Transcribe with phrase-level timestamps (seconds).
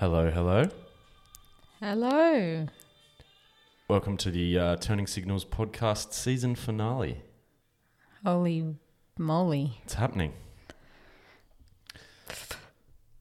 [0.00, 0.66] Hello, hello.
[1.80, 2.66] Hello.
[3.86, 7.20] Welcome to the uh, Turning Signals podcast season finale.
[8.24, 8.76] Holy
[9.18, 9.80] moly.
[9.84, 10.32] It's happening.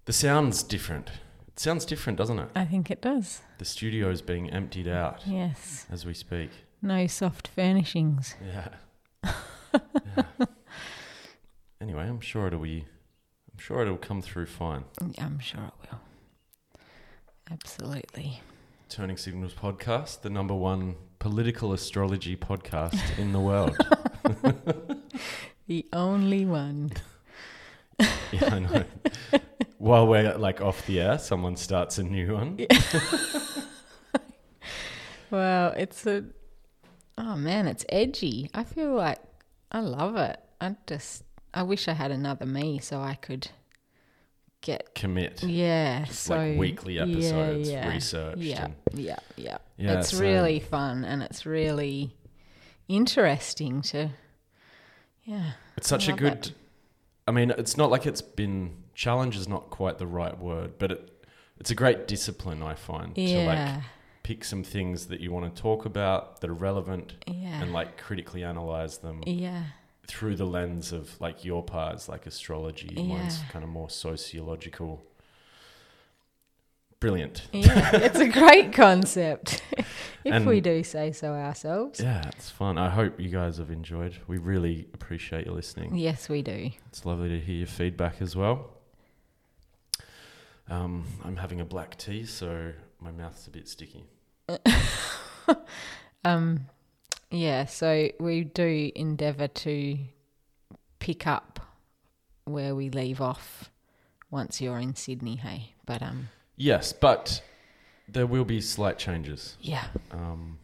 [0.05, 1.09] The sound's different.
[1.49, 2.49] It sounds different, doesn't it?
[2.55, 3.41] I think it does.
[3.57, 5.85] The studio's being emptied out Yes.
[5.91, 6.49] as we speak.
[6.81, 8.35] No soft furnishings.
[8.41, 8.69] Yeah.
[9.73, 10.23] yeah.
[11.81, 12.85] Anyway, I'm sure it'll be.
[13.51, 14.85] I'm sure it'll come through fine.
[15.17, 15.99] I'm sure it will.
[17.51, 18.41] Absolutely.
[18.89, 23.75] Turning Signals podcast, the number one political astrology podcast in the world.
[25.67, 26.91] The only one.
[27.99, 28.83] Yeah, I know.
[29.77, 32.65] While we're like off the air, someone starts a new one.
[35.31, 36.25] Well, it's a.
[37.15, 38.49] Oh man, it's edgy.
[38.55, 39.19] I feel like
[39.71, 40.39] I love it.
[40.59, 41.23] I just.
[41.53, 43.49] I wish I had another me so I could
[44.61, 44.93] get.
[44.95, 45.43] Commit.
[45.43, 46.05] Yeah.
[46.05, 46.35] So.
[46.35, 48.41] like weekly episodes, yeah, researched.
[48.41, 48.67] Yeah.
[48.93, 49.19] Yeah.
[49.35, 49.57] Yeah.
[49.77, 50.21] Yeah, it's same.
[50.21, 52.15] really fun and it's really
[52.87, 54.09] interesting to.
[55.23, 55.51] Yeah.
[55.77, 56.47] It's such a good.
[56.47, 56.51] it.
[57.27, 60.91] I mean, it's not like it's been challenge is not quite the right word, but
[60.91, 61.25] it
[61.59, 63.83] it's a great discipline I find to like
[64.23, 67.61] pick some things that you want to talk about that are relevant Yeah.
[67.61, 69.63] and like critically analyze them yeah.
[70.09, 72.89] Through the lens of like your parts, like astrology.
[72.95, 73.45] Mine's Yeah.
[73.51, 75.01] kind of more sociological.
[76.99, 77.47] Brilliant.
[77.53, 77.95] Yeah.
[77.95, 79.61] it's a great concept.
[79.77, 81.99] if And- we do say so ourselves.
[82.01, 82.77] Yeah, it's fun.
[82.77, 84.17] I hope you guys have enjoyed.
[84.27, 85.95] We really appreciate you listening.
[85.95, 86.71] Yes, we do.
[86.87, 88.71] It's lovely to hear your feedback as well.
[90.69, 94.05] Um, I'm having a black tea, so my mouth's a bit sticky.
[96.25, 96.65] Um,
[97.31, 99.97] yeah, so we do endeavour to
[100.99, 101.59] pick up
[102.45, 103.69] where we leave off
[104.31, 105.73] once you're in Sydney, hey.
[105.85, 107.41] But um, Yes, but
[108.07, 109.55] there will be slight changes.
[109.61, 110.57] yeah, Um,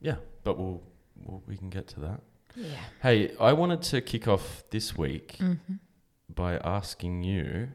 [0.00, 0.82] yeah, but we'll,
[1.24, 2.20] we'll we can get to that.
[2.56, 2.84] yeah.
[3.02, 5.74] Hey, I wanted to kick off this week Mm-hmm.
[6.34, 7.68] by asking you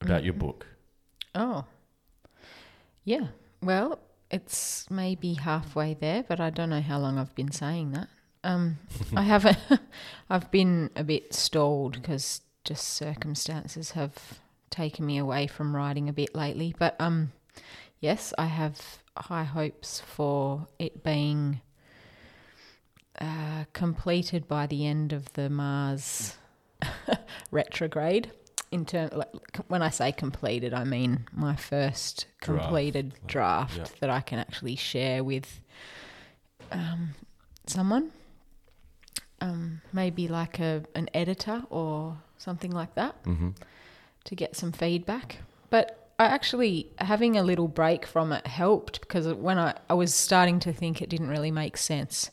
[0.00, 0.38] about your Mhm.
[0.38, 0.66] book.
[1.34, 1.64] Oh,
[3.04, 3.28] yeah.
[3.62, 3.98] Well,
[4.32, 8.08] it's maybe halfway there, but I don't know how long I've been saying that.
[8.42, 8.78] Um,
[9.16, 9.58] I haven't.
[10.30, 14.40] I've been a bit stalled because just circumstances have
[14.70, 16.74] taken me away from writing a bit lately.
[16.78, 17.32] But um,
[18.00, 18.80] yes, I have
[19.16, 21.60] high hopes for it being
[23.20, 26.36] uh, completed by the end of the Mars
[27.50, 28.30] retrograde.
[28.72, 29.28] In term, like,
[29.68, 33.84] when I say completed, I mean my first completed like, draft yeah.
[34.00, 35.60] that I can actually share with
[36.72, 37.10] um,
[37.66, 38.10] someone.
[39.40, 43.50] Um, maybe like a an editor or something like that Mm-hmm.
[44.24, 45.38] to get some feedback.
[45.68, 50.14] But I actually having a little break from it helped because when I, I was
[50.14, 52.30] starting to think it didn't really make sense.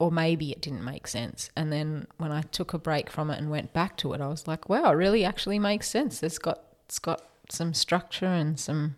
[0.00, 1.50] Or maybe it didn't make sense.
[1.56, 4.28] And then when I took a break from it and went back to it, I
[4.28, 6.22] was like, wow, it really actually makes sense.
[6.22, 8.96] It's got it's got some structure and some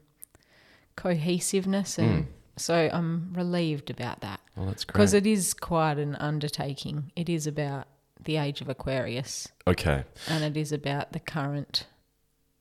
[0.97, 2.27] cohesiveness and Mm.
[2.57, 4.41] so I'm relieved about that.
[4.57, 4.93] Well, that's great.
[4.95, 7.11] Because it is quite an undertaking.
[7.17, 7.87] It is about
[8.23, 10.05] the age of Aquarius okay.
[10.29, 11.87] and it is about the current,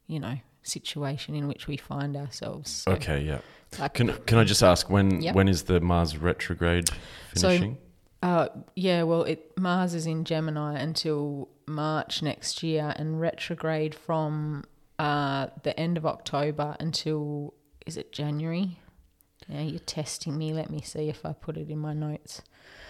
[0.07, 2.71] you know, situation in which we find ourselves.
[2.71, 3.23] So, Okay.
[3.23, 3.39] Yeah.
[3.79, 5.35] like, Can Can I just ask when Yep.
[5.35, 6.89] when is the Mars retrograde
[7.35, 7.77] So- finishing?
[8.21, 14.63] Uh, yeah, well, it Mars is in Gemini until March next year, and retrograde from
[14.99, 17.53] uh, the end of October until
[17.85, 18.79] is it January?
[19.47, 20.53] Yeah, you're testing me.
[20.53, 22.41] Let me see if I put it in my notes.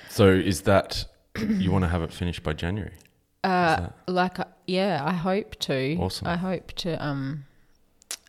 [0.09, 1.05] so is that
[1.39, 2.95] you want to have it finished by January?
[3.43, 5.95] Uh, like uh, yeah, I hope to.
[5.95, 6.27] Awesome.
[6.27, 7.45] I hope to um,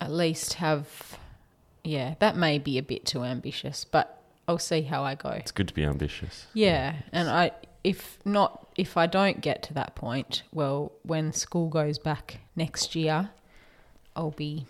[0.01, 1.19] at least have.
[1.83, 5.31] Yeah, that may be a bit too ambitious, but I'll see how I go.
[5.31, 6.47] It's good to be ambitious.
[6.55, 7.53] Yeah, and I
[7.85, 12.95] if not if I don't get to that point, well, when school goes back next
[12.95, 13.31] year,
[14.17, 14.67] I'll be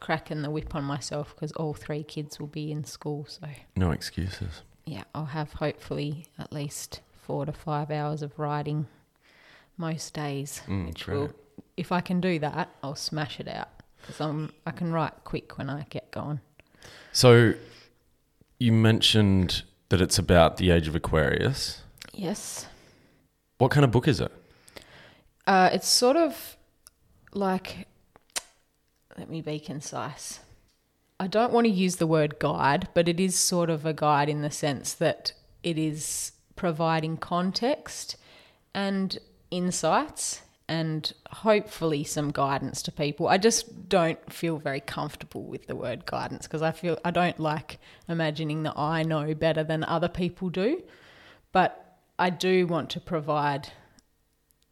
[0.00, 3.26] cracking the whip on myself because all three kids will be in school.
[3.28, 4.62] So No excuses.
[4.84, 8.86] yeah, I'll have hopefully at least four to five hours of writing
[9.76, 11.16] most days, Mm, which great.
[11.16, 11.30] will
[11.76, 13.68] if I can do that, I'll smash it out
[14.00, 16.40] because I'm I can write quick when I get going.
[17.12, 17.54] So
[18.62, 21.82] you mentioned that it's about the age of Aquarius.
[22.14, 22.66] Yes.
[23.58, 24.32] What kind of book is it?
[25.46, 26.56] Uh, it's sort of
[27.34, 27.88] like,
[29.18, 30.40] let me be concise.
[31.18, 34.28] I don't want to use the word guide, but it is sort of a guide
[34.28, 35.32] in the sense that
[35.62, 38.16] it is providing context
[38.74, 39.18] and
[39.50, 40.42] insights
[40.72, 43.28] and hopefully some guidance to people.
[43.28, 47.38] I just don't feel very comfortable with the word guidance because I feel I don't
[47.38, 47.78] like
[48.08, 50.82] imagining that I know better than other people do.
[51.52, 53.68] But I do want to provide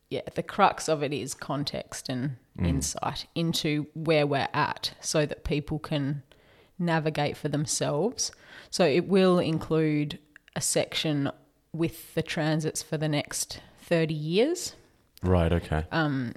[0.08, 2.66] yeah, the crux of it is context and mm.
[2.66, 6.22] insight into where we're at so that people can
[6.78, 8.32] navigate for themselves.
[8.70, 10.18] So it will include
[10.56, 11.30] a section
[11.74, 14.76] with the transits for the next 30 years.
[15.22, 15.52] Right.
[15.52, 15.84] Okay.
[15.92, 16.34] Um,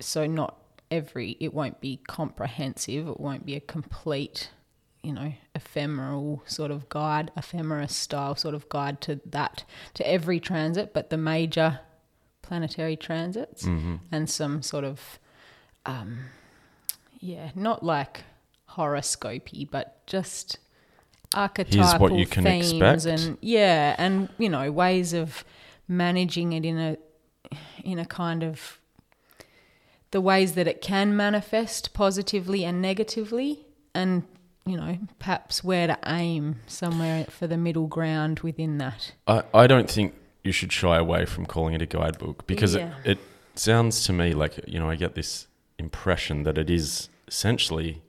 [0.00, 0.56] so not
[0.90, 4.50] every it won't be comprehensive, it won't be a complete,
[5.02, 9.64] you know, ephemeral sort of guide, ephemeris style sort of guide to that
[9.94, 11.80] to every transit, but the major
[12.42, 13.96] planetary transits Mm-hmm.
[14.10, 15.18] and some sort of
[15.86, 16.18] um
[17.20, 18.24] yeah, not like
[18.66, 20.58] horoscopy, but just
[21.34, 23.06] archetypal you can themes expect.
[23.28, 25.44] and yeah, and you know, ways of
[25.86, 26.96] managing it in a
[27.84, 28.78] in a kind of
[30.10, 33.64] the ways that it can manifest positively and negatively
[33.94, 34.22] and
[34.66, 39.66] you know perhaps where to aim somewhere for the middle ground within that I, I
[39.66, 40.14] don't think
[40.44, 42.92] you should shy away from calling it a guidebook because Yeah.
[43.04, 43.18] it, it
[43.54, 45.46] sounds to me like you know I get this
[45.78, 48.02] impression that it is essentially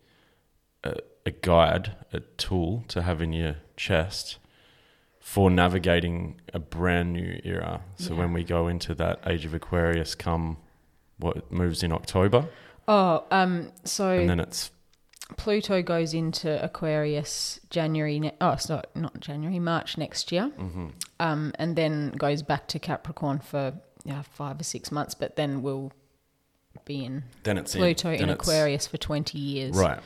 [0.84, 4.38] a, a guide, a tool to have in your chest
[5.24, 7.82] for navigating a brand new era.
[7.96, 8.20] So Yeah.
[8.20, 10.58] when we go into that age of Aquarius, come
[11.18, 12.50] what moves in October,
[12.88, 14.70] oh um so and then it's
[15.38, 20.88] pluto goes into aquarius january ne- oh it's not not january march next year mm-hmm.
[21.22, 23.74] um and then goes back to capricorn for
[24.04, 25.94] yeah, five or six months but then we'll
[26.84, 29.98] be in then it's pluto in, in aquarius for 20 years right.
[30.00, 30.04] Um,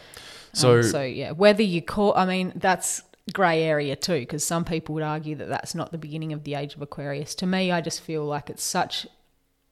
[0.54, 4.94] So, so yeah, whether you call, I mean, that's grey area too, because some people
[4.96, 7.36] would argue that that's not the beginning of the age of Aquarius.
[7.36, 9.06] To me, I just feel like it's such.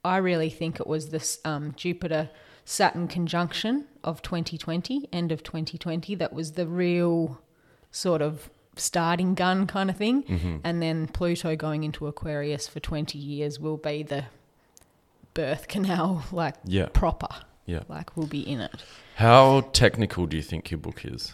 [0.04, 2.30] I really think it was this um, Jupiter
[2.64, 7.40] Saturn conjunction of 2020, end of 2020, that was the real
[7.92, 10.24] sort of starting gun kind of thing.
[10.24, 10.62] mhm.
[10.64, 14.26] And then Pluto going into Aquarius for 20 years will be the
[15.34, 17.30] birth canal, like yeah, proper.
[17.66, 17.82] Yeah.
[17.88, 18.72] Like we'll be in it.
[19.16, 21.34] how technical do you think your book is?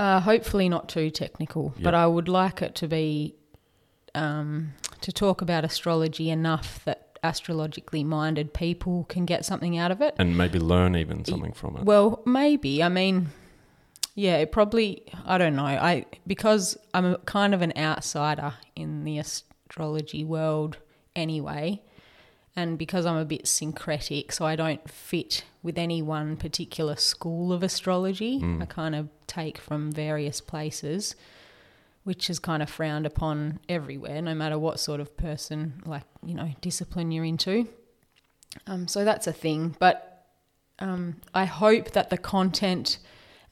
[0.00, 3.34] Uh, hopefully not too technical, but I would like it to be
[4.14, 10.00] um, to talk about astrology enough that astrologically minded people can get something out of
[10.00, 10.14] it.
[10.16, 11.84] and maybe learn even something from it.
[11.84, 12.82] Well, maybe.
[12.82, 13.28] I mean,
[14.14, 15.02] yeah, it probably.
[15.26, 15.66] I don't know.
[15.66, 20.78] I because I'm a, kind of an outsider in the astrology world
[21.14, 21.82] anyway,
[22.56, 27.52] and because I'm a bit syncretic, so I don't fit with any one particular school
[27.52, 28.40] of astrology.
[28.40, 28.62] Mm.
[28.62, 31.14] I kind of take from various places,
[32.04, 36.34] which is kind of frowned upon everywhere, no matter what sort of person, like you
[36.34, 37.68] know, discipline you're into.
[38.66, 40.26] Um, so that's a thing, but
[40.80, 42.98] um, I hope that the content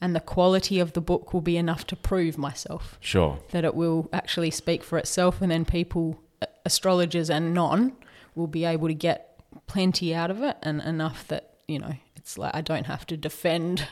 [0.01, 3.39] and the quality of the book will be enough to prove myself Sure.
[3.51, 6.19] that it will actually speak for itself, and then people,
[6.65, 7.93] astrologers and non,
[8.35, 12.37] will be able to get plenty out of it and enough that you know it's
[12.37, 13.87] like I don't have to defend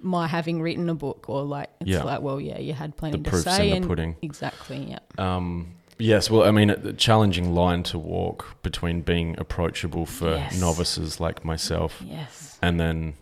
[0.00, 2.02] my having written a book or like it's Yeah.
[2.02, 4.16] like well yeah you had plenty The to proof's say in the and pudding.
[4.22, 4.98] exactly yeah
[5.36, 10.60] Um, yes, well, I mean, a challenging line to walk between being approachable for Yes.
[10.60, 13.14] novices like myself yes and then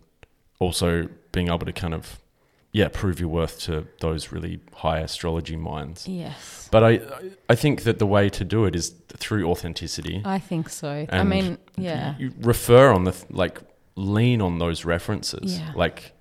[0.59, 2.19] also being able to kind of,
[2.73, 6.09] yeah, prove your worth to those really high astrology minds.
[6.09, 7.01] yes But I,
[7.49, 10.23] I think that the way to do it is through authenticity.
[10.25, 13.61] I think so I mean yeah You refer on the, like,
[14.01, 15.59] lean on those references.
[15.59, 15.73] Yeah.
[15.77, 16.13] Like,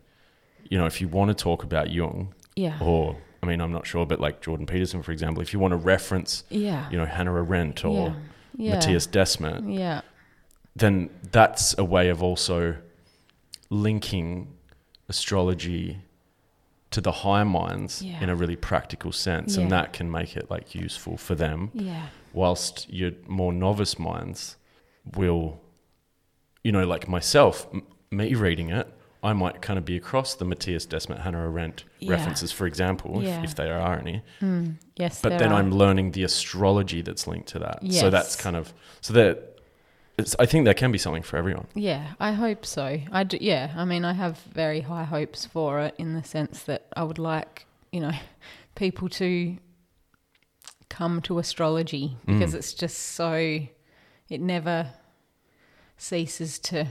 [0.69, 3.87] you know, if you want to talk about Jung yeah or, I mean, I'm not
[3.87, 7.05] sure, but like Jordan Peterson, for example, if you want to reference, yeah you know,
[7.05, 8.13] Hannah Arendt or yeah.
[8.65, 8.73] yeah.
[8.75, 10.01] Matthias Desmet, yeah
[10.75, 12.75] then that's a way of also
[13.69, 14.47] linking
[15.07, 15.99] astrology
[16.91, 18.21] to the higher minds Yeah.
[18.23, 21.71] in a really practical sense, and that can make it like useful for them.
[21.73, 24.57] yeah Whilst your more novice minds
[25.15, 25.59] will,
[26.63, 28.87] you know, like myself, m- me reading it,
[29.21, 32.11] I might kind of be across the Matthias Desmet, Hannah Arendt Yeah.
[32.11, 33.39] references, for example, Yeah.
[33.39, 34.21] if, if there are any.
[34.41, 35.59] Mm, yes, But then are.
[35.59, 37.79] I'm learning the astrology that's linked to that.
[37.91, 39.59] So that's kind of so that
[40.17, 41.67] it's, I think there can be something for everyone.
[41.75, 42.99] Yeah, I hope so.
[43.11, 46.63] I do, yeah, I mean, I have very high hopes for it in the sense
[46.63, 48.11] that I would like, you know,
[48.75, 49.57] people to
[50.89, 52.57] come to astrology because Mm.
[52.57, 53.33] it's just so,
[54.29, 54.91] it never
[55.99, 56.87] ceases to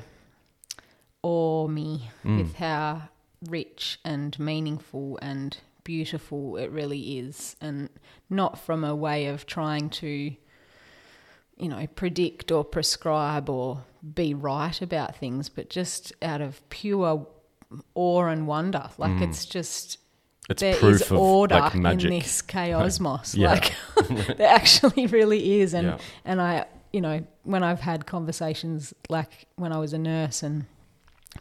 [1.22, 2.38] awe me Mm.
[2.38, 3.08] with how
[3.48, 7.88] rich and meaningful and beautiful it really is, and
[8.30, 10.34] not from a way of trying to
[11.60, 13.82] you know, predict or prescribe or
[14.14, 17.26] be right about things, but just out of pure
[17.96, 18.88] awe and wonder.
[18.96, 19.98] Like it's just
[20.48, 23.34] It's there is proof of order like in this chaosmos.
[23.34, 23.54] Yeah.
[23.54, 23.74] Like
[24.36, 25.74] there actually really is.
[25.74, 25.98] And Yeah.
[26.24, 30.64] and I you know, when I've had conversations like when I was a nurse and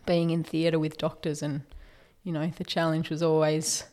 [0.05, 1.61] being in theatre with doctors and
[2.23, 3.85] you know, the challenge was always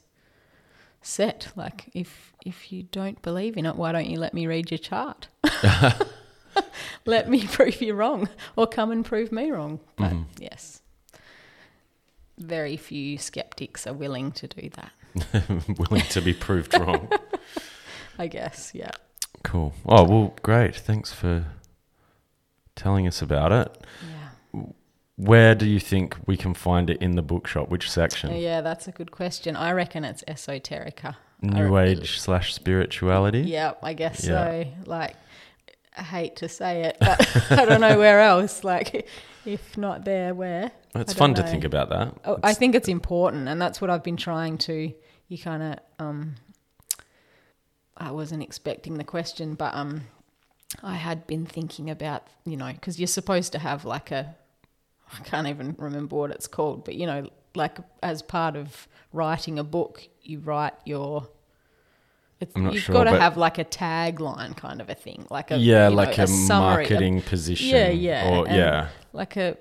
[1.02, 1.52] set.
[1.56, 4.78] Like if if you don't believe in it, why don't you let me read your
[4.78, 5.28] chart?
[7.06, 9.80] let me prove you wrong or come and prove me wrong.
[9.96, 10.24] But Mhm.
[10.38, 10.80] yes.
[12.38, 14.90] Very few skeptics are willing to do that.
[15.78, 17.08] willing to be proved wrong.
[18.18, 18.90] I guess, yeah.
[19.44, 19.72] Cool.
[19.86, 20.74] Oh well, great.
[20.74, 21.46] Thanks for
[22.74, 23.86] telling us about it.
[24.52, 24.62] Yeah.
[25.16, 27.68] Where do you think we can find it in the bookshop?
[27.68, 28.34] Which section?
[28.34, 29.54] Yeah, that's a good question.
[29.54, 31.14] I reckon it's esoterica.
[31.40, 33.42] New re- Age slash spirituality.
[33.42, 34.32] Yeah, I guess Yeah.
[34.64, 34.64] so.
[34.86, 35.14] Like,
[35.96, 38.64] I hate to say it, but I don't know where else.
[38.64, 39.06] Like,
[39.44, 40.72] if not there, where?
[40.96, 42.14] It's fun don't to think about that.
[42.24, 44.92] Oh, I think it's important, and that's what I've been trying to.
[45.28, 46.34] You kind of, um,
[47.96, 50.02] I wasn't expecting the question, but um,
[50.82, 54.34] I had been thinking about, you know, because you're supposed to have like a,
[55.12, 59.58] I can't even remember what it's called, but you know, like as part of writing
[59.58, 61.28] a book, you write your.
[62.40, 65.26] It's, I'm not you've sure, got to have like a tagline kind of a thing,
[65.30, 67.68] like a yeah, you know, like a, summary, a- marketing position.
[67.68, 69.56] Yeah, yeah, Or yeah, like a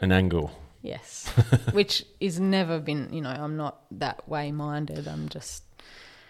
[0.00, 0.52] an angle.
[0.82, 1.26] Yes,
[1.72, 3.12] which is never been.
[3.12, 5.06] You know, I'm not that way minded.
[5.06, 5.64] I'm just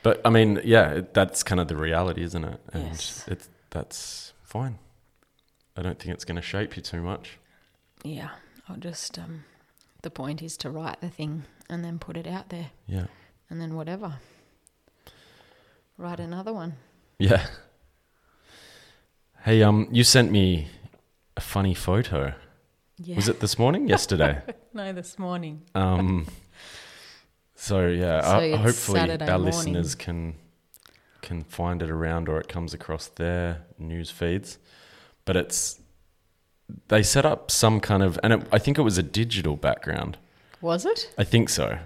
[0.03, 2.61] But I mean, yeah, it- that's kind of the reality, isn't it?
[2.73, 3.25] And Yes.
[3.29, 4.79] it's that's fine.
[5.77, 7.39] I don't think it's going to shape you too much.
[8.05, 8.31] yeah.
[8.69, 9.45] I'll just um,
[10.03, 13.07] the point is to write the thing and then put it out there, Yeah.
[13.51, 14.15] and then whatever.
[15.99, 16.75] Write another one.
[17.19, 17.47] Yeah.
[19.45, 20.69] Hey, um, you sent me
[21.37, 22.35] a funny photo.
[22.99, 23.17] Yeah.
[23.17, 23.89] Was it this morning?
[23.95, 24.43] Yesterday.
[24.73, 25.63] no, this morning.
[25.75, 26.27] Um,
[27.63, 29.45] so yeah, So hopefully Saturday our morning.
[29.55, 30.35] listeners can
[31.21, 34.59] can find it around or it comes across their news feeds.
[35.27, 35.79] But it's
[36.89, 40.17] they set up some kind of, and it, I think it was a digital background.
[40.63, 41.13] Was it?
[41.19, 41.79] I think so.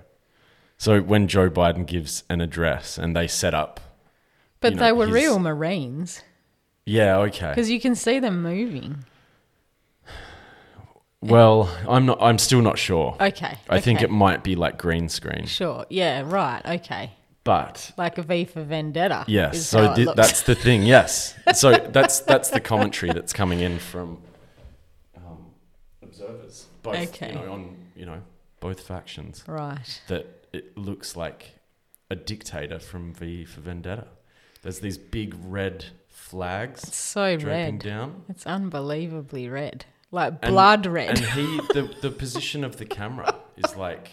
[0.79, 3.81] So when Joe Biden gives an address and they set up,
[4.61, 6.23] But You know, they were his- real Marines
[6.87, 7.49] yeah, okay.
[7.49, 9.05] because you can see them moving.
[11.31, 12.19] Well, I'm not.
[12.21, 13.17] I'm still not sure.
[13.21, 13.57] Okay.
[13.69, 14.05] I think okay.
[14.05, 15.85] it might be like green screen, Sure.
[15.89, 16.23] Yeah.
[16.27, 16.63] Right.
[16.81, 17.13] Okay.
[17.45, 19.25] but Like a V for Vendetta.
[19.27, 20.17] Yes, so how it thi- looks.
[20.17, 20.83] that's the thing.
[20.97, 24.19] Yes, so that's that's the commentary that's coming in from
[25.17, 25.47] um,
[26.03, 27.29] observers, both Okay.
[27.29, 28.21] you know, on you know
[28.61, 29.45] both factions.
[29.47, 30.01] right.
[30.09, 31.57] That it looks like
[32.11, 34.07] a dictator from V for Vendetta.
[34.63, 37.79] There's these big red flags It's so draping red.
[37.85, 41.11] down, It's unbelievably red, like And- blood red.
[41.11, 44.07] and he the the position of the camera is like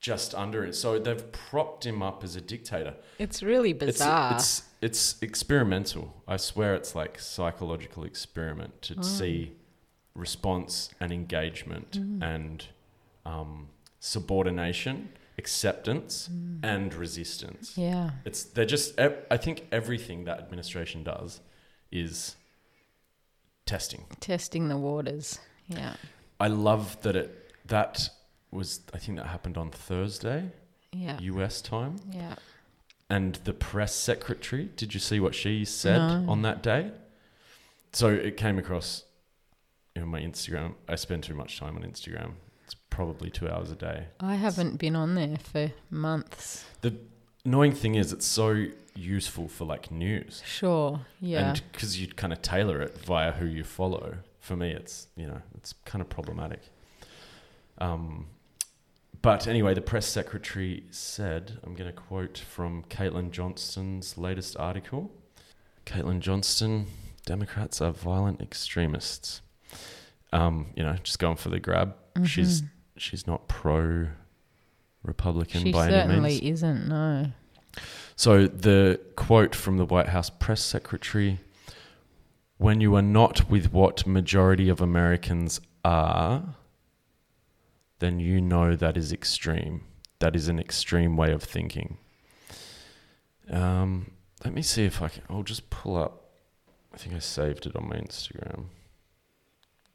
[0.00, 0.74] just under it.
[0.74, 2.94] So they've propped him up as a dictator.
[3.18, 4.34] it's really It's, bizarre.
[4.36, 6.22] it's it's experimental.
[6.28, 9.02] I swear it's like psychological experiment Oh.
[9.02, 9.52] to see
[10.14, 12.22] response and engagement Mm.
[12.22, 12.66] and
[13.24, 13.68] um,
[13.98, 16.30] subordination, acceptance,
[16.62, 17.72] and resistance.
[17.72, 17.82] Mm.
[17.82, 18.98] yeah, It's they're just.
[19.30, 21.40] I think everything that administration does
[21.90, 22.36] is
[23.66, 24.04] testing.
[24.20, 25.38] testing the waters.
[25.68, 25.94] Yeah,
[26.40, 28.08] I love that it that
[28.50, 28.80] was.
[28.94, 30.50] I think that happened on Thursday,
[30.92, 31.60] yeah, U.S.
[31.60, 31.96] time.
[32.12, 32.36] yeah.
[33.10, 34.70] and the press secretary.
[34.76, 36.24] Did you see what she said No.
[36.30, 36.90] on that day?
[37.92, 39.04] So it came across
[39.94, 40.74] in my Instagram.
[40.88, 42.32] I spend too much time on Instagram.
[42.64, 44.06] It's probably two hours a day.
[44.20, 46.64] I haven't been on there for months.
[46.82, 46.96] The
[47.44, 48.66] annoying thing is, it's so
[48.96, 51.00] useful for like news, Sure.
[51.20, 51.50] Yeah.
[51.50, 54.18] and because you'd kind of tailor it via who you follow.
[54.40, 56.60] For me, it's you know it's kind of problematic.
[57.78, 58.26] Um,
[59.22, 65.10] but anyway, the press secretary said, I'm going to quote from Caitlin Johnstone's latest article.
[65.84, 66.86] Caitlin Johnstone,
[67.24, 69.40] Democrats are violent extremists.
[70.32, 71.94] Um, you know, just going for the grab.
[72.24, 72.68] She's Mhm.
[72.96, 74.08] she's not pro
[75.02, 76.40] Republican she by any certainly means.
[76.42, 76.88] isn't.
[76.88, 77.32] No.
[78.16, 81.38] So the quote from the White House press secretary
[82.58, 86.56] when you are not with what majority of Americans are,
[87.98, 89.82] then you know that is extreme.
[90.18, 91.98] That is an extreme way of thinking.
[93.50, 95.22] Um, let me see if I can.
[95.28, 96.30] I'll just pull up.
[96.94, 98.64] I think I saved it on my Instagram.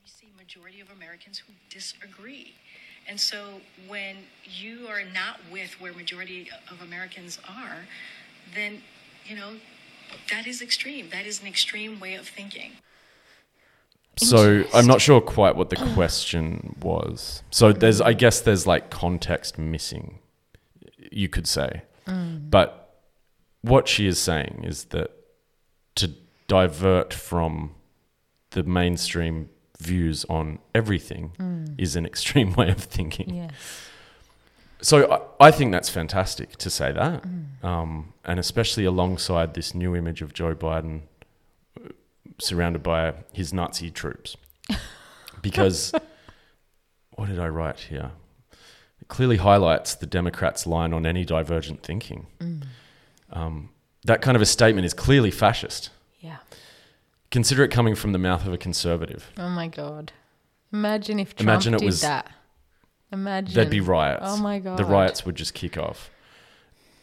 [0.06, 2.54] See majority of Americans who disagree.
[3.12, 4.16] And so when
[4.46, 7.80] you are not with where majority of Americans are,
[8.56, 8.84] then,
[9.26, 9.56] you know,
[10.32, 11.10] that is extreme.
[11.10, 12.72] That is an extreme way of thinking.
[14.16, 17.44] So I'm not sure quite what the question was.
[17.52, 20.20] So there's, I guess, there's like context missing.
[21.12, 22.50] You could say, mm.
[22.50, 22.96] but
[23.62, 25.12] what she is saying is that
[25.96, 26.12] to
[26.48, 27.72] divert from
[28.52, 29.50] the mainstream
[29.82, 33.34] views on everything is an extreme way of thinking.
[33.34, 33.52] Yes.
[34.82, 37.24] So I, I think that's fantastic to say that,
[37.64, 41.02] um, and especially alongside this new image of Joe Biden
[41.80, 41.90] uh,
[42.40, 44.38] surrounded by his Nazi troops,
[45.42, 45.94] because
[47.16, 48.12] what did I write here?
[49.00, 52.28] It clearly highlights the Democrats' line on any divergent thinking.
[53.32, 53.70] Um,
[54.06, 55.90] that kind of a statement is clearly fascist.
[56.20, 56.38] Yeah.
[57.32, 59.32] Consider it coming from the mouth of a conservative.
[59.38, 60.12] Oh my god.
[60.74, 62.30] Imagine if Trump Imagine it did was- that.
[63.14, 63.54] Imagine.
[63.56, 64.24] There'd be riots.
[64.26, 64.78] Oh my god.
[64.78, 66.10] The riots would just kick off.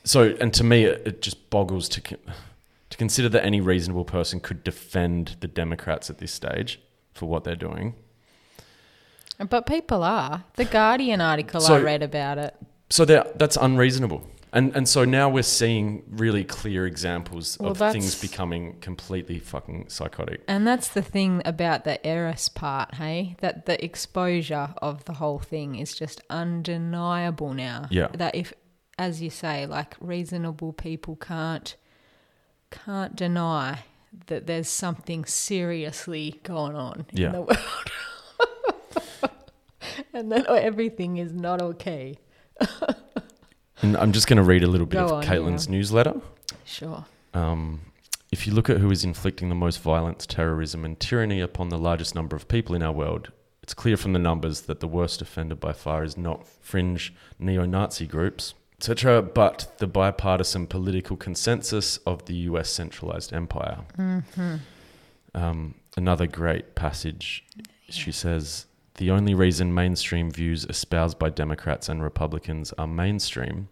[0.05, 2.19] So, and to me, it, it just boggles to con-
[2.89, 6.81] to consider that any reasonable person could defend the Democrats at this stage
[7.13, 7.95] for what they're doing.
[9.51, 10.45] But people are.
[10.57, 12.55] The Guardian article I read about it.
[12.89, 14.27] So that that's unreasonable.
[14.53, 19.89] And and so now we're seeing really clear examples Well, of things becoming completely fucking
[19.89, 20.43] psychotic.
[20.49, 23.37] And that's the thing about the Eris part, hey?
[23.41, 27.87] That the exposure of the whole thing is just undeniable now.
[27.91, 28.09] Yeah.
[28.15, 28.53] That if
[28.99, 31.77] as you say, like reasonable people can't
[32.71, 33.85] can't deny
[34.27, 37.27] that there's something seriously going on Yeah.
[37.27, 37.91] in the world.
[40.15, 42.19] and that everything is not okay.
[43.83, 45.73] And I'm just going to read a little bit Go of on, Caitlin's yeah.
[45.73, 46.21] newsletter.
[46.65, 47.05] Sure.
[47.35, 47.81] Um,
[48.31, 51.79] if you look at who is inflicting the most violence, terrorism, and tyranny upon the
[51.79, 53.33] largest number of people in our world,
[53.63, 57.67] it's clear from the numbers that the worst offender by far is not fringe neo
[57.67, 63.81] Nazi groups, etc., but the bipartisan political consensus of the US centralized empire.
[65.35, 67.45] Um, another great passage,
[67.89, 68.67] she says.
[68.99, 73.69] The only reason mainstream views espoused by Democrats and Republicans are mainstream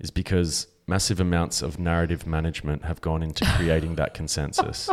[0.00, 4.90] is because massive amounts of narrative management have gone into creating that consensus.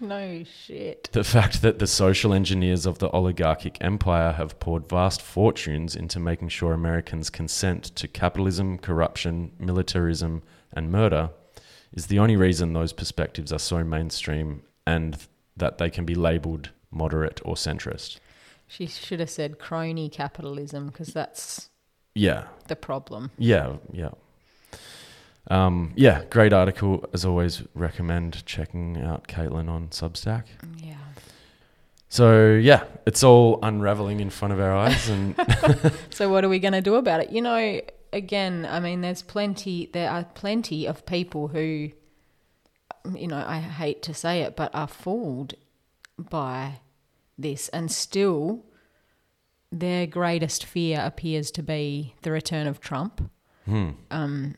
[0.00, 1.08] No shit.
[1.12, 6.18] The fact that the social engineers of the oligarchic empire have poured vast fortunes into
[6.18, 11.30] making sure Americans consent to capitalism, corruption, militarism, and murder
[11.92, 15.16] is the only reason those perspectives are so mainstream and
[15.56, 18.18] that they can be labeled moderate or centrist.
[18.72, 21.70] She should have said crony capitalism because that's
[22.14, 23.32] Yeah, the problem.
[23.36, 24.10] yeah, yeah.
[25.50, 27.04] Um, yeah, great article.
[27.12, 30.44] As always, recommend checking out Caitlin on Substack.
[30.76, 30.94] Yeah.
[32.08, 35.34] So yeah, it's all unraveling in front of our eyes, and
[36.10, 37.30] So what are we going to do about it?
[37.30, 37.80] You know,
[38.12, 39.90] again, I mean, there's plenty.
[39.92, 41.90] There are plenty of people who,
[43.14, 45.54] you know, I hate to say it, but are fooled
[46.18, 46.80] by
[47.42, 48.64] this, and still,
[49.72, 53.30] their greatest fear appears to be the return of Trump.
[54.10, 54.56] Um,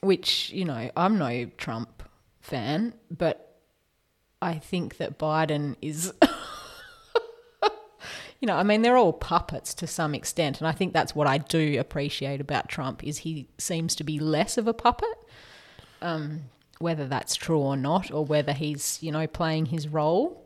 [0.00, 2.02] which you know, I'm no Trump
[2.40, 3.58] fan, but
[4.40, 6.12] I think that Biden is
[8.40, 11.26] you know, I mean, they're all puppets to some extent, and I think that's what
[11.26, 15.08] I do appreciate about Trump is he seems to be less of a puppet.
[16.02, 16.42] Um,
[16.78, 20.43] whether that's true or not, or whether he's you know playing his role.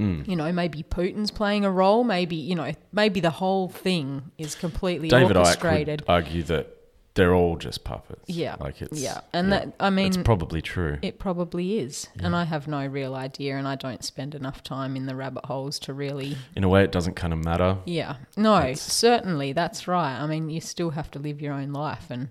[0.00, 0.26] Mm.
[0.26, 2.02] You know, maybe Putin's playing a role.
[2.04, 6.00] Maybe you know, maybe the whole thing is completely David Icke orchestrated.
[6.02, 6.70] would argue that
[7.14, 8.28] they're all just puppets.
[8.28, 10.98] Yeah, like it's yeah, and that I mean, it's probably true.
[11.00, 14.96] it probably is, and I have no real idea, and I don't spend enough time
[14.96, 17.78] in the rabbit holes to really in a way, it doesn't kind of matter.
[17.84, 20.18] Yeah, no, It's- certainly that's right.
[20.20, 22.30] I mean, you still have to live your own life, and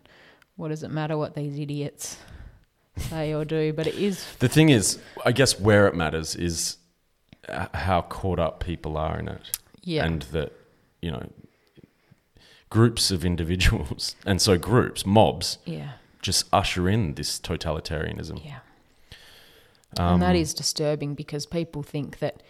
[0.57, 2.17] what does it matter what these idiots
[2.97, 3.71] say or do?
[3.71, 6.75] But it is, The thing is, I guess where it matters is
[7.73, 10.51] how caught up people are in it, yeah, and that
[11.01, 11.29] you know
[12.69, 18.43] groups of individuals, and so groups, mobs, yeah, just usher in this totalitarianism.
[18.43, 18.59] yeah.
[19.99, 22.41] Um, and that is disturbing because people think that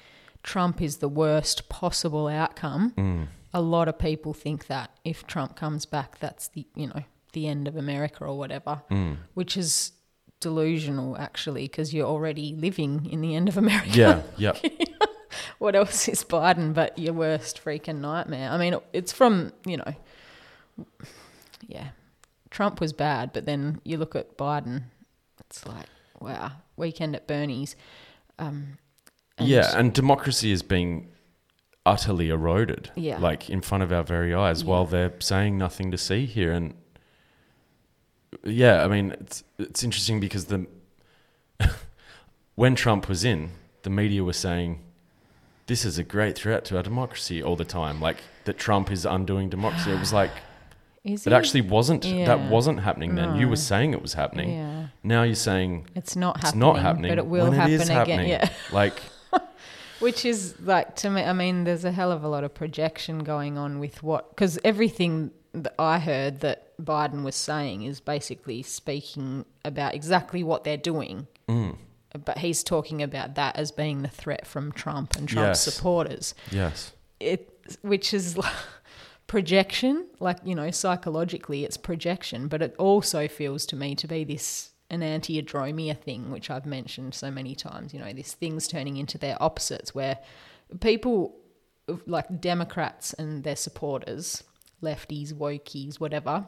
[0.43, 2.91] Trump is the worst possible outcome.
[2.97, 7.03] mm, A lot of people think that if Trump comes back, that's the you know
[7.34, 9.17] the end of America or whatever, mm.
[9.34, 9.92] which is
[10.43, 13.89] delusional actually because you're already living in the end of America.
[13.89, 14.53] Yeah, yeah,
[15.58, 18.49] what else is Biden but your worst freaking nightmare?
[18.51, 19.93] I mean, it's from, you know,
[21.67, 21.89] yeah,
[22.51, 24.84] Trump was bad, but then you look at Biden,
[25.39, 25.88] it's like,
[26.19, 27.75] wow, weekend at Bernie's.
[28.38, 28.77] Um,
[29.38, 29.71] and- yeah.
[29.77, 31.08] And democracy is being
[31.86, 33.17] utterly eroded, Yeah.
[33.19, 36.51] like in front of our very eyes, while they're saying nothing to see here.
[36.51, 36.75] And
[38.43, 40.65] yeah, I mean, it's it's interesting because the
[42.56, 43.50] when Trump was in,
[43.84, 44.80] the media was saying
[45.67, 49.06] this is a great threat to our democracy all the time, like that Trump is
[49.06, 49.91] undoing democracy.
[49.91, 50.32] It was like
[51.04, 51.36] Is it he?
[51.36, 52.06] actually wasn't.
[52.06, 52.26] Yeah.
[52.26, 53.36] That wasn't happening then.
[53.38, 54.52] You were saying it was happening.
[54.54, 54.88] Yeah.
[55.04, 56.50] Now you're saying It's not happening.
[56.50, 57.96] it's not happening, But it will happen it again.
[57.98, 58.30] happening.
[58.30, 58.50] Yeah.
[58.72, 59.02] Like
[60.00, 63.19] Which is like to me, I mean, there's a hell of a lot of projection
[63.19, 68.63] going on with what, because everything that I heard that Biden was saying is basically
[68.63, 71.28] speaking about exactly what they're doing.
[71.48, 71.76] mm,
[72.26, 75.74] But he's talking about that as being the threat from Trump and Trump's Yes.
[75.76, 76.34] supporters.
[76.52, 77.50] yes, It,
[77.82, 78.52] which is like
[79.28, 84.24] projection, like, you know, psychologically it's projection, but it also feels to me to be
[84.24, 88.98] this an enantiodromia thing, which I've mentioned so many times, you know, this things turning
[88.98, 90.20] into their opposites where
[90.82, 91.36] people
[92.06, 94.44] like Democrats and their supporters,
[94.84, 96.46] lefties, wokies, whatever,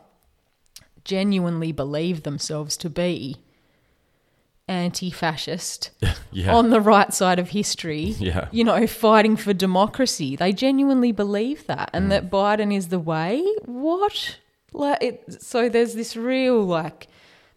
[1.04, 3.38] genuinely believe themselves to be
[4.67, 5.91] anti-fascist
[6.32, 10.36] yeah, on the right side of history yeah, you know, fighting for democracy.
[10.36, 11.98] They genuinely believe that, Mm.
[11.98, 13.43] and that Biden is the way.
[13.65, 14.39] What?
[14.74, 17.08] Like, it, so there's this real like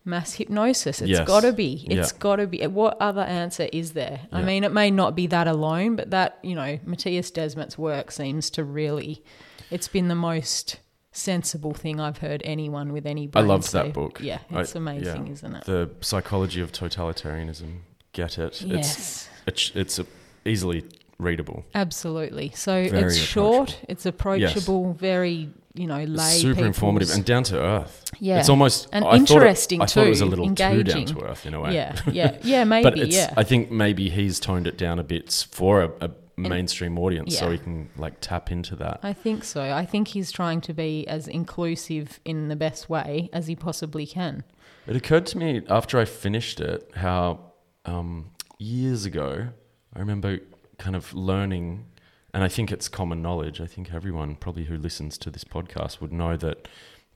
[0.05, 1.01] mass hypnosis.
[1.01, 1.27] It's Yes.
[1.27, 1.87] got to be.
[1.91, 2.19] It's Yeah.
[2.19, 2.65] got to be.
[2.67, 4.21] What other answer is there?
[4.31, 8.11] I mean, it may not be that alone, but that you know, Matthias Desmet's work
[8.11, 9.23] seems to really.
[9.71, 10.81] It's been the most
[11.13, 13.25] sensible thing I've heard anyone with any.
[13.25, 13.83] I brain loved say.
[13.83, 14.21] that book.
[14.23, 15.33] Yeah, I- it's amazing, yeah.
[15.33, 15.65] isn't it?
[15.65, 17.79] the psychology of totalitarianism.
[18.13, 18.45] Get it?
[18.47, 19.29] It's yes.
[19.47, 20.07] it's, it's a,
[20.45, 20.85] easily
[21.19, 21.65] readable.
[21.75, 22.51] Absolutely.
[22.55, 27.61] So Very it's short, it's approachable, very, you know, lay super informative and down to
[27.61, 28.05] earth.
[28.19, 28.39] yeah.
[28.41, 30.65] It's almost And I thought it- interesting I thought it was a too, little too
[30.65, 31.05] engaging.
[31.07, 31.75] down to earth in a way.
[31.75, 33.35] yeah, yeah, yeah, maybe, but it's, yeah.
[33.37, 37.47] I think maybe he's toned it down a bit for a, a mainstream audience, so
[37.47, 37.53] yeah.
[37.53, 39.01] he can like tap into that.
[39.03, 39.63] I think so.
[39.63, 44.07] I think he's trying to be as inclusive in the best way as he possibly
[44.07, 44.45] can.
[44.87, 47.41] It occurred to me after I finished it how
[47.85, 49.49] um, years ago
[49.95, 50.39] I remember
[50.79, 51.87] kind of learning,
[52.33, 53.61] and I think it's common knowledge.
[53.61, 56.69] I think everyone probably who listens to this podcast would know that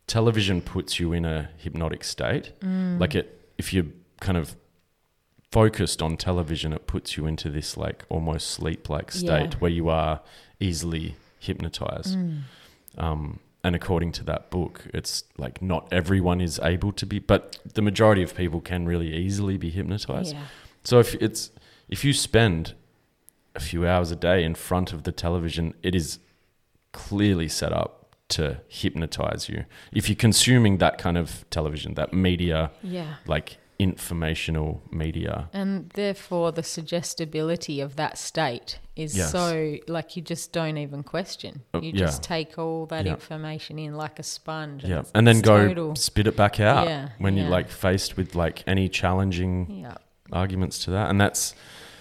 [0.07, 2.53] television puts you in a hypnotic state.
[2.61, 3.01] Mm.
[3.01, 3.87] Like it, if you're
[4.21, 4.57] kind of
[5.53, 9.59] focused on television, it puts you into this like almost sleep-like state Yeah.
[9.59, 10.21] where you are
[10.59, 12.17] easily hypnotized.
[12.17, 12.41] Mm.
[12.99, 17.59] Um, and according to that book, it's like not everyone is able to be, but
[17.75, 20.35] the majority of people can really easily be hypnotized.
[20.35, 20.47] Yeah.
[20.85, 21.51] So if it's
[21.89, 22.75] if you spend
[23.55, 26.19] a few hours a day in front of the television, it is
[26.93, 29.65] clearly set up to hypnotize you.
[29.93, 33.17] If you're consuming that kind of television, that media, Yeah.
[33.27, 39.31] like informational media, And therefore, the suggestibility of that state is Yes.
[39.33, 41.63] so like you just don't even question.
[41.75, 41.99] Uh, You yeah.
[42.07, 43.13] just take all that Yeah.
[43.13, 44.85] information in like a sponge.
[44.85, 48.17] yeah, it's- and then go total- spit it back out Yeah, when you're like faced
[48.17, 49.95] with like any challenging Yeah.
[50.31, 51.55] arguments to that, and that's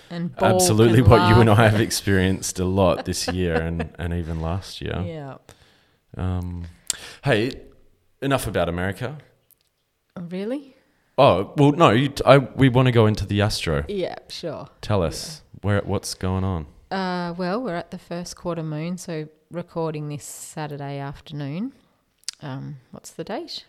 [0.10, 1.50] And absolutely and what you and.
[1.50, 5.00] I have experienced a lot this year and, and even last year.
[5.06, 5.36] Yeah.
[6.18, 6.66] Um,
[7.24, 7.54] hey,
[8.22, 9.18] enough about America.
[10.20, 10.71] Really?
[11.22, 13.86] Oh well, no, you, I, we want to go into the Astro.
[13.88, 14.70] Yeah, sure.
[14.82, 16.66] Tell us where what's going on.
[16.90, 21.74] Uh, well, we're at the first quarter moon, so recording this Saturday afternoon.
[22.42, 23.66] Um, what's the date?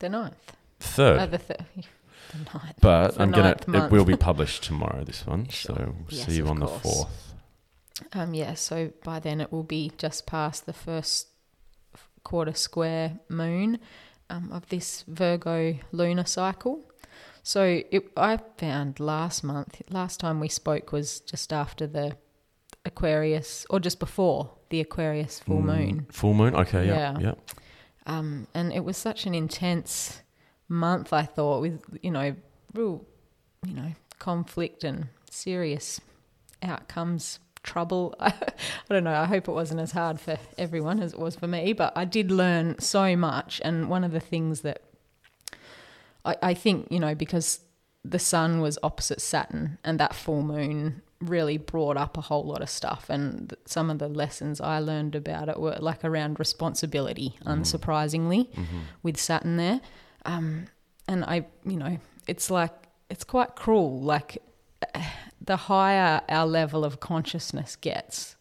[0.00, 0.32] The 9th.
[0.80, 1.60] Third, Oh, the, th-
[2.32, 2.74] the 9th.
[2.80, 3.42] but the I'm gonna.
[3.68, 5.04] ninth it will be published tomorrow.
[5.04, 5.76] This one, Sure.
[5.76, 7.34] so we'll Yes, see you on the fourth.
[8.14, 11.28] Um, yeah, so by then it will be just past the first
[12.24, 13.78] quarter square moon
[14.30, 16.85] um, of this Virgo lunar cycle.
[17.46, 22.16] So it, I found last month, last time we spoke was just after the
[22.84, 26.06] Aquarius, or just before the Aquarius full Mm, moon.
[26.10, 26.56] Full moon.
[26.56, 26.88] Okay.
[26.88, 27.16] Yeah.
[27.16, 27.18] Yeah.
[27.20, 27.34] Yeah.
[28.04, 30.22] Um, and it was such an intense
[30.68, 32.34] month, I thought, with, you know,
[32.74, 33.04] real,
[33.64, 36.00] you know, conflict and serious
[36.64, 38.16] outcomes, trouble.
[38.20, 38.32] I
[38.88, 39.14] don't know.
[39.14, 42.06] I hope it wasn't as hard for everyone as it was for me, but I
[42.06, 43.60] did learn so much.
[43.64, 44.82] And one of the things that
[46.26, 47.60] I, I think, you know, because
[48.04, 52.62] the sun was opposite Saturn and that full moon really brought up a whole lot
[52.62, 53.06] of stuff.
[53.08, 58.48] And th- some of the lessons I learned about it were like around responsibility, unsurprisingly,
[59.02, 59.80] with Saturn there.
[60.24, 60.66] Um,
[61.08, 62.72] and I, you know, it's like,
[63.08, 64.02] it's quite cruel.
[64.02, 64.42] Like,
[65.40, 68.36] the higher our level of consciousness gets,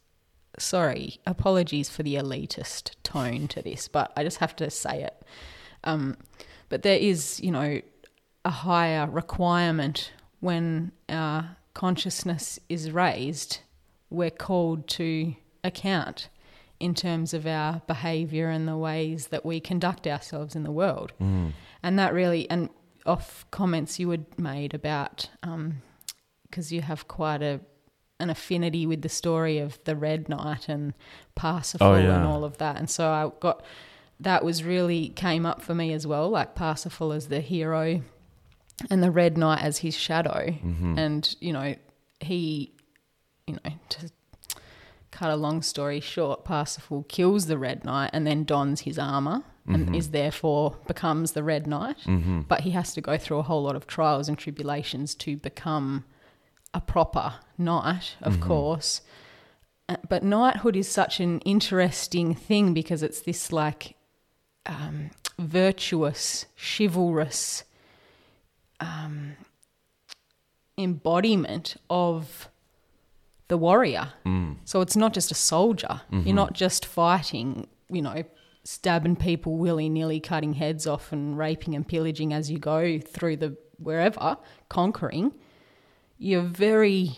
[0.58, 5.24] sorry, apologies for the elitist tone to this, but I just have to say it.
[5.84, 6.18] Um,
[6.70, 7.82] but there is, you know,
[8.44, 13.60] a higher requirement when our consciousness is raised.
[14.10, 16.30] We're called to account
[16.80, 21.14] in terms of our behavior and the ways that we conduct ourselves in the world.
[21.20, 22.70] And that really, and
[23.06, 25.82] off comments you had made about um,
[26.44, 27.60] because you have quite a
[28.20, 30.94] an affinity with the story of the Red Knight and
[31.36, 32.16] Parsifal Oh, yeah.
[32.16, 32.78] and all of that.
[32.78, 33.62] And so I got
[34.20, 38.02] that was really came up for me as well, like Parsifal as the hero
[38.90, 40.48] and the Red Knight as his shadow.
[40.48, 40.98] Mm-hmm.
[40.98, 41.76] And, you know,
[42.20, 42.74] he,
[43.46, 44.10] you know, to
[45.12, 49.44] cut a long story short, Parsifal kills the Red Knight and then dons his armor
[49.68, 51.98] and is therefore becomes the Red Knight.
[52.06, 52.42] Mm-hmm.
[52.42, 56.06] But he has to go through a whole lot of trials and tribulations to become
[56.72, 59.02] a proper knight, of course.
[59.90, 63.95] Uh, But knighthood is such an interesting thing because it's this like
[64.66, 67.64] um, virtuous, chivalrous
[68.80, 69.34] um,
[70.78, 72.50] embodiment of
[73.48, 74.10] the warrior.
[74.26, 74.58] Mm.
[74.66, 76.02] So it's not just a soldier.
[76.12, 76.28] Mm-hmm.
[76.28, 78.24] You're not just fighting, you know,
[78.64, 83.38] stabbing people willy nilly, cutting heads off and raping and pillaging as you go through
[83.38, 84.38] the wherever,
[84.70, 85.34] conquering.
[86.18, 87.12] You're very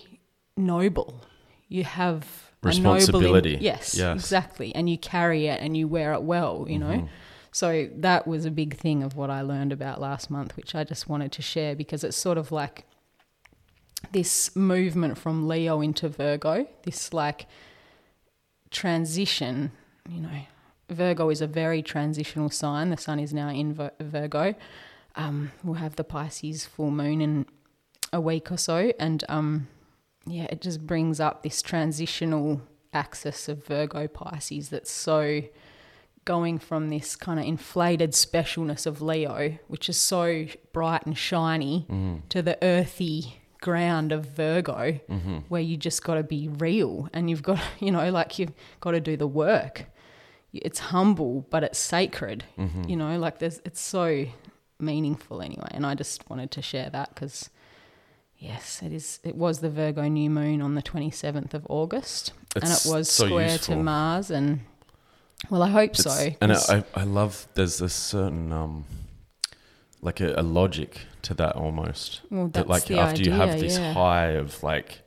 [0.57, 1.23] noble.
[1.69, 2.23] You have
[2.63, 3.57] a noble in- Responsibility.
[3.61, 4.15] yes, Yes.
[4.15, 4.73] exactly.
[4.75, 7.05] And you carry it and you wear it well, you Mm-hmm.
[7.57, 10.83] So that was a big thing of what I learned about last month, which I
[10.83, 12.85] just wanted to share because it's sort of like
[14.11, 17.47] this movement from Leo into Virgo, this like
[18.69, 19.71] transition,
[20.07, 20.41] you know,
[20.91, 22.91] Virgo is a very transitional sign.
[22.91, 24.53] The sun is now in Vir- Virgo.
[25.15, 27.47] Um, we'll have the Pisces full moon in
[28.13, 28.93] a week or so.
[28.99, 29.67] And um,
[30.27, 32.61] yeah, it just brings up this transitional
[32.93, 35.41] axis of Virgo Pisces that's so
[36.27, 41.85] going from this kind of inflated specialness of Leo, which is so bright and shiny,
[41.89, 42.17] mm-hmm.
[42.27, 45.37] to the earthy ground of Virgo, mm-hmm.
[45.47, 48.91] where you just got to be real and you've got, you know, like you've got
[48.91, 49.85] to do the work.
[50.51, 52.83] It's humble, but it's sacred, mm-hmm.
[52.89, 54.25] you know, like there's, it's so
[54.79, 55.69] meaningful anyway.
[55.71, 57.49] And I just wanted to share that because.
[58.39, 59.19] Yes, it is.
[59.23, 63.09] It was the Virgo new moon on the twenty seventh of August, and it was
[63.09, 63.77] so square useful.
[63.77, 64.29] to Mars.
[64.29, 64.59] And
[65.49, 66.29] well, I hope so.
[66.41, 68.85] And I, I love there's a certain um,
[70.01, 72.21] like a, a logic to that almost.
[72.29, 73.93] Well, that like after you have this yeah.
[73.93, 75.01] high of like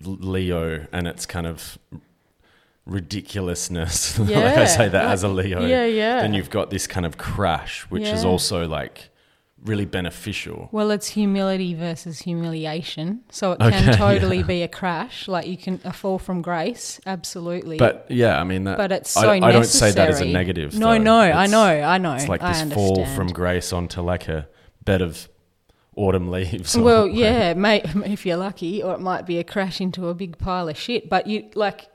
[0.00, 1.78] Leo and it's kind of
[2.86, 4.18] ridiculousness.
[4.18, 4.38] Yeah.
[4.44, 5.64] like I say that like- as a Leo.
[5.66, 6.22] yeah, yeah.
[6.22, 9.10] Then you've got this kind of crash, which is also like
[9.64, 10.68] really beneficial.
[10.72, 13.22] Well, it's humility versus humiliation.
[13.30, 14.42] So it can Okay, totally yeah.
[14.42, 15.28] be a crash.
[15.28, 17.78] Like you can a fall from grace, absolutely.
[17.78, 18.76] But yeah, I mean that.
[18.76, 20.74] But it's I, so I don't say that as a negative.
[20.74, 20.98] No, though.
[20.98, 22.14] no, I know, I know.
[22.14, 24.48] It's like this fall from grace onto like a
[24.84, 25.28] bed of
[25.96, 26.76] autumn leaves.
[26.76, 30.38] Well, yeah, mate, if you're lucky, or it might be a crash into a big
[30.38, 31.08] pile of shit.
[31.08, 31.88] But you like,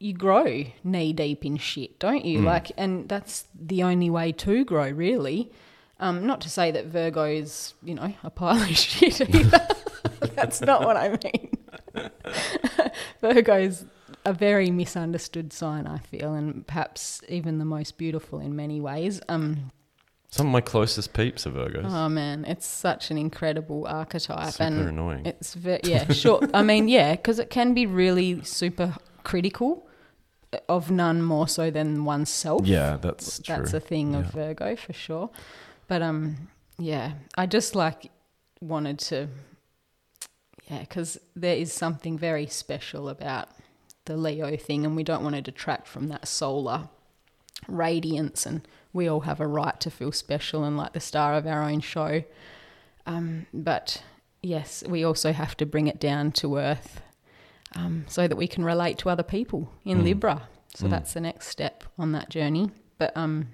[0.00, 2.40] you grow knee deep in shit, don't you?
[2.40, 2.44] Mm.
[2.44, 5.50] Like, and that's the only way to grow, really.
[6.00, 9.66] Um, not to say that Virgo is, you know, a pile of shit either.
[10.34, 11.50] that's not what I mean.
[13.20, 13.84] Virgo is
[14.24, 19.20] a very misunderstood sign, I feel, and perhaps even the most beautiful in many ways.
[19.28, 19.72] Um,
[20.30, 21.84] Some of my closest peeps are Virgos.
[21.90, 25.26] Oh man, it's such an incredible archetype, Super and annoying.
[25.26, 26.40] it's ve- yeah, sure.
[26.54, 29.86] I mean, yeah, because it can be really super critical
[30.68, 32.66] of none more so than oneself.
[32.66, 33.56] yeah, that's true.
[33.56, 35.30] that's a thing of Virgo for sure.
[35.88, 36.48] But um,
[36.78, 38.10] yeah, I just like
[38.60, 39.28] wanted to,
[40.70, 43.48] yeah, because there is something very special about
[44.04, 46.88] the Leo thing, and we don't want to detract from that solar
[47.66, 51.46] radiance, and we all have a right to feel special and like the star of
[51.46, 52.22] our own show.
[53.06, 54.02] Um, but
[54.42, 57.00] yes, we also have to bring it down to earth
[57.74, 60.04] um, so that we can relate to other people in Mm.
[60.04, 60.48] Libra.
[60.74, 60.90] So Mm.
[60.90, 62.70] that's the next step on that journey.
[62.98, 63.48] But um,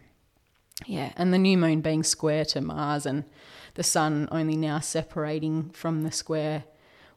[0.87, 3.25] yeah, and the new moon being square to Mars and
[3.75, 6.65] the sun only now separating from the square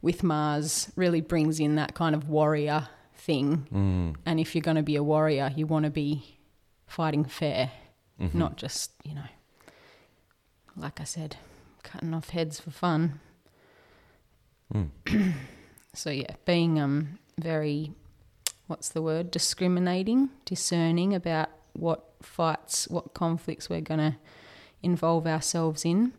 [0.02, 3.68] with Mars really brings in that kind of warrior thing.
[3.74, 4.16] Mm.
[4.26, 6.38] And if you're going to be a warrior, you want to be
[6.86, 7.72] fighting fair,
[8.20, 8.34] Mhm.
[8.36, 9.26] not just, you know,
[10.76, 11.36] like I said,
[11.84, 13.20] cutting off heads for fun.
[14.74, 14.90] Mm.
[15.94, 17.92] So yeah, being um very
[18.68, 19.32] what's the word?
[19.32, 24.16] discriminating, discerning about what fights, what conflicts we're going to
[24.84, 26.14] involve ourselves in.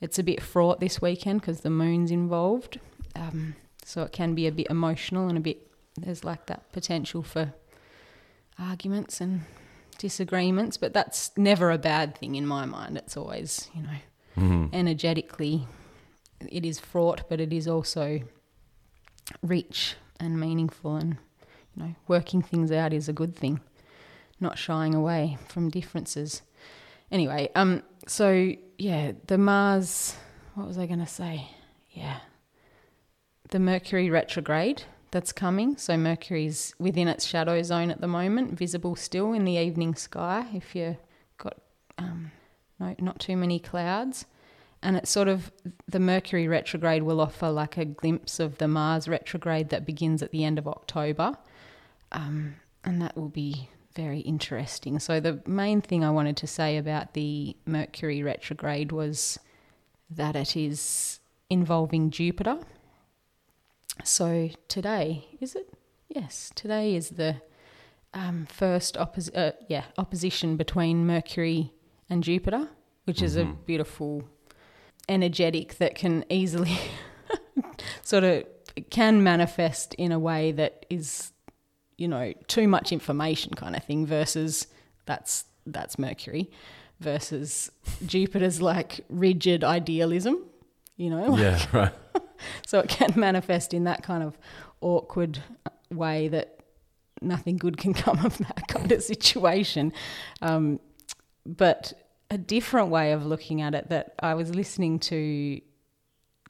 [0.00, 2.78] It's a bit fraught this weekend because the moon's involved.
[3.16, 7.22] Um, so it can be a bit emotional and a bit there's like that potential
[7.22, 7.52] for
[8.58, 9.42] arguments and
[9.98, 12.96] disagreements, but that's never a bad thing in my mind.
[12.96, 13.98] It's always, you know,
[14.36, 14.72] Mhm.
[14.74, 15.66] energetically
[16.48, 18.20] it is fraught but it is also
[19.42, 21.16] rich and meaningful and
[21.76, 23.60] you know working things out is a good thing
[24.40, 26.42] not shying away from differences
[27.10, 30.16] anyway um so yeah the mars
[30.54, 31.48] what was i going to say
[31.90, 32.18] yeah
[33.50, 35.76] the Mercury retrograde that's coming.
[35.76, 40.46] So Mercury's within its shadow zone at the moment, visible still in the evening sky
[40.52, 40.96] if you've
[41.38, 41.60] got
[41.96, 42.32] um,
[42.80, 44.26] no, not too many clouds.
[44.82, 45.52] And it's sort of
[45.86, 50.32] the Mercury retrograde will offer like a glimpse of the Mars retrograde that begins at
[50.32, 51.38] the end of October.
[52.10, 54.98] Um, and that will be very interesting.
[54.98, 59.38] So, the main thing I wanted to say about the Mercury retrograde was
[60.10, 62.58] that it is involving Jupiter.
[64.02, 65.72] So, today, is it?
[66.08, 67.36] Yes, today is the
[68.12, 71.72] um, first oppos- uh, yeah, opposition between Mercury
[72.08, 72.68] and Jupiter,
[73.04, 74.24] which is a beautiful
[75.08, 76.78] energetic that can easily
[78.02, 78.44] sort of
[78.90, 81.32] can manifest in a way that is
[81.96, 84.66] you know too much information kind of thing versus
[85.06, 86.50] that's that's mercury
[87.00, 87.70] versus
[88.06, 90.38] jupiter's like rigid idealism
[90.96, 91.92] you know like- Yeah, right.
[92.66, 94.36] so it can manifest in that kind of
[94.80, 95.42] awkward
[95.90, 96.60] way that
[97.22, 99.92] nothing good can come of that kind of situation.
[100.42, 100.78] Um,
[101.46, 101.92] but
[102.30, 105.60] a different way of looking at it that I was listening to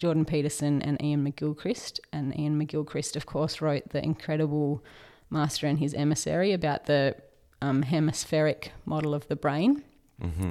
[0.00, 4.83] Jordan Peterson and Iain McGilchrist, and Iain McGilchrist, of course, wrote the incredible
[5.35, 7.16] Master and His Emissary about the
[7.61, 9.83] um, hemispheric model of the brain
[10.23, 10.49] mm-hmm.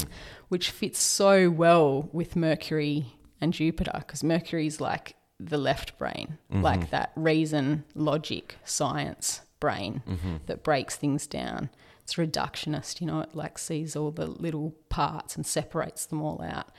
[0.50, 6.38] which fits so well with Mercury and Jupiter because Mercury is like the left brain,
[6.52, 6.62] mm-hmm.
[6.62, 10.38] like that reason, logic, science brain mm-hmm.
[10.46, 11.69] that breaks things down.
[12.04, 16.41] It's reductionist, you know, it like sees all the little parts and separates them all
[16.41, 16.69] out.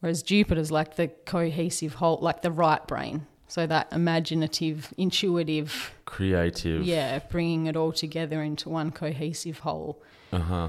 [0.00, 3.26] Whereas Jupiter's like the cohesive whole, like the right brain.
[3.48, 6.82] So that imaginative, intuitive, Creative.
[6.82, 10.68] yeah, bringing it all together into one cohesive whole Uh huh.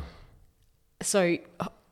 [1.02, 1.38] so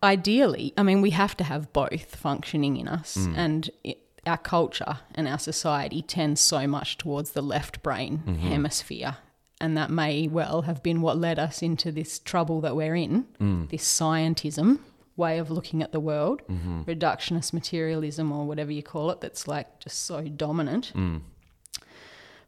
[0.03, 3.33] ideally, I mean, we have to have both functioning in us, mm.
[3.35, 8.47] and it, our culture and our society tends so much towards the left brain mm-hmm.
[8.47, 9.17] hemisphere.
[9.61, 13.25] And that may well have been what led us into this trouble that we're in,
[13.39, 13.69] mm.
[13.69, 14.79] this scientism
[15.17, 16.83] way of looking at the world, mm-hmm.
[16.83, 20.91] reductionist materialism, or whatever you call it, that's like just so dominant.
[20.95, 21.21] Mm.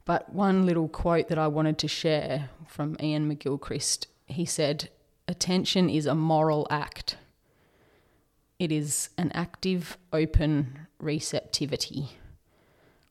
[0.05, 4.89] But one little quote that I wanted to share from Iain McGilchrist he said,
[5.27, 7.17] Attention is a moral act.
[8.59, 12.09] It is an active, open receptivity,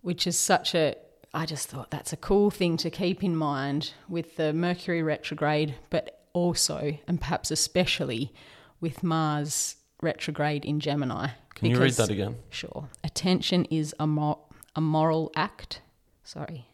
[0.03, 0.95] which is such a,
[1.35, 5.77] I just thought that's a cool thing to keep in mind with the Mercury retrograde,
[5.91, 8.33] but also, and perhaps especially,
[8.81, 11.29] with Mars retrograde in Gemini.
[11.55, 12.37] Can you read that again?
[12.51, 12.89] Sure.
[13.03, 14.39] Attention is a, mor-
[14.75, 15.81] a moral act.
[16.25, 16.67] Sorry.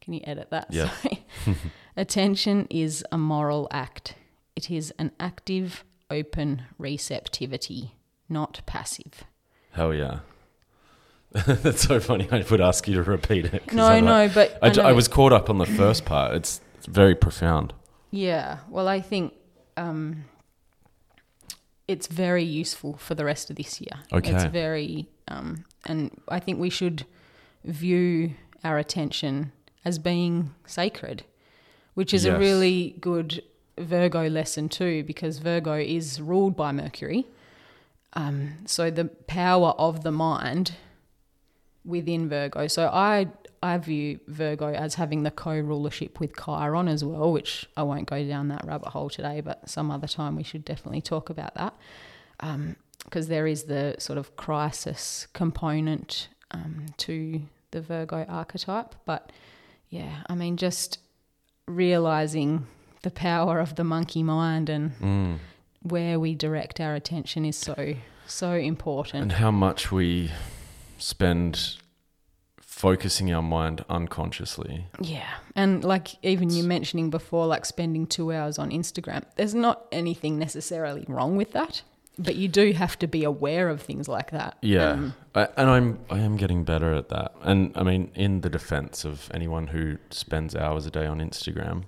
[0.00, 0.66] Can you edit that?
[0.70, 0.90] Yeah.
[0.90, 1.24] Sorry.
[1.96, 4.14] Attention is a moral act.
[4.56, 7.94] It is an active, open receptivity,
[8.28, 9.24] not passive.
[9.72, 10.20] Hell yeah.
[11.32, 12.28] That's so funny.
[12.30, 13.72] I would ask you to repeat it.
[13.72, 16.34] No, I'm no, like- but I know- was caught up on the first part.
[16.34, 17.72] It's, it's very profound.
[18.10, 18.58] Yeah.
[18.68, 19.32] Well, I think
[19.76, 20.24] um,
[21.88, 24.00] it's very useful for the rest of this year.
[24.12, 24.32] Okay.
[24.32, 27.04] It's very, um, and I think we should
[27.64, 29.52] view our attention
[29.84, 31.24] as being sacred,
[31.94, 33.42] which is a really good
[33.78, 37.26] Virgo lesson too, because Virgo is ruled by Mercury.
[38.14, 40.72] Um, so the power of the mind
[41.84, 42.66] within Virgo.
[42.66, 43.28] So I
[43.62, 48.26] I view Virgo as having the co-rulership with Chiron as well, which I won't go
[48.26, 51.74] down that rabbit hole today, but some other time we should definitely talk about that.
[53.04, 58.94] Because there is the sort of crisis component um, to the Virgo archetype.
[59.04, 59.30] But
[59.90, 60.98] yeah, I mean, just
[61.66, 62.66] realizing
[63.02, 65.38] the power of the monkey mind and Mm.
[65.82, 67.94] where we direct our attention is so,
[68.26, 69.22] so important.
[69.22, 70.30] And how much we
[70.98, 71.76] spend
[72.82, 74.86] focusing our mind unconsciously.
[75.00, 75.28] Yeah.
[75.54, 80.36] And like even you mentioning before, like spending two hours on Instagram, there's not anything
[80.36, 81.82] necessarily wrong with that,
[82.18, 84.56] but you do have to be aware of things like that.
[84.62, 87.34] Yeah, Um, I, and I'm I am getting better at that.
[87.42, 91.84] And I mean, in the defense of anyone who spends hours a day on Instagram,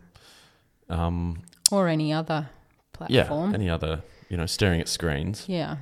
[0.89, 1.43] um,
[1.73, 2.51] or any other
[2.93, 3.55] platform, yeah, platform.
[3.55, 5.77] any other you know, staring at screens, Yeah.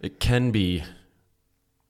[0.00, 0.84] it can be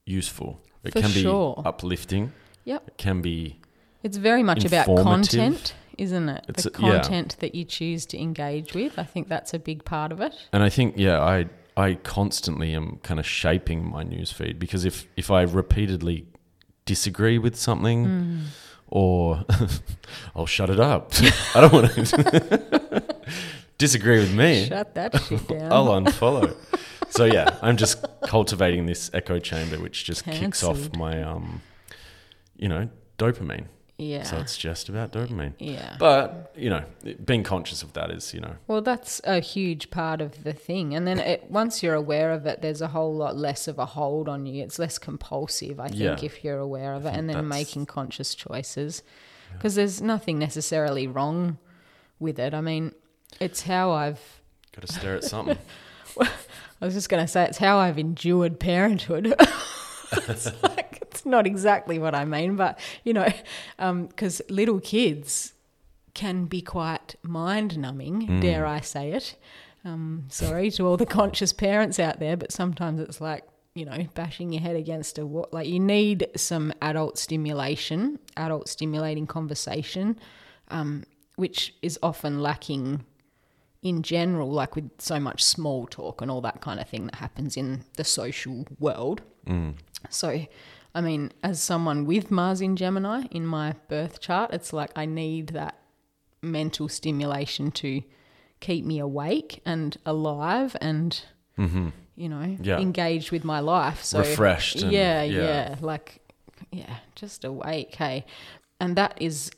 [0.07, 0.59] useful.
[0.85, 1.57] It For can sure.
[1.57, 2.33] be uplifting.
[2.64, 2.89] Yep.
[2.89, 3.59] It can be
[4.03, 6.45] It's very much about content, isn't it?
[6.49, 6.93] It's the a- yeah.
[7.01, 8.99] content that you choose to engage with.
[8.99, 10.35] I think that's a big part of it.
[10.53, 15.07] And I think, yeah, I I constantly am kind of shaping my newsfeed because if
[15.16, 16.26] if I repeatedly
[16.85, 18.41] disagree with something, Mm.
[18.89, 19.45] or
[20.37, 21.12] I'll shut it up.
[21.55, 23.03] I don't want to
[23.78, 24.66] disagree with me.
[24.66, 25.72] Shut that shit down.
[25.72, 26.55] I'll unfollow.
[27.12, 31.62] So yeah, I'm just cultivating this echo chamber, which just kicks off my um,
[32.56, 32.88] you know,
[33.18, 33.66] dopamine.
[33.98, 34.24] Yeah.
[34.24, 35.52] So it's just about dopamine.
[35.58, 35.94] yeah.
[35.98, 36.84] But, you know,
[37.24, 40.94] being conscious of that is, you know, Well, that's a huge part of the thing.
[40.94, 43.86] And then it, once you're aware of it, there's a whole lot less of a
[43.86, 44.64] hold on you.
[44.64, 46.16] It's less compulsive, I think, Yeah.
[46.20, 49.02] if you're aware of it and then making conscious choices.
[49.52, 51.58] Because there's nothing necessarily wrong
[52.18, 52.54] with it.
[52.54, 52.92] I mean,
[53.38, 54.40] it's how I've,
[54.74, 55.58] got to stare at something.
[56.83, 59.33] I was just going to say, it's how I've endured parenthood.
[60.12, 63.28] it's like, it's not exactly what I mean, but, you know,
[63.78, 65.53] because little kids
[66.12, 69.37] can be quite mind numbing, dare I say it.
[69.85, 74.09] Um, sorry to all the conscious parents out there, but sometimes it's like, you know,
[74.14, 75.49] bashing your head against a wall.
[75.53, 80.18] Like, you need some adult stimulation, adult stimulating conversation,
[80.68, 81.05] um,
[81.37, 83.05] which is often lacking
[83.83, 87.16] in general, like with so much small talk and all that kind of thing that
[87.16, 89.22] happens in the social world.
[89.47, 89.74] Mm.
[90.09, 90.47] So,
[90.95, 95.05] I mean, as someone with Mars in Gemini in my birth chart, it's like I
[95.05, 95.76] need that
[96.43, 98.03] mental stimulation to
[98.61, 101.20] keep me awake and alive and,
[101.59, 101.89] mm-hmm.
[102.14, 102.78] you know, Yeah.
[102.78, 104.05] engaged with my life.
[104.05, 105.43] So, Refreshed and- yeah, yeah.
[105.43, 106.20] yeah, like,
[106.70, 107.97] yeah, just awake.
[107.97, 108.24] Hey.
[108.80, 109.51] And that is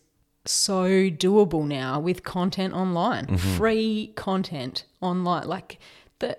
[0.46, 3.56] so doable now with content online, Mm-hmm.
[3.56, 5.46] free content online.
[5.48, 5.78] Like,
[6.18, 6.38] the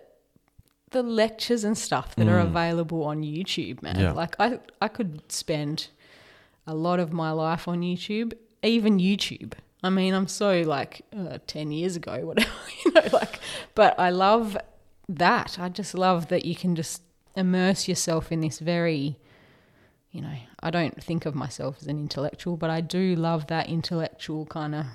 [0.91, 3.95] the lectures and stuff that are available on YouTube, man.
[3.95, 4.01] Mm.
[4.01, 4.11] Yeah.
[4.13, 5.87] Like I I could spend
[6.67, 8.33] a lot of my life on YouTube,
[8.63, 9.53] even YouTube.
[9.83, 12.49] I mean, I'm so like uh, 10 years ago, whatever,
[12.85, 13.39] you know, like,
[13.75, 14.57] but I love
[15.09, 15.57] that.
[15.59, 17.01] I just love that you can just
[17.35, 19.19] immerse yourself in this very,
[20.15, 23.67] you know, I don't think of myself as an intellectual, but I do love that
[23.67, 24.85] intellectual kind of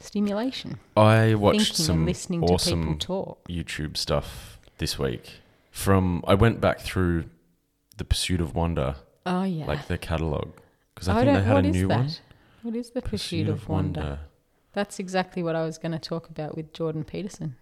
[0.00, 0.78] stimulation.
[0.96, 3.46] I watched some listening to people awesome talk.
[3.48, 5.34] YouTube stuff this week.
[5.70, 7.26] From I went back through
[7.96, 9.66] the Pursuit of Wonder, Oh, yeah.
[9.66, 10.48] like their catalog,
[10.94, 11.98] because I I think they had what a is new that?
[11.98, 12.10] one.
[12.62, 14.18] What is the pursuit, of, wonder?
[14.72, 17.54] That's exactly what I was going to talk about with Jordan Peterson.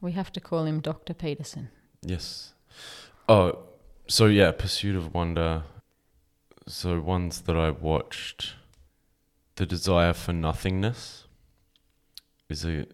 [0.00, 1.12] We have to call him Dr.
[1.12, 1.68] Peterson.
[2.02, 2.54] Yes.
[3.28, 3.58] Oh,
[4.08, 5.62] so yeah, Pursuit of Wonder.
[6.68, 8.54] So ones that I watched,
[9.56, 11.24] The Desire for Nothingness
[12.48, 12.86] is a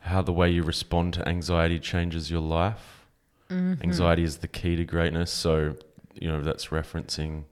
[0.00, 3.06] how the way you respond to anxiety changes your life.
[3.50, 3.82] Mm-hmm.
[3.82, 5.30] Anxiety is the key to greatness.
[5.30, 5.76] So,
[6.14, 7.44] you know, that's referencing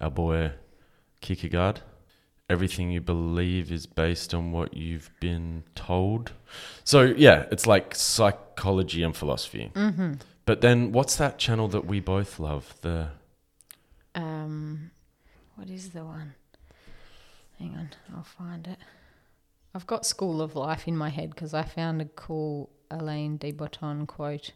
[0.00, 0.52] our boy
[1.22, 1.80] Kierkegaard.
[2.50, 6.32] Everything you believe is based on what you've been told.
[6.84, 9.70] So, yeah, it's like psychology and philosophy.
[9.74, 10.14] Mm-hmm.
[10.46, 12.74] But then, what's that channel that we both love?
[12.82, 13.08] The
[14.14, 14.90] Um,
[15.56, 16.34] what is the one?
[17.58, 18.78] Hang on, I'll find it.
[19.74, 23.52] I've got School of Life in my head because I found a cool Alain de
[23.52, 24.52] Botton quote.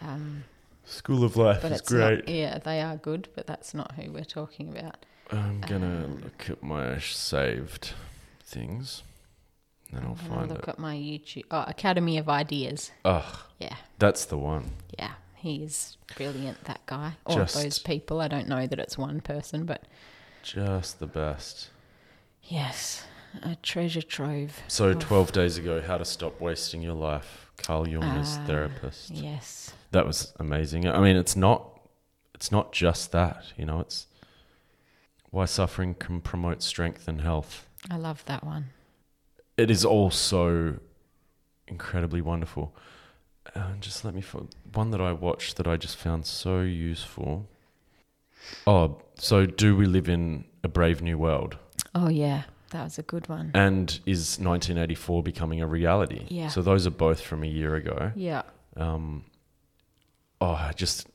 [0.00, 0.44] Um,
[0.84, 2.20] School of Life but is great.
[2.26, 2.28] not.
[2.28, 5.04] Yeah, they are good, but that's not who we're talking about.
[5.30, 7.94] I'm gonna Um, look at my saved
[8.42, 9.02] things,
[9.92, 10.68] then I'll I'm find look it.
[10.68, 11.44] at my YouTube.
[11.50, 12.90] Oh, Academy of Ideas.
[13.04, 13.24] Ugh,
[13.60, 14.70] Yeah, that's the one.
[14.98, 16.64] yeah, He's brilliant.
[16.64, 18.20] That guy, or Just- those people.
[18.20, 19.82] I don't know that it's one person, but
[20.42, 21.68] Just the best.
[22.42, 23.04] yes,
[23.42, 24.62] a treasure trove.
[24.68, 27.50] So, of- 12 days ago, How to Stop Wasting Your Life.
[27.56, 29.10] Carl Jung as Ah, therapist.
[29.12, 29.72] Yes.
[29.92, 30.88] That was amazing.
[30.88, 31.78] I mean, it's not,
[32.34, 33.44] it's not just that.
[33.56, 34.06] You know, it's
[35.30, 37.66] why suffering can promote strength and health.
[37.90, 38.70] I love that one.
[39.56, 40.74] It is all so
[41.68, 42.74] incredibly wonderful.
[43.54, 47.48] Uh, just let me fo- one that I watched that I just found so useful.
[48.66, 51.56] Oh, so do we live in a brave new world?
[51.94, 53.50] Oh yeah, that was a good one.
[53.54, 56.26] And is 1984 becoming a reality?
[56.28, 56.48] Yeah.
[56.48, 58.12] So those are both from a year ago.
[58.16, 58.42] Yeah.
[58.76, 59.24] Um,
[60.40, 61.06] oh, just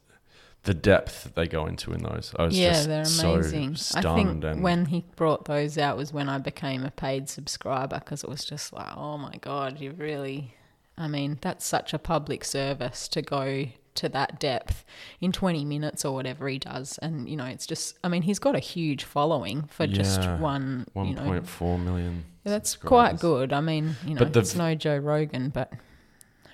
[0.64, 2.34] the depth that they go into in those.
[2.38, 3.72] I was Yeah, just they're so amazing.
[3.72, 7.99] I stunned think when he brought those out was when I became a paid subscriber
[7.99, 10.55] because it was just like, oh my god, you really.
[10.97, 14.84] I mean, that's such a public service to go to that depth
[15.22, 16.97] in 20 minutes or whatever he does.
[17.01, 20.88] And, you know, it's just, I mean, he's got a huge following for just one,
[20.95, 22.26] 1.4 million.
[22.43, 23.53] That's quite good.
[23.53, 25.72] I mean, you know, But the it's no Joe Rogan, but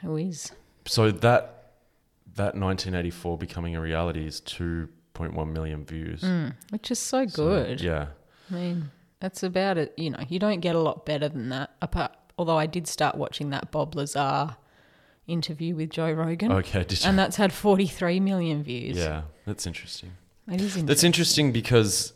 [0.02, 0.52] who is?
[0.86, 1.55] So that
[2.36, 6.22] that 1984 becoming a reality is 2.1 million views.
[6.22, 7.82] Mm, which is so So, good.
[7.82, 8.08] yeah.
[8.52, 9.94] I mean, that's about it.
[9.98, 11.72] You know, you don't get a lot better than that.
[11.82, 14.58] Apart, although I did start watching that Bob Lazar
[15.28, 16.84] interview with Joe Rogan, Okay.
[16.84, 17.10] Did you?
[17.10, 18.98] and that's had 43 million views.
[18.98, 20.12] Yeah, that's interesting.
[20.48, 20.86] it is interesting.
[20.86, 22.14] That's interesting because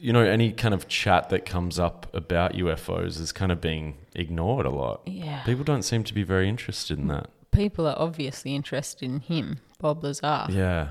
[0.00, 3.98] you know any kind of chat that comes up about UFOs is kind of being
[4.16, 5.02] ignored a lot.
[5.06, 7.28] Yeah, People don't seem to be very interested in that.
[7.50, 10.46] People are obviously interested in him, Bob Lazar.
[10.50, 10.90] Yeah.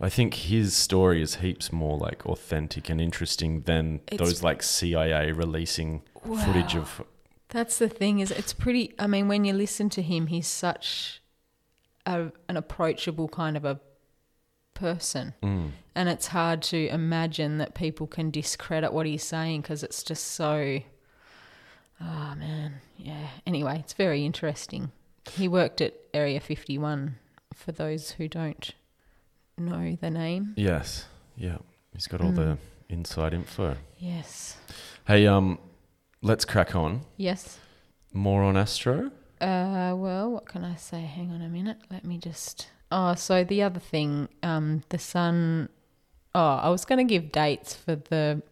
[0.00, 4.62] I think his story is heaps more like authentic and interesting than It's- those like
[4.62, 7.02] CIA releasing footage of.
[7.48, 11.20] That's the thing is it's pretty I mean when you listen to him he's such
[12.06, 13.80] a, an approachable kind of a
[14.74, 19.82] person Mm, and it's hard to imagine that people can discredit what he's saying because
[19.82, 20.80] it's just so
[22.00, 24.92] oh man yeah anyway it's very interesting
[25.30, 27.16] he worked at area 51
[27.54, 28.72] for those who don't
[29.56, 31.06] know the name yes,
[31.36, 31.58] yeah,
[31.92, 32.36] he's got all Mm.
[32.36, 32.58] the
[32.88, 33.76] inside info.
[33.98, 34.56] yes
[35.06, 35.58] Hey, um,
[36.22, 37.02] let's crack on.
[37.16, 37.58] yes
[38.12, 39.10] More on Astro.
[39.40, 41.00] Uh, well, what can I say?
[41.02, 41.76] Hang on a minute.
[41.90, 42.68] Let me just.
[42.90, 45.68] Oh, so the other thing, um, the sun.
[46.34, 48.42] Oh, I was going to give dates for the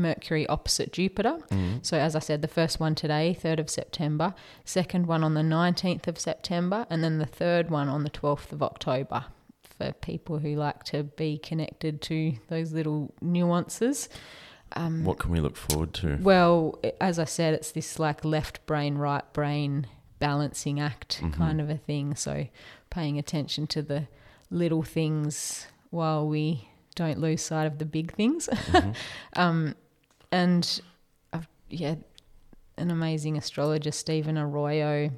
[0.00, 1.38] Mercury opposite Jupiter.
[1.50, 1.84] Mm.
[1.84, 4.34] So, as I said, the first one today, 3rd of September,
[4.64, 8.52] second one on the 19th of September, and then the third one on the 12th
[8.52, 9.24] of October
[9.62, 14.08] for people who like to be connected to those little nuances.
[14.72, 16.18] Um, What can we look forward to?
[16.20, 19.86] well, as I said, it's this like left brain, right brain
[20.20, 21.32] balancing act Mhm.
[21.32, 22.14] kind of a thing.
[22.14, 22.46] So
[22.90, 24.06] paying attention to the
[24.50, 28.48] little things while we don't lose sight of the big things.
[28.52, 28.94] Mhm.
[29.36, 29.74] Um,
[30.32, 30.80] and
[31.32, 31.96] I've, yeah,
[32.76, 35.10] an amazing astrologer, Stephen Arroyo,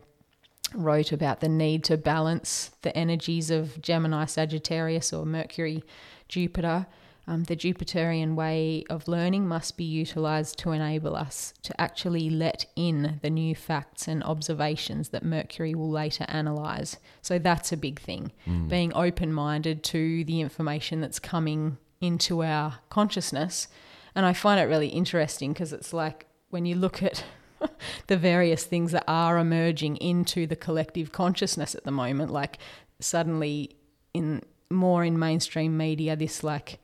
[0.75, 5.85] wrote about the need to balance the energies of Gemini, Sagittarius, or Mercury,
[6.29, 6.87] Jupiter.
[7.29, 12.67] Um, the Jupiterian way of learning must be utilized to enable us to actually let
[12.75, 16.97] in the new facts and observations that Mercury will later analyze.
[17.21, 18.33] So that's a big thing.
[18.45, 18.69] Mm.
[18.69, 23.69] Being open minded to the information that's coming into our consciousness.
[24.15, 27.25] And I find it really interesting because it's like when you look at
[28.09, 32.59] the various things that are emerging into the collective consciousness at the moment, like
[33.01, 33.77] suddenly
[34.13, 36.79] in more in mainstream media, this like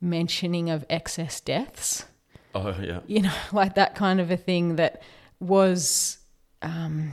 [0.00, 2.04] mentioning of excess deaths,
[2.54, 3.00] Oh yeah.
[3.06, 5.02] you know, like that kind of a thing that
[5.40, 6.18] was
[6.62, 7.12] um,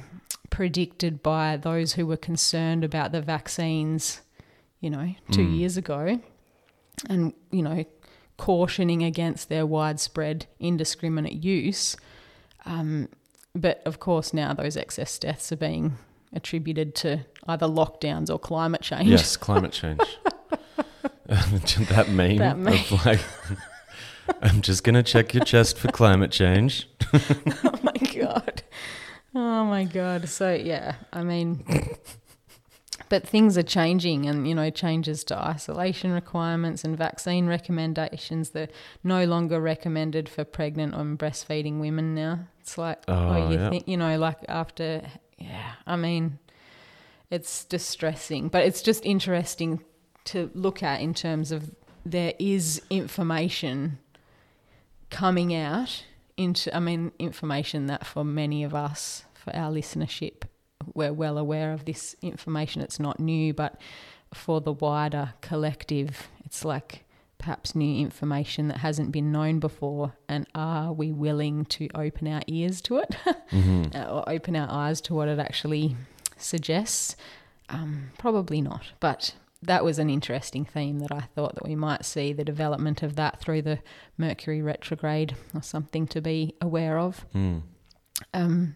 [0.49, 4.21] predicted by those who were concerned about the vaccines,
[4.79, 5.57] you know, two Mm.
[5.59, 6.19] years ago,
[7.09, 7.85] and you know,
[8.39, 11.95] cautioning against their widespread indiscriminate use.
[12.65, 13.09] Um,
[13.53, 15.97] but of course, now those excess deaths are being
[16.33, 19.09] attributed to either lockdowns or climate change.
[19.09, 19.99] Yes, climate change.
[21.27, 22.73] that meme That meme.
[22.73, 23.19] of like,
[24.41, 26.87] I'm just gonna check your chest for climate change.
[27.13, 28.63] oh my god.
[29.35, 30.29] Oh my god.
[30.29, 31.65] So yeah, I mean
[33.09, 38.69] but things are changing and you know changes to isolation requirements and vaccine recommendations they're
[39.03, 42.47] no longer recommended for pregnant or breastfeeding women now.
[42.61, 43.69] It's like oh, Oh, you yeah.
[43.69, 45.01] think you know like after
[45.37, 46.39] yeah, I mean
[47.29, 49.83] it's distressing, but it's just interesting
[50.25, 51.73] to look at in terms of
[52.05, 53.99] there is information
[55.09, 56.05] coming out
[56.37, 60.43] into I mean information that for many of us for our listenership
[60.93, 63.79] we're well aware of this information it's not new but
[64.33, 67.03] for the wider collective it's like
[67.37, 72.41] perhaps new information that hasn't been known before and are we willing to open our
[72.47, 73.15] ears to it
[73.51, 73.95] Mhm.
[73.95, 75.95] uh, or open our eyes to what it actually
[76.37, 77.15] suggests
[77.69, 82.05] um, probably not but that was an interesting theme that I thought that we might
[82.05, 83.79] see the development of that through the
[84.17, 87.25] Mercury retrograde or something to be aware of.
[87.35, 87.63] Mm.
[88.33, 88.75] Um,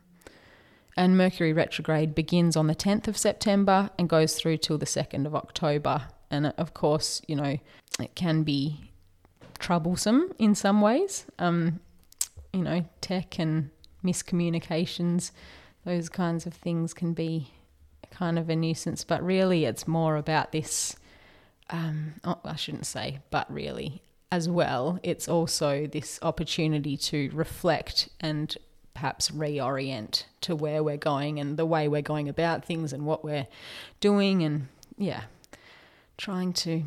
[0.95, 5.25] and Mercury retrograde begins on the 10th of September and goes through till the 2nd
[5.25, 6.07] of October.
[6.29, 7.57] And of course, you know,
[7.99, 8.91] it can be
[9.59, 11.25] troublesome in some ways.
[11.39, 11.79] Um,
[12.51, 13.71] you know, tech and
[14.03, 15.31] miscommunications,
[15.85, 17.51] those kinds of things can be
[18.11, 19.03] kind of a nuisance.
[19.03, 20.95] But really, it's more about this.
[21.69, 28.09] Um, oh, I shouldn't say, but really, as well, it's also this opportunity to reflect
[28.19, 28.55] and
[29.03, 33.21] perhaps reorient to where we're going and the way we're going about things and what
[33.21, 33.45] we're
[33.99, 35.23] doing and yeah
[36.17, 36.83] trying to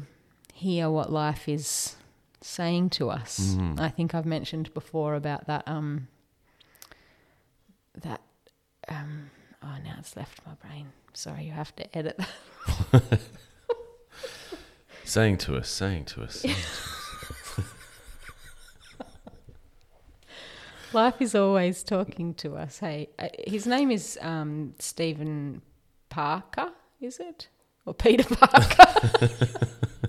[0.55, 1.95] hear what life is
[2.41, 3.79] saying to us Mhm.
[3.79, 6.09] i think i've mentioned before about that um
[8.01, 8.23] that
[8.89, 9.31] um
[9.63, 12.19] oh now it's left my brain sorry you have to edit
[12.93, 13.21] that
[15.05, 16.41] Saying to us, saying to us.
[16.41, 16.57] saying
[20.97, 22.79] Life is always talking to us.
[22.79, 25.61] Hey, uh, his name is um, Stephen
[26.09, 26.71] Parker,
[27.03, 27.49] is it?
[27.85, 29.29] Or Peter Parker?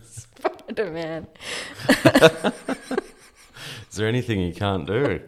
[0.05, 1.27] Spider Man.
[3.89, 5.19] Is there anything you can't do?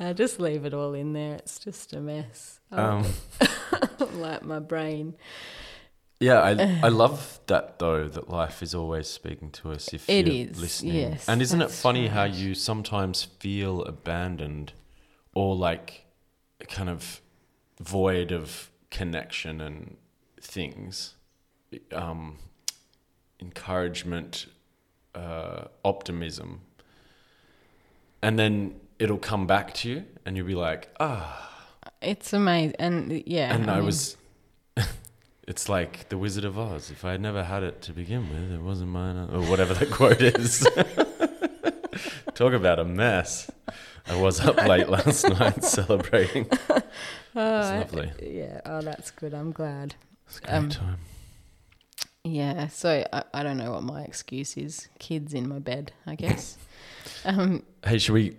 [0.00, 1.34] I just leave it all in there.
[1.34, 2.58] It's just a mess.
[2.70, 3.04] Um,
[4.14, 5.14] like my brain.
[6.22, 10.26] Yeah, I, I love that though that life is always speaking to us if It
[10.26, 10.94] you're is, listening.
[10.94, 14.72] yes, and isn't it funny how you sometimes feel abandoned
[15.34, 16.06] or like
[16.68, 17.20] kind of
[17.80, 19.96] void of connection and
[20.40, 21.14] things,
[21.92, 22.38] um,
[23.40, 24.46] encouragement,
[25.14, 26.60] uh, optimism,
[28.22, 31.48] and then it'll come back to you, and you'll be like, ah.
[32.00, 34.16] It's amazing, and yeah, and I, mean, was.
[35.48, 36.90] It's like the Wizard of Oz.
[36.90, 39.90] If I had never had it to begin with, it wasn't mine, or whatever that
[39.98, 40.66] quote is.
[42.34, 43.50] Talk about a mess.
[44.06, 46.46] I was up late last night celebrating.
[46.50, 46.60] It's
[47.34, 48.10] Oh, lovely.
[48.22, 49.32] Yeah, oh, that's good.
[49.34, 49.94] I'm glad.
[50.26, 50.98] It's a great Um, time.
[52.24, 54.88] Yeah, so I, I don't know what my excuse is.
[54.98, 56.56] Kids in my bed, I guess.
[57.24, 58.36] um, Hey, should we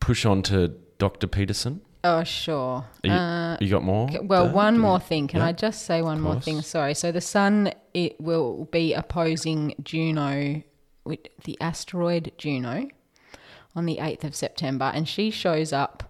[0.00, 0.68] push on to
[0.98, 1.26] Dr.
[1.26, 1.80] Peterson?
[2.18, 2.84] Oh, sure.
[3.02, 4.08] You- uh, You got more?
[4.22, 4.52] Well, there?
[4.54, 5.28] one Do we- more thing.
[5.28, 6.60] Can Yeah, I just say one more thing?
[6.62, 6.94] Sorry.
[6.94, 10.62] So the sun it will be opposing Juno
[11.04, 12.88] with the asteroid Juno
[13.74, 16.02] on the 8th of September and she shows up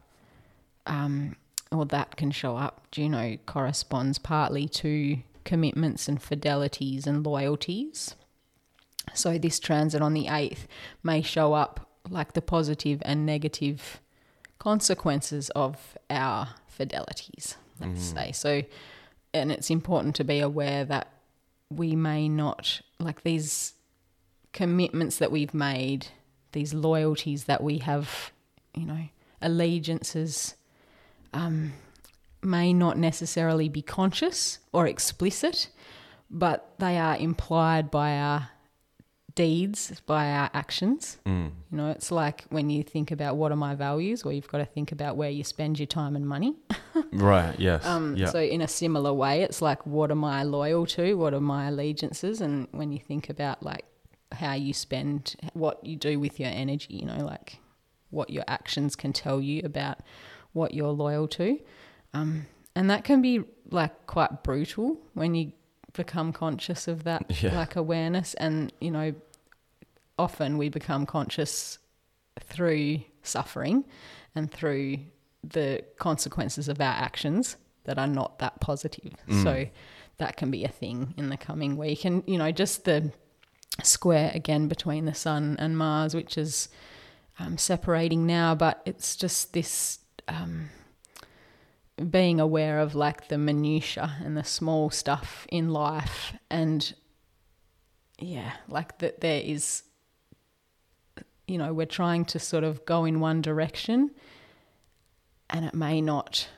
[0.87, 1.37] um
[1.71, 2.87] or that can show up.
[2.91, 8.15] Juno corresponds partly to commitments and fidelities and loyalties.
[9.15, 10.67] So this transit on the 8th
[11.03, 14.01] may show up like the positive and negative
[14.59, 18.33] consequences of our fidelities, let's say.
[18.33, 18.63] So,
[19.33, 21.13] and it's important to be aware that
[21.71, 23.75] we may not, like these
[24.53, 26.09] commitments that we've made,
[26.53, 28.33] these loyalties that we have,
[28.75, 29.09] you know,
[29.43, 30.55] allegiances,
[31.33, 31.73] um,
[32.43, 35.69] may not necessarily be conscious or explicit,
[36.31, 38.49] but they are implied by our
[39.39, 41.19] deeds, by our actions.
[41.25, 41.53] Mm.
[41.71, 44.59] You know, it's like when you think about what are my values, or you've got
[44.59, 46.57] to think about where you spend your time and money.
[47.13, 47.87] Right, yes.
[47.87, 48.31] Um, yeah.
[48.31, 51.15] So, in a similar way, it's like what am I loyal to?
[51.15, 52.41] What are my allegiances?
[52.41, 53.85] And when you think about like
[54.33, 57.61] how you spend, what you do with your energy, you know, like
[58.11, 60.01] what your actions can tell you about
[60.53, 61.61] what you're loyal to.
[62.13, 65.53] Um, and that can be like quite brutal when you
[65.93, 67.57] become conscious of that Yeah.
[67.57, 68.35] like awareness.
[68.35, 69.15] And, you know,
[70.19, 71.79] often we become conscious
[72.41, 73.85] through suffering
[74.35, 74.99] and through
[75.45, 79.15] the consequences of our actions that are not that positive.
[79.43, 79.67] So
[80.19, 82.05] that can be a thing in the coming week.
[82.05, 83.13] And, you know, just the
[83.83, 86.69] square again between the sun and Mars, which is
[87.39, 90.71] um, separating now, but it's just this um,
[92.11, 96.35] being aware of like the minutiae and the small stuff in life.
[96.51, 96.95] And
[98.19, 99.85] yeah, like that there is,
[101.49, 104.11] you know, we're trying to sort of go in one direction
[105.51, 106.49] and it may not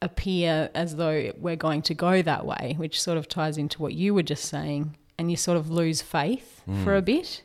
[0.00, 3.94] appear as though we're going to go that way, which sort of ties into what
[3.94, 6.84] you were just saying, and you sort of lose faith mm.
[6.84, 7.42] for a bit.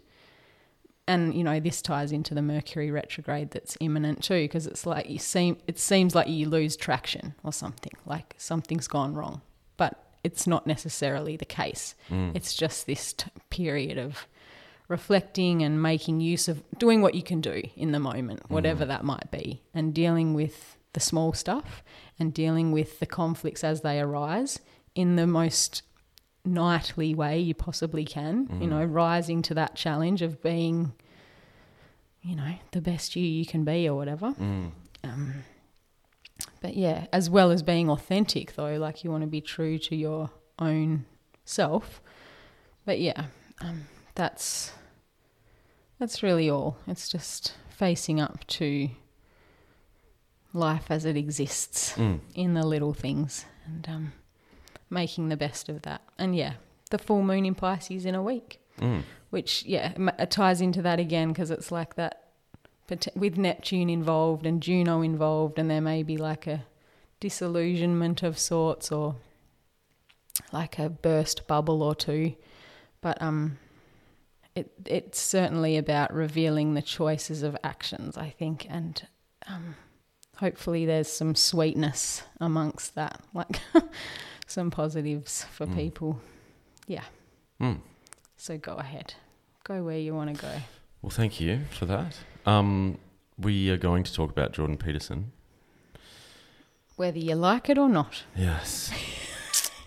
[1.07, 5.09] And you know, this ties into the Mercury retrograde that's imminent too, because it's like
[5.09, 9.41] you seem it seems like you lose traction or something, like something's gone wrong,
[9.75, 11.95] but it's not necessarily the case.
[12.09, 12.35] Mm.
[12.35, 14.27] It's just this t- period of
[14.93, 19.03] reflecting and making use of doing what you can do in the moment, whatever that
[19.03, 21.83] might be, and dealing with the small stuff
[22.19, 24.59] and dealing with the conflicts as they arise
[24.93, 25.81] in the most
[26.45, 28.47] knightly way you possibly can.
[28.61, 30.93] You know, rising to that challenge of being,
[32.21, 34.27] you know, the best you you can be or whatever.
[35.03, 35.33] Um,
[36.61, 39.95] but yeah, as well as being authentic though, like you want to be true to
[39.95, 40.29] your
[40.59, 41.05] own
[41.45, 41.99] self.
[42.85, 43.25] But yeah,
[43.59, 44.71] um, that's
[46.03, 46.75] that's really all.
[46.85, 48.89] It's just facing up to
[50.53, 52.19] life as it exists Mm.
[52.35, 54.13] in the little things and um,
[54.89, 56.01] making the best of that.
[56.19, 56.55] And yeah,
[56.89, 59.03] the full moon in Pisces in a week, Mm.
[59.29, 59.93] which yeah
[60.29, 62.19] ties into that again because it's like that
[63.15, 66.65] with Neptune involved and Juno involved, and there may be like a
[67.21, 69.15] disillusionment of sorts or
[70.51, 72.33] like a burst bubble or two,
[72.99, 73.57] but um.
[74.55, 79.07] It, it's certainly about revealing the choices of actions, I think, and
[79.47, 79.75] um,
[80.37, 83.59] hopefully there's some sweetness amongst that, like
[84.47, 85.75] some positives for Mm.
[85.75, 86.19] people.
[86.87, 87.03] Yeah.
[87.59, 87.79] Mm.
[88.37, 89.15] So go ahead,
[89.63, 90.51] go where you want to go.
[91.01, 92.17] Well, thank you for that.
[92.45, 92.99] Um,
[93.39, 95.31] we are going to talk about Jordan Peterson.
[96.95, 98.23] Whether you like it or not.
[98.35, 98.91] Yes.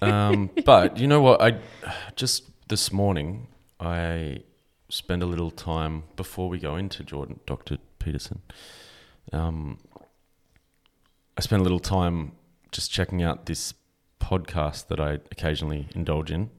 [0.02, 1.40] um, but you know what?
[1.40, 1.58] I
[2.16, 3.46] just this morning
[3.78, 4.40] I
[4.88, 8.42] spent a little time before we go into Jordan, Doctor Peterson.
[9.32, 9.78] Um,
[11.36, 12.32] I spent a little time
[12.72, 13.74] just checking out this
[14.20, 16.50] podcast that I occasionally indulge in,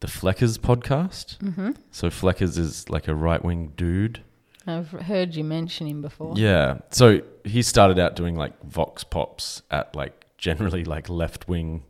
[0.00, 1.38] the Fleccas podcast.
[1.38, 1.70] Mm-hmm.
[1.90, 4.22] So Fleccas is like a right wing dude.
[4.66, 6.34] I've heard you mention him before.
[6.36, 6.78] Yeah.
[6.90, 11.84] So he started out doing like vox pops at like generally like left wing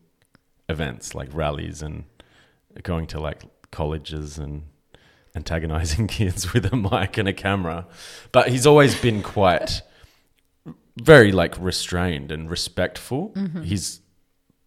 [0.69, 2.05] events, like rallies and
[2.83, 4.65] going to like colleges and
[5.35, 7.87] antagonizing kids with a mic and a camera.
[8.33, 9.83] But he's always been quite
[10.97, 13.33] very like restrained and respectful.
[13.63, 14.01] He's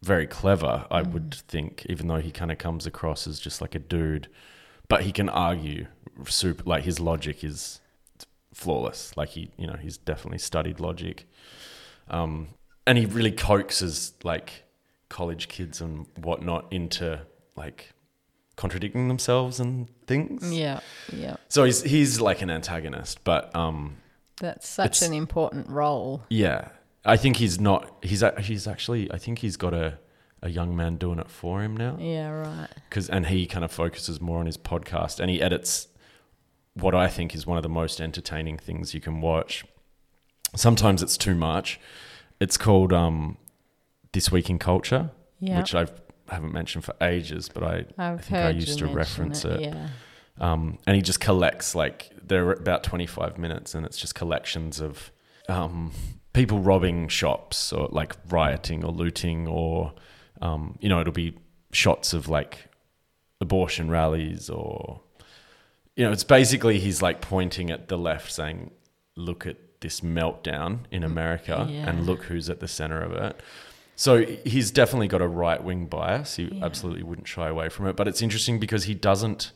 [0.03, 3.76] very clever, I would think, even though he kind of comes across as just like
[3.76, 4.28] a dude.
[4.89, 5.88] But he can argue
[6.26, 7.82] super like his logic is
[8.53, 9.15] flawless.
[9.15, 11.28] Like he, you know, he's definitely studied logic.
[12.09, 12.49] Um,
[12.86, 14.63] and he really coaxes like
[15.09, 17.22] college kids and whatnot into
[17.55, 17.91] like
[18.58, 20.51] contradicting themselves and things.
[20.53, 20.82] Yeah,
[21.14, 21.38] yeah.
[21.47, 23.97] So he's he's like an antagonist, but um,
[24.41, 26.24] That's such an important role.
[26.30, 26.68] yeah,
[27.05, 27.89] I think he's not.
[28.03, 29.10] He's he's actually.
[29.12, 29.99] I think he's got a
[30.43, 31.97] a young man doing it for him now.
[31.99, 32.68] Yeah, right.
[32.89, 35.88] because and he kind of focuses more on his podcast and he edits
[36.76, 39.66] what I think is one of the most entertaining things you can watch.
[40.55, 41.80] Sometimes it's too much.
[42.39, 43.38] It's called um,
[44.12, 45.58] This Week in Culture, Yeah.
[45.58, 45.91] which I've
[46.36, 49.61] haven't mentioned for ages, but I I've think I used to reference it.
[49.61, 49.89] Yeah.
[50.39, 55.11] um, and he just collects like they're about 25 minutes and it's just collections of
[55.49, 55.91] um,
[56.34, 59.93] people robbing shops or like rioting or looting or
[60.41, 61.34] um, you know it'll be
[61.71, 62.69] shots of like
[63.41, 65.01] abortion rallies or
[65.95, 68.71] you know it's basically he's like pointing at the left saying
[69.15, 71.89] look at this meltdown in america Yeah.
[71.89, 73.39] and look who's at the center of it
[74.00, 76.64] so he's definitely got a right wing bias he Yeah.
[76.66, 79.52] absolutely wouldn't shy away from it but it's interesting because he doesn't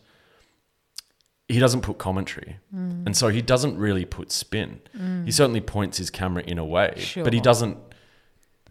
[1.47, 3.05] he doesn't put commentary Mm.
[3.05, 4.79] and so he doesn't really put spin
[5.25, 7.77] he certainly points his camera in a way but he doesn't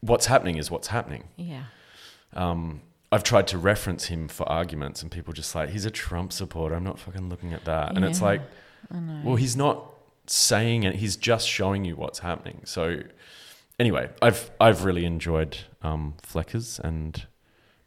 [0.01, 1.65] what's happening is what's happening Yeah.
[2.35, 6.33] um, I've tried to reference him for arguments, and people just like, he's a Trump
[6.33, 6.77] supporter.
[6.77, 7.97] I'm not fucking looking at that.
[7.97, 8.41] And it's like,
[9.25, 9.85] well, he's not
[10.29, 10.95] saying it.
[10.95, 12.61] He's just showing you what's happening.
[12.67, 13.01] So,
[13.81, 17.27] anyway, I've I've really enjoyed um, Fleccas, and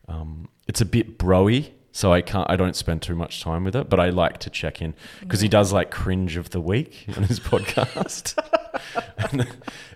[0.10, 3.76] um, it's a bit broy, so I can't I don't spend too much time with
[3.76, 3.90] it.
[3.90, 7.24] But I like to check in because he does like cringe of the week on
[7.24, 8.38] his podcast.
[9.18, 9.48] And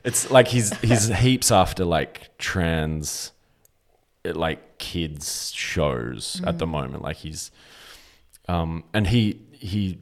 [0.06, 3.34] it's like he's he's heaps after like trans
[4.24, 7.50] like kids shows at the moment like he's
[8.50, 9.98] um and he he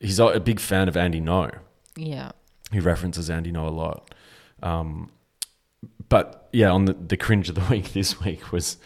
[0.00, 1.58] he's a big fan of Andy Ngo
[1.96, 2.32] yeah.
[2.70, 4.12] he references Andy Ngo a lot
[4.62, 5.10] um
[6.08, 8.76] but yeah on the the cringe of the week this week was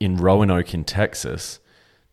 [0.00, 1.60] in Roanoke in Texas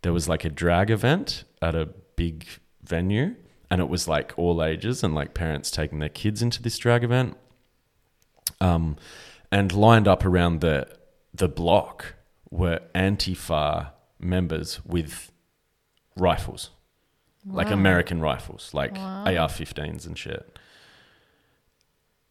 [0.01, 2.45] there was like a drag event at a big
[2.83, 3.35] venue
[3.69, 7.03] and it was like all ages and like parents taking their kids into this drag
[7.03, 7.35] event
[8.61, 8.95] um,
[9.51, 10.87] and lined up around the
[11.33, 12.15] the block
[12.49, 15.31] were Antifa members with
[16.15, 16.69] rifles,
[17.45, 19.23] like American rifles, like Wow.
[19.25, 20.59] AR-15s and shit.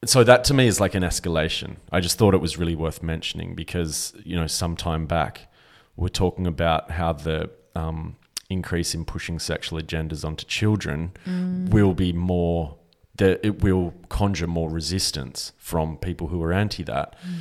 [0.04, 1.76] So that to me is like an escalation.
[1.92, 5.48] I just thought it was really worth mentioning because you know some time back
[5.96, 8.16] we're talking about how the um,
[8.48, 11.68] increase in pushing sexual agendas onto children mm.
[11.70, 12.76] will be more
[13.16, 17.14] that it will conjure more resistance from people who are anti that.
[17.20, 17.38] Mm.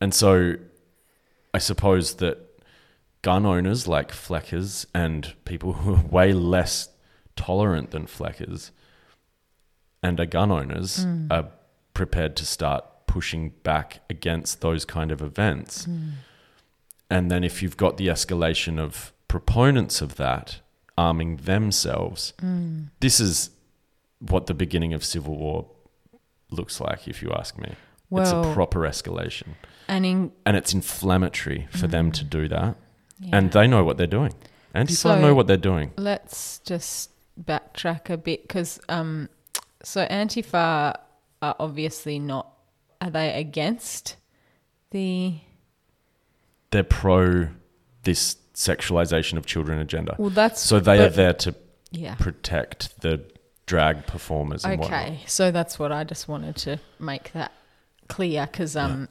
[0.00, 0.54] And so
[1.52, 2.38] I suppose that
[3.22, 6.90] gun owners like Fleccas and people who are way less
[7.36, 8.70] tolerant than Fleccas
[10.02, 11.32] and are gun owners mm.
[11.32, 11.48] are
[11.94, 15.84] prepared to start pushing back against those kind of events.
[15.84, 16.08] Hmm.
[17.08, 20.60] And then if you've got the escalation of proponents of that
[20.98, 22.84] arming themselves, hmm.
[23.00, 23.50] this is
[24.18, 25.66] what the beginning of civil war
[26.50, 27.74] looks like, if you ask me.
[28.12, 29.54] it's a proper escalation.
[29.86, 32.28] And in And it's inflammatory for them to hmm.
[32.28, 32.76] do that.
[33.20, 33.36] yeah.
[33.36, 34.34] And they know what they're doing.
[34.74, 35.92] Antifa So- know what they're doing.
[35.96, 39.28] let's just backtrack a bit because um,
[39.82, 40.96] so Antifa
[41.44, 42.50] are obviously not.
[43.00, 44.16] Are they against
[44.90, 45.34] the?
[46.70, 47.48] They're pro
[48.04, 50.16] this sexualization of children agenda.
[50.18, 51.54] Well, that's So they are there to
[51.90, 52.14] Yeah.
[52.16, 53.24] protect the
[53.66, 55.02] drag performers and whatnot.
[55.06, 57.52] Okay, so that's what I just wanted to make that
[58.08, 59.08] clear because um,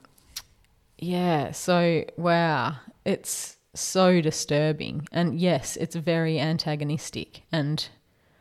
[0.98, 1.52] yeah.
[1.52, 2.76] So wow,
[3.06, 7.88] it's so disturbing, and yes, it's very antagonistic, and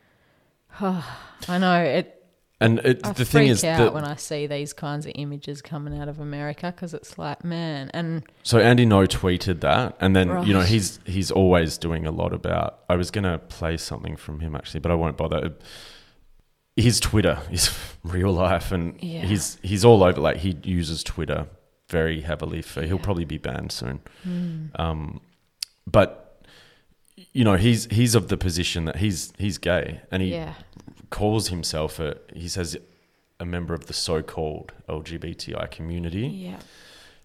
[0.81, 2.22] I know it.
[2.63, 5.99] And it, the thing is out that when I see these kinds of images coming
[6.01, 10.29] out of America because it's like, man, and So Andy Ngo tweeted that, and then
[10.47, 12.81] you know he's he's always doing a lot about.
[12.89, 15.53] I was gonna play something from him actually, but I won't bother.
[16.77, 17.71] His Twitter is
[18.03, 19.23] real life, and Yeah.
[19.27, 20.21] he's he's all over.
[20.21, 21.47] Like he uses Twitter
[21.91, 22.83] very heavily for.
[22.83, 23.03] He'll Yeah.
[23.03, 24.01] probably be banned soon.
[24.27, 24.79] Mm.
[24.81, 25.21] Um,
[25.87, 26.19] but
[27.33, 30.55] you know, he's he's of the position that he's he's gay, and he yeah.
[31.13, 32.17] Calls himself a.
[32.35, 32.77] He says
[33.39, 36.27] a member of the so-called LGBTI community.
[36.29, 36.59] Yeah.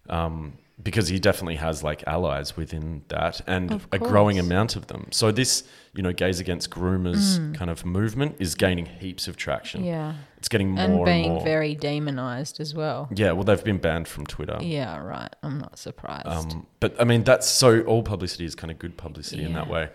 [0.08, 5.08] um, because he definitely has like allies within that and a growing amount of them.
[5.10, 9.82] So this, you know, gays against groomers kind of movement is gaining heaps of traction.
[9.82, 9.86] Mm.
[9.86, 10.14] Yeah.
[10.36, 11.42] It's getting more And and, being more.
[11.44, 13.08] very demonized as well.
[13.12, 14.56] yeah, well, they've been banned from Twitter.
[14.60, 15.34] Yeah, right.
[15.42, 16.28] I'm not surprised.
[16.28, 19.68] Um, but I mean, that's so all publicity is kind of good publicity in that
[19.68, 19.88] way.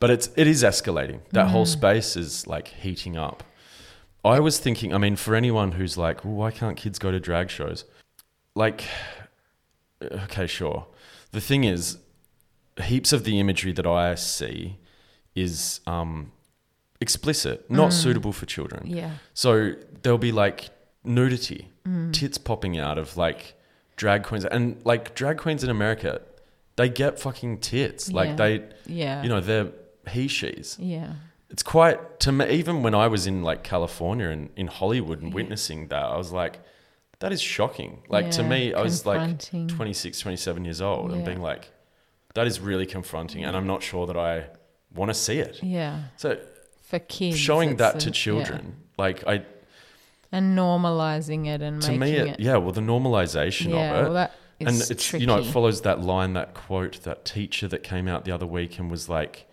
[0.00, 1.20] But it's it is escalating.
[1.32, 1.72] That whole Mm.
[1.78, 3.44] space is like heating up.
[4.24, 7.20] I was thinking, I mean, for anyone who's like, well, why can't kids go to
[7.20, 7.84] drag shows?
[8.54, 8.84] Like,
[10.02, 10.86] okay, sure.
[11.32, 11.98] The thing is,
[12.82, 14.78] heaps of the imagery that I see
[15.34, 16.32] is um,
[17.00, 18.84] explicit, not suitable for children.
[18.86, 18.94] Mm.
[18.96, 19.10] yeah.
[19.34, 20.70] So there'll be like
[21.04, 22.12] nudity, Mm.
[22.12, 23.54] tits popping out of like
[23.96, 26.20] drag queens, and like drag queens in America,
[26.76, 28.12] they get fucking tits.
[28.12, 28.36] Like Yeah.
[28.36, 29.22] they, Yeah.
[29.22, 29.68] you know, they're
[30.08, 30.76] he she's.
[30.78, 31.14] Yeah.
[31.48, 32.48] It's quite to me.
[32.50, 36.30] Even when I was in like California and in Hollywood and witnessing that, I was
[36.32, 36.60] like,
[37.18, 38.02] that is shocking.
[38.08, 39.68] Like to me, I was like confronting.
[39.68, 41.70] 26, 27 years old and being like,
[42.34, 44.46] that is really confronting, and I'm not sure that I
[44.94, 45.60] want to see it.
[45.62, 46.02] Yeah.
[46.16, 46.38] So
[46.82, 47.36] For kids.
[47.36, 48.12] showing that a- to yeah.
[48.12, 49.44] children, like I
[50.30, 52.40] And normalizing it and to making me, it, it.
[52.40, 53.90] yeah, well, the normalization yeah.
[53.98, 54.30] of it, Well,
[54.60, 55.22] and it's tricky.
[55.22, 58.46] you know, it follows that line, that quote, that teacher that came out the other
[58.46, 59.48] week and was like,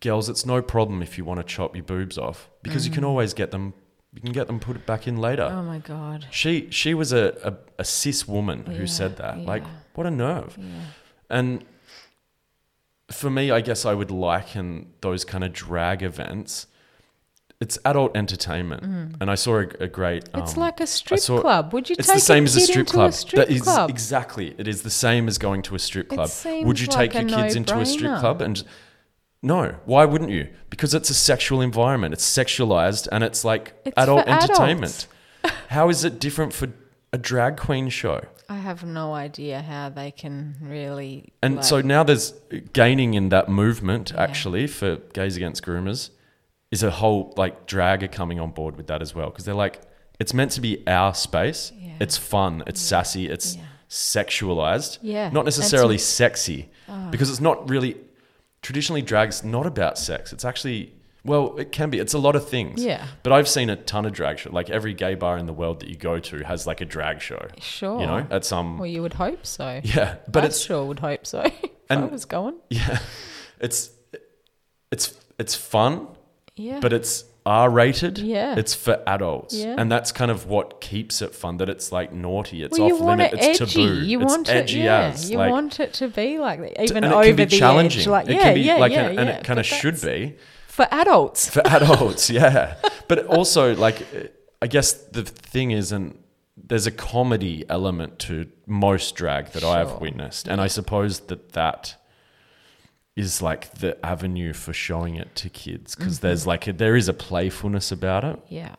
[0.00, 3.04] "Girls, it's no problem if you want to chop your boobs off because you can
[3.04, 3.74] always get them.
[4.12, 5.52] You can get them put back in later." Mm.
[5.52, 6.26] oh my God.
[6.30, 9.38] She she was a, a, a cis woman who said that.
[9.38, 9.62] Like,
[9.94, 10.56] what a nerve!
[10.58, 10.66] Yeah.
[11.28, 11.64] And
[13.10, 16.66] for me, I guess I would liken those kind of drag events.
[17.60, 18.82] It's adult entertainment,
[19.20, 20.24] and I saw a, a great.
[20.32, 20.42] Mm.
[20.42, 21.74] It's um, like a strip saw- club.
[21.74, 23.10] Would you it's take the same a as a strip club.
[23.10, 23.90] a strip that is club?
[23.90, 24.54] exactly.
[24.56, 26.30] It is the same as going to a strip club.
[26.46, 28.64] Would you take like your a kids into a strip club and
[29.42, 29.74] no?
[29.84, 30.48] Why wouldn't you?
[30.68, 32.12] Because it's a sexual environment.
[32.12, 35.06] It's sexualized and it's like It's adult entertainment.
[35.68, 36.68] How is it different for
[37.12, 38.20] a drag queen show?
[38.48, 41.32] I have no idea how they can really.
[41.42, 42.34] And like- so now there's
[42.72, 44.22] gaining in that movement Yeah.
[44.22, 46.10] actually for gays against groomers
[46.72, 49.54] is a whole like drag are coming on board with that as well because they're
[49.54, 49.80] like
[50.18, 51.72] it's meant to be our space.
[51.78, 51.94] Yeah.
[52.00, 52.62] It's fun.
[52.66, 53.28] It's sassy.
[53.28, 53.62] It's Yeah.
[53.88, 54.98] sexualized.
[55.00, 55.30] Yeah.
[55.30, 57.08] Not necessarily to- sexy Ah.
[57.10, 57.96] because it's not really
[58.62, 60.32] traditionally drag's not about sex.
[60.32, 60.92] It's actually
[61.22, 61.98] well, it can be.
[61.98, 62.82] It's a lot of things.
[62.82, 63.06] Yeah.
[63.22, 64.54] But I've seen a ton of drag shows.
[64.54, 67.20] Like every gay bar in the world that you go to has like a drag
[67.20, 67.46] show.
[67.60, 68.00] Sure.
[68.00, 69.80] You know, at some Well, you would hope so.
[69.84, 71.40] yeah, but I it's sure would hope so.
[71.44, 71.54] if
[71.90, 72.54] I And- was going.
[72.70, 73.00] yeah,
[73.60, 73.90] it's
[74.90, 76.06] it's it's fun,
[76.56, 76.80] Yeah.
[76.80, 78.18] but it's R rated.
[78.18, 78.54] Yeah.
[78.56, 79.74] it's for adults, Yeah.
[79.78, 81.56] and that's kind of what keeps it fun.
[81.56, 83.84] That it's like naughty, it's well, off limit, it it's edgy.
[83.86, 85.00] taboo, You it's want edgy it, yeah.
[85.08, 87.44] as You like, want it to be like that, even and over it can be
[87.46, 88.00] the challenging.
[88.02, 88.06] edge.
[88.06, 89.36] Like, it yeah, can be yeah, like, yeah, an, and yeah.
[89.36, 90.36] it kind of should be
[90.68, 91.48] for adults.
[91.50, 92.76] for adults, yeah.
[93.08, 94.06] But also, like,
[94.62, 96.18] I guess the thing is, and
[96.62, 99.98] there's a comedy element to most drag that I have Sure.
[99.98, 101.96] witnessed, and I suppose that that
[103.16, 106.26] is like the avenue for showing it to kids because Mm-hmm.
[106.26, 108.74] there's like a, there is a playfulness about it, Yeah.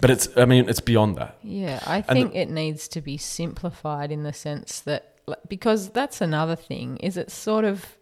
[0.00, 1.36] but it's I mean it's beyond that.
[1.42, 5.14] Yeah, I think it needs to be simplified in the sense that
[5.48, 7.96] because that's another thing is it's sort of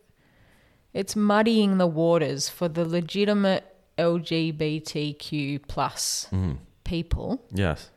[0.94, 3.64] it's muddying the waters for the legitimate
[3.98, 6.52] LGBTQ plus Mm-hmm.
[6.84, 7.90] people Yes,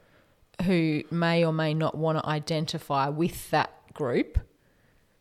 [0.65, 4.39] who may or may not want to identify with that group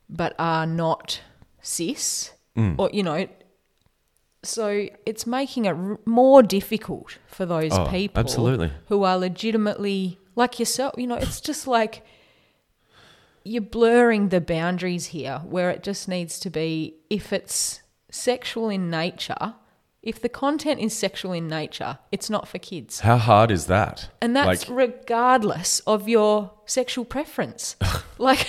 [0.09, 1.20] but are not
[1.63, 2.75] cis Mm.
[2.79, 3.29] or you know
[4.43, 8.73] so it's making it r- more difficult for those Oh, people absolutely.
[8.89, 12.05] who are legitimately like yourself you know it's just like
[13.45, 18.91] you're blurring the boundaries here where it just needs to be if it's sexual in
[18.91, 19.55] nature
[20.03, 24.09] if the content is sexual in nature it's not for kids how hard is that?
[24.21, 27.77] and that's like regardless of your sexual preference.
[28.19, 28.47] like,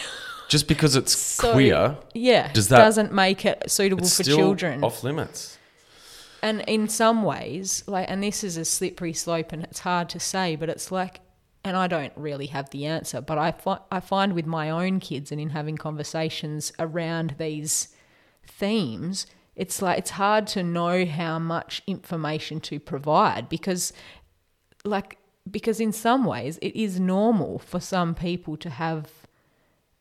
[0.51, 4.83] just because it's so, queer, yeah, does that- doesn't make it suitable for children.
[4.83, 5.57] off limits.
[6.43, 10.19] And in some ways, like, and this is a slippery slope, and it's hard to
[10.19, 11.21] say, but it's like,
[11.63, 14.99] and I don't really have the answer, but I fi- I find with my own
[14.99, 17.87] kids and in having conversations around these
[18.45, 23.93] themes, it's like it's hard to know how much information to provide because
[24.83, 25.17] like
[25.49, 29.09] because in some ways it is normal for some people to have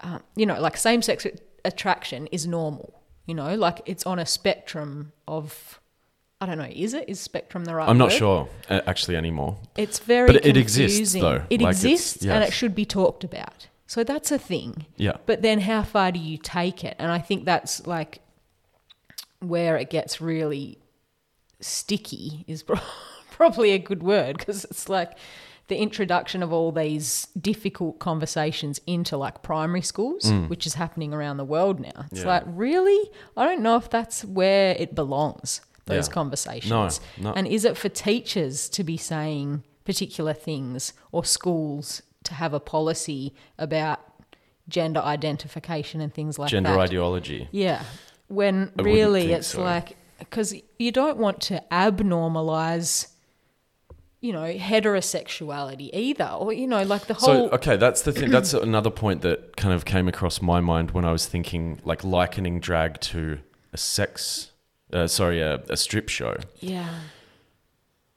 [0.02, 1.26] um, you know like same sex
[1.64, 5.78] attraction is normal you know like it's on a spectrum of
[6.40, 8.18] i don't know is it is spectrum the right I'm not word?
[8.18, 9.58] sure uh, actually anymore.
[9.76, 11.22] it's very But it exists, confusing.
[11.22, 11.42] though.
[11.50, 14.86] it Like, exists and it should be talked about So that's a thing.
[14.96, 15.16] Yeah.
[15.26, 16.94] But then how far do you take it?
[17.00, 18.20] And I think that's like
[19.40, 20.78] where it gets really
[21.60, 22.62] sticky is
[23.30, 25.12] probably a good word because it's like
[25.70, 30.48] the introduction of all these difficult conversations into like primary schools, mm.
[30.48, 32.04] which is happening around the world now.
[32.10, 32.26] It's Yeah.
[32.26, 33.10] like, really?
[33.36, 36.12] I don't know if that's where it belongs, those Yeah.
[36.14, 37.00] conversations.
[37.16, 37.32] No, no.
[37.34, 42.60] And is it for teachers to be saying particular things or schools to have a
[42.60, 44.00] policy about
[44.68, 46.74] gender identification and things like Gender that?
[46.74, 47.48] Gender ideology.
[47.52, 47.84] Yeah.
[48.26, 49.62] When wouldn't really it's so.
[49.62, 53.06] like, because you don't want to abnormalize,
[54.20, 56.26] you know, heterosexuality either.
[56.38, 57.48] Or, you know, like the whole.
[57.48, 58.30] So okay, that's the thing.
[58.30, 62.04] That's another point that kind of came across my mind when I was thinking, like
[62.04, 63.38] likening drag to
[63.72, 64.50] a sex,
[64.92, 66.36] uh, sorry, a, a strip show.
[66.60, 66.88] yeah.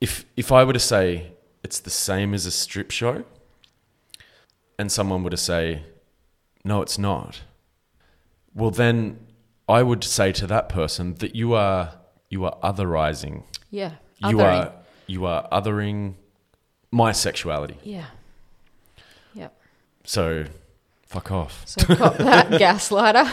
[0.01, 1.31] If if I were to say
[1.63, 3.23] it's the same as a strip show,
[4.77, 5.83] and someone were to say,
[6.65, 7.43] no, it's not.
[8.53, 9.19] Well, then
[9.69, 11.93] I would say to that person that you are
[12.29, 13.43] you are otherizing.
[13.69, 13.93] Yeah.
[14.17, 14.65] You Othering.
[14.65, 14.73] are
[15.07, 16.15] you are othering
[16.91, 17.77] my sexuality.
[17.83, 18.05] Yeah.
[19.33, 19.53] Yep.
[20.05, 20.45] So,
[21.07, 21.63] fuck off.
[21.65, 23.27] So cop that gaslighter.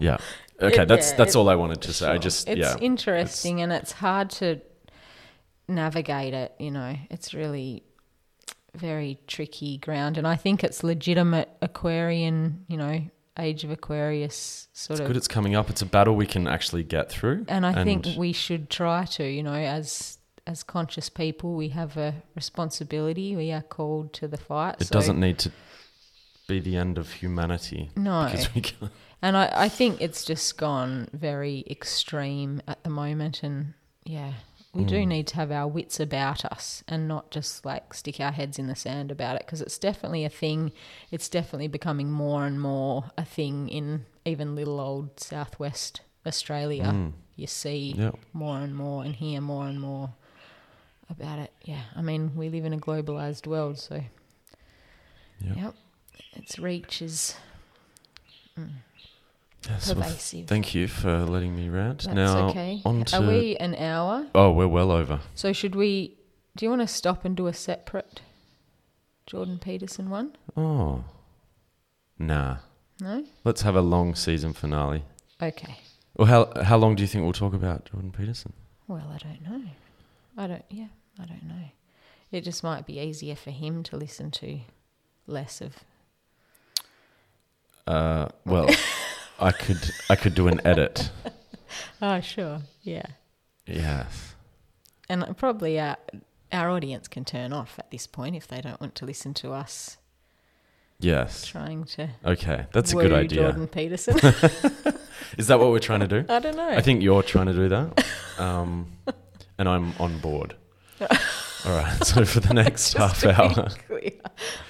[0.00, 0.18] Yeah.
[0.60, 2.06] Okay, It- that's yeah, that's all I wanted to say.
[2.06, 2.18] I Sure.
[2.20, 2.76] just it's yeah.
[2.80, 4.60] interesting and it's hard to
[5.66, 6.54] navigate it.
[6.60, 7.82] You know, it's really
[8.76, 12.64] very tricky ground, and I think it's legitimate Aquarian.
[12.68, 13.00] You know,
[13.38, 15.06] age of Aquarius sort It's of.
[15.06, 15.70] good it's coming up.
[15.70, 17.44] It's a battle we can actually get through.
[17.48, 19.24] and I think we should try to.
[19.24, 23.36] You know, as as conscious people, we have a responsibility.
[23.36, 24.76] We are called to the fight.
[24.80, 25.52] it so- doesn't need to
[26.48, 27.90] be the end of humanity.
[27.96, 28.24] No.
[28.26, 28.90] Because we can,
[29.22, 33.44] And I, I think it's just gone very extreme at the moment.
[33.44, 33.74] And
[34.04, 34.32] yeah,
[34.74, 34.88] we Mm.
[34.88, 38.58] do need to have our wits about us and not just like stick our heads
[38.58, 40.72] in the sand about it because it's definitely a thing.
[41.10, 46.84] It's definitely becoming more and more a thing in even little old southwest Australia.
[46.84, 47.12] Mm.
[47.36, 48.12] You see yeah.
[48.32, 50.14] more and more and hear more and more
[51.10, 51.52] about it.
[51.64, 54.02] Yeah, I mean, we live in a globalized world, so
[55.40, 55.54] Yeah.
[55.64, 55.74] yep,
[56.34, 57.36] its reach is
[58.56, 58.64] Yeah,
[59.62, 60.46] so th- pervasive.
[60.48, 62.02] thank you for letting me rant.
[62.04, 62.82] That's now okay.
[62.84, 64.26] Are we an hour?
[64.34, 65.20] Oh, we're well over.
[65.34, 66.16] So should we?
[66.56, 68.20] Do you want to stop and do a separate
[69.26, 70.36] Jordan Peterson one?
[70.56, 71.04] Oh.
[72.18, 72.58] Nah.
[73.00, 73.24] No.
[73.44, 75.04] Let's have a long season finale.
[75.40, 75.78] Okay.
[76.16, 78.52] Well, how how long do you think we'll talk about Jordan Peterson?
[78.86, 79.62] Well, I don't know.
[80.36, 80.64] I don't.
[80.70, 80.88] Yeah,
[81.18, 81.70] I don't know.
[82.30, 84.60] It just might be easier for him to listen to
[85.26, 85.76] less of.
[87.86, 88.68] Uh, well,
[89.42, 91.10] I could I could do an edit.
[92.02, 92.60] Oh, sure.
[92.82, 93.06] Yeah.
[93.66, 94.34] Yes.
[95.08, 95.96] And probably our
[96.52, 99.52] our audience can turn off at this point if they don't want to listen to
[99.52, 99.96] us
[101.00, 101.46] Yes.
[101.46, 102.10] trying to.
[102.26, 103.42] Okay, that's a good idea.
[103.44, 104.16] Jordan Peterson.
[105.38, 106.24] Is that what we're trying to do?
[106.32, 106.68] I don't know.
[106.68, 108.06] I think you're trying to do that,
[108.38, 108.92] um,
[109.58, 110.54] and I'm on board.
[111.00, 111.08] All
[111.66, 112.04] right.
[112.04, 114.20] So for the next half Just to be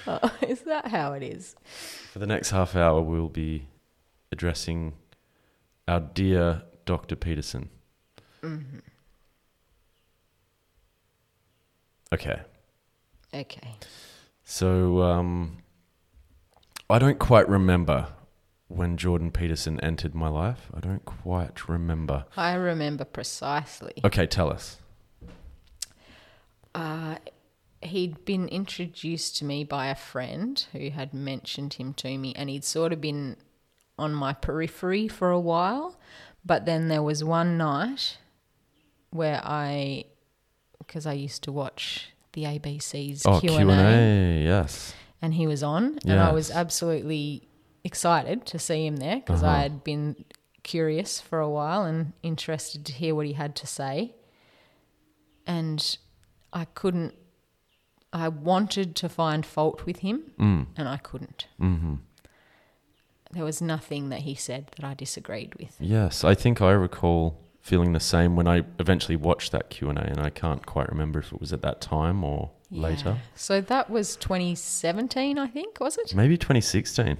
[0.07, 0.21] hour.
[0.23, 1.55] Oh, is that how it is?
[2.13, 3.67] for the next half hour, we'll be
[4.33, 4.95] addressing
[5.87, 7.15] our dear Dr.
[7.15, 7.69] Peterson.
[8.41, 8.79] Mm-hmm.
[12.13, 12.41] Okay.
[13.33, 13.75] Okay.
[14.43, 15.59] So um,
[16.89, 18.07] I don't quite remember
[18.67, 20.69] when Jordan Peterson entered my life.
[20.73, 22.25] I don't quite remember.
[22.35, 23.93] I remember precisely.
[24.03, 24.77] Okay, tell us.
[26.75, 27.15] Uh,
[27.81, 32.49] he'd been introduced to me by a friend who had mentioned him to me, and
[32.49, 33.37] he'd sort of been
[33.97, 35.97] on my periphery for a while.
[36.45, 38.17] But then there was one night
[39.11, 40.05] where I,
[40.79, 44.43] because I used to watch the ABC's Oh, Q Q and and A, A.
[44.43, 44.93] Yes.
[45.21, 47.47] and he was on, and I was absolutely
[47.83, 49.51] excited to see him there because Uh-huh.
[49.53, 50.25] I had been
[50.63, 54.15] curious for a while and interested to hear what he had to say.
[55.45, 55.97] And
[56.51, 57.13] I couldn't,
[58.11, 60.67] I wanted to find fault with him, Mm.
[60.77, 61.47] and I couldn't.
[61.59, 61.95] hmm
[63.33, 65.75] There was nothing that he said that I disagreed with.
[65.79, 69.97] Yes, I think I recall feeling the same when I eventually watched that Q and
[69.97, 73.17] A, and I can't quite remember if it was at that time or later.
[73.35, 76.13] So that was 2017, I think, was it?
[76.15, 77.17] Maybe 2016.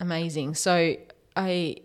[0.00, 0.54] Amazing.
[0.54, 0.96] So
[1.36, 1.76] I,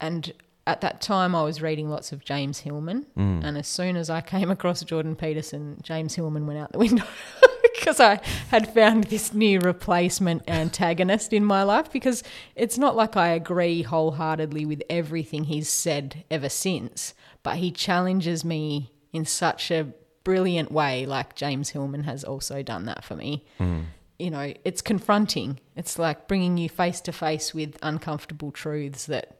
[0.00, 0.32] and
[0.66, 3.44] at that time I was reading lots of James Hillman, Mm.
[3.44, 7.04] and as soon as I came across Jordan Peterson, James Hillman went out the window
[7.86, 11.92] because I had found this new replacement antagonist in my life.
[11.92, 12.24] Because
[12.56, 17.14] it's not like I agree wholeheartedly with everything he's said ever since,
[17.44, 19.92] but he challenges me in such a
[20.24, 23.44] brilliant way, like James Hillman has also done that for me.
[23.58, 23.82] Hmm.
[24.18, 25.60] You know, it's confronting.
[25.76, 29.38] It's like bringing you face to face with uncomfortable truths that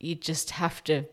[0.00, 1.04] you just have to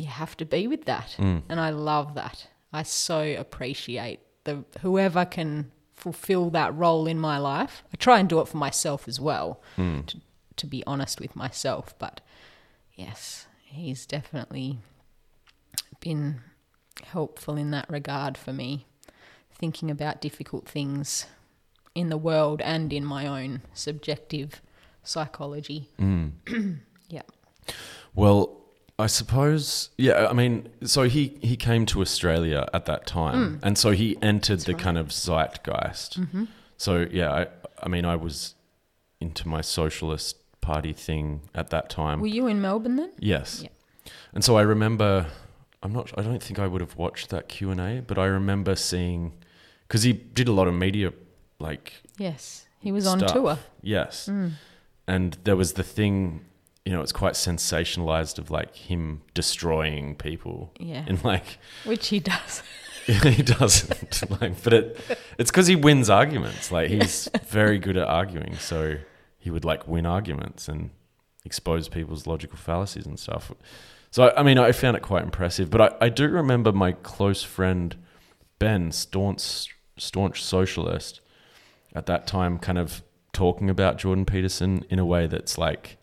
[0.00, 1.12] you have to be with that.
[1.12, 1.38] Hmm.
[1.48, 2.48] And I love that.
[2.72, 7.84] I so appreciate the whoever can fulfill that role in my life.
[7.92, 9.60] I try and do it for myself as well.
[9.76, 10.00] Hmm.
[10.02, 10.20] To,
[10.56, 12.20] to be honest with myself, but
[12.94, 14.78] yes, he's definitely
[16.00, 16.40] been
[17.04, 18.86] helpful in that regard for me,
[19.52, 21.26] thinking about difficult things
[21.94, 24.60] in the world and in my own subjective
[25.04, 25.88] psychology.
[27.08, 27.22] yeah.
[28.14, 28.57] Well,
[28.98, 30.26] I suppose, yeah.
[30.28, 33.66] I mean, so he he came to Australia at that time, hmm.
[33.66, 36.20] and so he entered the kind of zeitgeist.
[36.20, 36.44] Mm-hmm.
[36.76, 37.46] So yeah, I
[37.82, 38.54] I mean, I was
[39.20, 42.20] into my socialist party thing at that time.
[42.20, 43.12] Were you in Melbourne then?
[43.18, 43.70] yes, Yeah.
[44.34, 45.26] and so I remember.
[45.80, 46.12] I'm not.
[46.18, 49.32] I don't think I would have watched that Q and A, but I remember seeing
[49.86, 51.12] because he did a lot of media,
[51.60, 52.66] like Yes.
[52.80, 53.58] He was on tour.
[53.82, 54.28] Yes.
[54.28, 54.52] Mm.
[55.06, 56.44] And there was the thing,
[56.88, 60.72] you know, it's quite sensationalized of like him destroying people.
[60.80, 61.04] Yeah.
[61.06, 62.62] And like Which he does.
[63.04, 66.72] he doesn't like but it it's because he wins arguments.
[66.72, 68.56] Like he's very good at arguing.
[68.56, 68.96] So
[69.36, 70.88] he would like win arguments and
[71.44, 73.52] expose people's logical fallacies and stuff.
[74.10, 75.68] So I mean I found it quite impressive.
[75.68, 77.96] But I, I do remember my close friend
[78.58, 81.20] Ben, staunch staunch socialist,
[81.94, 83.02] at that time kind of
[83.34, 85.97] talking about Jordan Peterson in a way that's like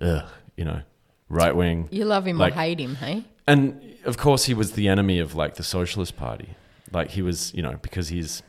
[0.00, 0.82] ugh, you know,
[1.28, 1.88] right wing.
[1.90, 3.24] You love him Like- or hate him, hey?
[3.46, 6.50] And of course, he was the enemy of like the Socialist Party.
[6.92, 8.42] Like he was, you know, because he's.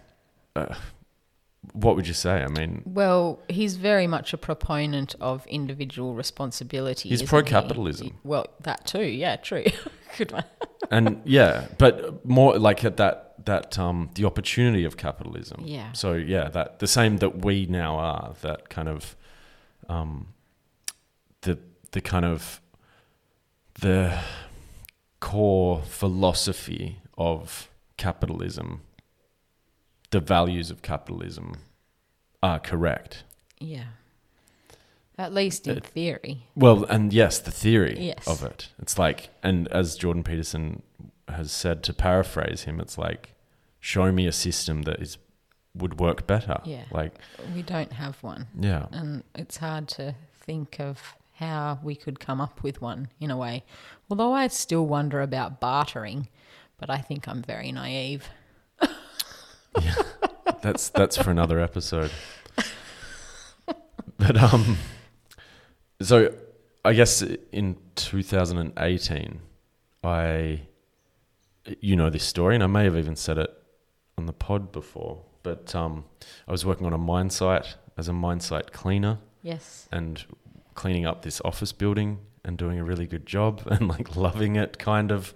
[0.56, 0.74] Uh,
[1.74, 2.44] what would you say?
[2.44, 7.10] I mean, Well, he's very much a proponent of individual responsibility.
[7.10, 8.08] He's pro-capitalism.
[8.08, 8.14] he?
[8.24, 9.04] Well, that too.
[9.04, 9.66] Yeah, true.
[10.18, 10.46] Good one.
[10.92, 15.62] and yeah, but more like at that that um the opportunity of capitalism.
[15.66, 15.92] Yeah.
[15.92, 18.34] So yeah, that the same that we now are.
[18.42, 19.16] That kind of,
[19.90, 20.28] um,
[21.42, 21.58] the
[21.92, 22.62] the kind of
[23.82, 24.20] the
[25.20, 28.82] core philosophy of capitalism,
[30.12, 31.54] the values of capitalism,
[32.44, 33.24] are correct.
[33.60, 33.86] Yeah.
[35.18, 36.44] At least in It- theory.
[36.56, 38.28] Well, and yes, the theory Yes.
[38.28, 38.70] of it.
[38.80, 40.84] It's like, and as Jordan Peterson
[41.28, 43.34] has said, to paraphrase him, it's like,
[43.80, 45.18] show me a system that is
[45.74, 46.60] would work better.
[46.66, 46.86] Yeah.
[46.92, 47.14] Like,
[47.54, 48.48] We don't have one.
[48.60, 53.30] yeah, And it's hard to think of how we could come up with one in
[53.32, 53.64] a way.
[54.10, 56.30] Although I still wonder about bartering,
[56.78, 58.28] but I think I'm very naive.
[58.82, 59.96] yeah,
[60.62, 62.12] that's that's for another episode.
[64.18, 64.78] But um,
[66.02, 66.34] so
[66.84, 67.22] I guess
[67.52, 69.40] in 2018,
[70.04, 70.62] I,
[71.82, 73.54] you know this story, and I may have even said it
[74.18, 75.22] on the pod before.
[75.44, 76.06] But um,
[76.48, 79.88] I was working on a mine site as a mine site cleaner Yes.
[79.92, 80.24] and
[80.78, 84.78] cleaning up this office building and doing a really good job and like loving it,
[84.78, 85.34] kind of,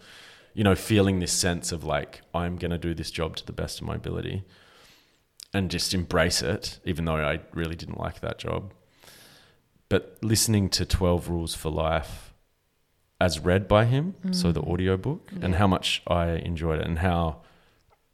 [0.53, 3.51] you know, feeling this sense of like, I'm going to do this job to the
[3.51, 4.43] best of my ability
[5.53, 8.71] and just embrace it, even though I really didn't like that job.
[9.89, 12.33] But listening to 12 Rules for Life
[13.19, 14.67] as read by him, so the mm.
[14.67, 17.41] audiobook, and how much I enjoyed it and how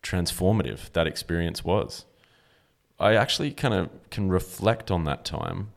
[0.04, 2.06] transformative that experience was.
[3.00, 5.70] I actually kind of can reflect on that time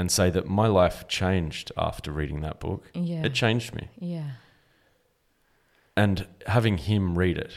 [0.00, 2.90] and say that my life changed after reading that book.
[2.94, 3.22] Yeah.
[3.22, 3.88] It changed me.
[3.98, 4.30] Yeah.
[5.94, 7.52] And having him read it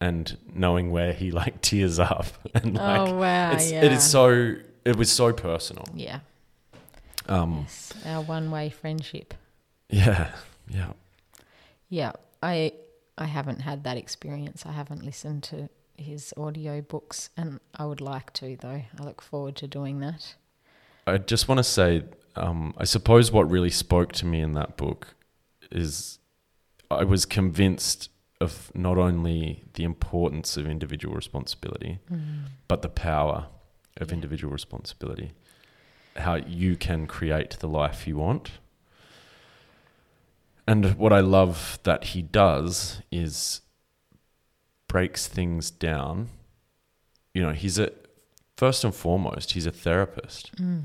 [0.00, 3.50] and knowing where he like tears up and like oh wow.
[3.54, 3.84] it's, yeah.
[3.84, 4.54] it is so
[4.84, 5.84] it was so personal.
[5.92, 6.20] Yeah.
[7.28, 7.92] Um Yes.
[8.06, 9.34] Our one-way friendship.
[9.88, 10.30] yeah.
[10.68, 10.92] Yeah.
[11.88, 12.12] Yeah.
[12.40, 12.72] I
[13.18, 14.64] I haven't had that experience.
[14.64, 18.82] I haven't listened to his audio books and I would like to though.
[18.96, 20.36] I look forward to doing that.
[21.06, 22.04] I just want to say,
[22.36, 25.14] um, I suppose what really spoke to me in that book
[25.70, 26.18] is
[26.90, 28.10] I was convinced
[28.40, 31.98] of not only the importance of individual responsibility,
[32.68, 33.46] but the power
[33.98, 34.14] of Yeah.
[34.14, 35.32] individual responsibility.
[36.16, 38.52] How you can create the life you want.
[40.66, 43.60] And what I love that he does is
[44.88, 46.28] breaks things down.
[47.34, 47.92] You know, he's a
[48.60, 50.54] first and foremost, he's a therapist.
[50.56, 50.82] Mm.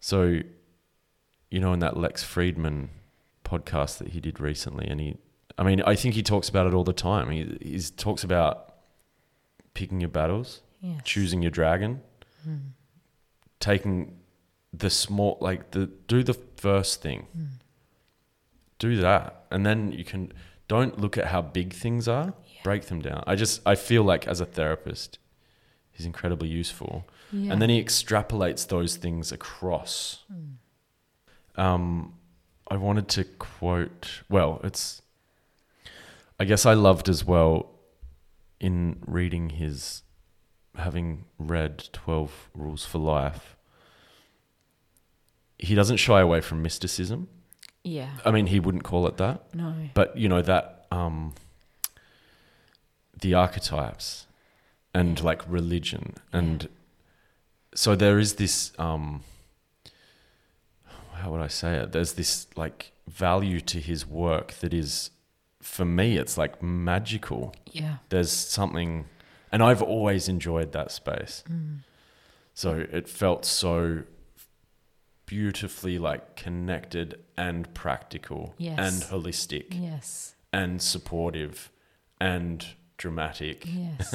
[0.00, 0.40] So,
[1.48, 2.88] you know, in that Lex Fridman
[3.44, 5.16] podcast that he did recently, and he,
[5.56, 7.30] I mean, I think he talks about it all the time.
[7.30, 8.74] He he talks about
[9.74, 11.00] picking your battles, Yes.
[11.04, 12.02] choosing your dragon,
[12.46, 12.70] mm.
[13.60, 13.96] taking
[14.72, 17.46] the small, like the do the first thing, mm.
[18.80, 20.32] do that, and then you can
[20.66, 22.34] don't look at how big things are.
[22.64, 23.22] Break them down.
[23.24, 25.18] I just I feel like as a therapist,
[25.94, 27.06] he's incredibly useful.
[27.32, 27.52] Yeah.
[27.52, 30.22] And then he extrapolates those things across.
[31.56, 32.14] Um,
[32.70, 34.22] I wanted to quote.
[34.28, 35.00] Well, it's.
[36.38, 37.70] I guess I loved as well
[38.60, 40.02] in reading his,
[40.76, 43.56] having read Twelve Rules for Life.
[45.58, 47.28] He doesn't shy away from mysticism.
[47.84, 48.10] yeah.
[48.24, 49.72] I mean, he wouldn't call it that, No.
[49.94, 51.34] but you know that um,
[53.20, 54.23] the archetypes
[54.94, 56.68] and like religion and
[57.74, 59.22] so there is this um,
[61.14, 61.92] how would I say it?
[61.92, 65.10] There's this like value to his work that is
[65.60, 67.54] for me it's like magical.
[67.72, 67.96] Yeah.
[68.10, 69.06] There's something
[69.50, 71.42] and I've always enjoyed that space.
[72.54, 74.02] So it felt so
[75.26, 78.78] beautifully like connected and practical Yes.
[78.78, 80.34] and holistic Yes.
[80.52, 81.70] and supportive
[82.20, 82.66] and
[83.04, 83.66] dramatic.
[83.66, 84.14] Yes.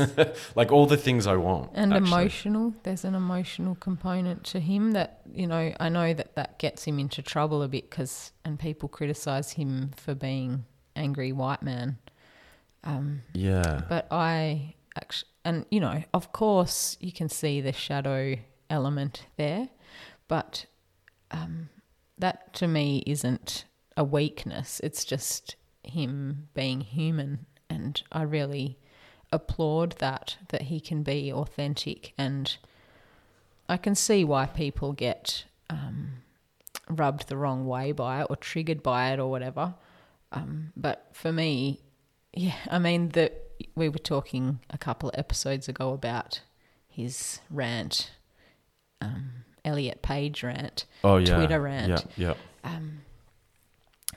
[0.56, 1.70] like all the things I want.
[1.76, 2.08] and actually.
[2.10, 2.74] emotional.
[2.82, 5.72] There's an emotional component to him that you know.
[5.80, 9.92] I know that that gets him into trouble a bit because and people criticize him
[9.96, 11.98] for being angry white man.
[12.84, 13.82] Um, Yeah.
[13.88, 18.38] but I actually, and you know, of course, you can see the shadow
[18.72, 19.70] element there,
[20.28, 20.66] but
[21.30, 21.70] um,
[22.18, 24.80] that to me isn't a weakness.
[24.84, 28.78] It's just him being human, and I really
[29.32, 32.58] applaud that that he can be authentic, and
[33.68, 36.24] I can see why people get um,
[36.90, 39.76] rubbed the wrong way by it or triggered by it or whatever.
[40.32, 41.82] Um, but for me,
[42.34, 43.44] yeah, I mean that
[43.76, 46.42] we were talking a couple of episodes ago about
[46.88, 48.12] his rant,
[49.02, 49.30] um,
[49.64, 51.36] Elliot Page rant, oh yeah.
[51.36, 52.06] Twitter rant.
[52.18, 52.28] Yeah.
[52.30, 52.34] Yeah.
[52.64, 53.02] Um,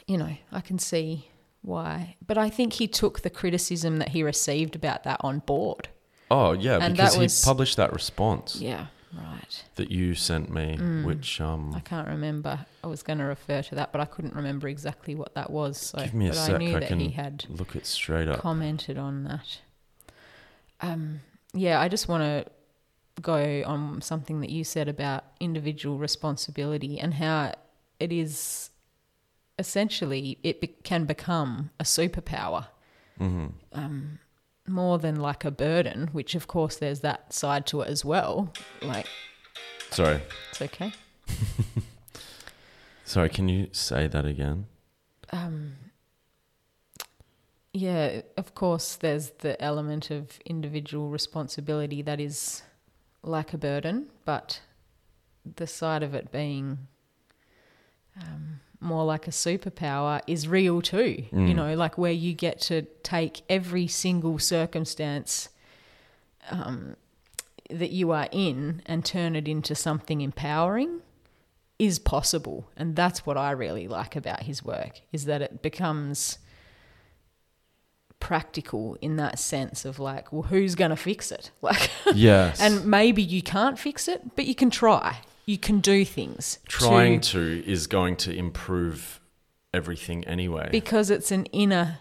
[0.07, 1.29] you know, I can see
[1.63, 5.89] why, but I think he took the criticism that he received about that on board.
[6.31, 8.87] Oh yeah, And because that he was- published that response Yeah,
[9.17, 9.65] right.
[9.77, 11.05] that you sent me, Mm.
[11.05, 12.67] which um I can't remember.
[12.83, 15.79] I was going to refer to that, but I couldn't remember exactly what that was.
[15.79, 16.55] So, give me a but sec.
[16.55, 18.41] I knew I that can he had look it straight up.
[18.41, 19.59] commented on that.
[20.81, 21.21] Um,
[21.55, 22.51] yeah, I just want to
[23.21, 27.55] go on something that you said about individual responsibility and how
[28.01, 28.71] it is
[29.59, 32.67] essentially it be- can become a superpower
[33.19, 34.19] hmm um,
[34.67, 36.09] more than like a burden.
[36.13, 38.53] Which, of course, there's that side to it as well.
[38.83, 39.07] Like
[39.91, 40.21] Sorry.
[40.51, 40.93] it's okay.
[43.05, 44.67] Sorry, can you say that again?
[45.33, 45.75] um,
[47.73, 52.63] yeah, of course, there's the element of individual responsibility that is
[53.23, 54.61] like a burden, but
[55.57, 56.87] the side of it being
[58.21, 61.25] um, more like a superpower is real too.
[61.33, 61.55] You Mm.
[61.55, 65.49] know, like where you get to take every single circumstance
[66.51, 66.97] um,
[67.71, 71.01] that you are in and turn it into something empowering
[71.79, 76.39] is possible and that's what i really like about his work is that it becomes
[78.21, 82.61] practical in that sense of like well who's going to fix it like Yes.
[82.61, 87.21] and maybe you can't fix it but you can try you can do things trying
[87.21, 89.21] to, to is going to improve
[89.75, 90.69] everything anyway.
[90.71, 91.99] because it's an inner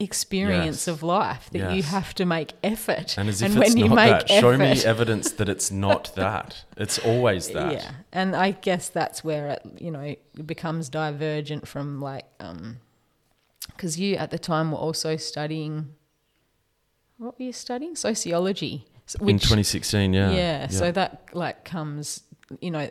[0.00, 0.88] experience Yes.
[0.88, 3.88] of life that you have to make effort and as if and it's when you
[3.88, 6.64] not make that, effort show me evidence that it's not that.
[6.76, 7.72] It's always that.
[7.74, 12.78] Yeah, and I guess that's where it, you know, it becomes divergent from like, um,
[13.68, 15.94] because you at the time were also studying.
[17.18, 17.94] What were you studying?
[17.94, 18.86] Sociology.
[19.06, 20.30] s- In which- 2016, yeah.
[20.32, 22.24] yeah, so that like comes,
[22.60, 22.90] you know,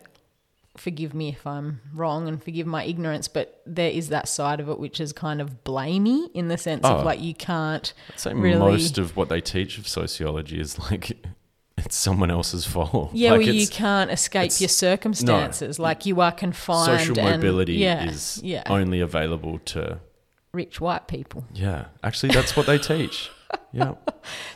[0.78, 4.70] forgive me if I'm wrong and forgive my ignorance, but there is that side of
[4.70, 6.96] it which is kind of blamey in the sense Oh.
[6.98, 7.94] of like you can't.
[8.12, 11.26] I'd say really- most of what they teach of sociology is like
[11.78, 13.12] it's someone else's fault.
[13.14, 15.78] Yeah, like well, you can't escape your circumstances.
[15.80, 17.02] like you are confined.
[17.02, 18.64] social and- mobility yeah, is yeah.
[18.68, 20.00] only available to
[20.54, 21.46] rich white people.
[21.54, 21.86] yeah.
[22.04, 23.30] Actually, that's what they teach.
[23.72, 23.94] Yeah.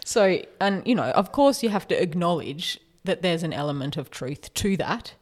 [0.05, 4.09] So, and you know, of course, you have to acknowledge that there's an element of
[4.11, 5.15] truth to that,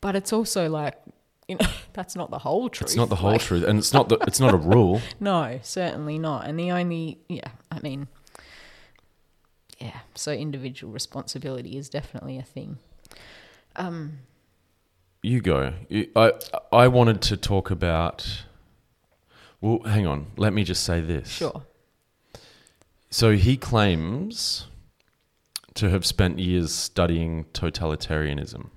[0.00, 0.96] but it's also like,
[1.46, 2.88] you know, that's not the whole truth.
[2.88, 5.00] It's not the whole Like, truth, and it's not the, it's not a rule.
[5.20, 6.46] No, certainly not.
[6.46, 8.08] And the only, yeah, I mean,
[9.78, 10.00] yeah.
[10.14, 12.78] So individual responsibility is definitely a thing.
[13.76, 14.18] Um,
[15.22, 15.74] You go.
[16.16, 16.32] I
[16.72, 18.44] I wanted to talk about.
[19.60, 20.26] Well, hang on.
[20.36, 21.28] Let me just say this.
[21.28, 21.62] sure.
[23.10, 24.66] So he claims
[25.74, 28.70] to have spent years studying totalitarianism.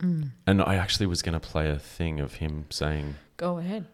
[0.00, 0.30] Mm.
[0.46, 3.86] And I actually was going to play a thing of him saying, Go ahead.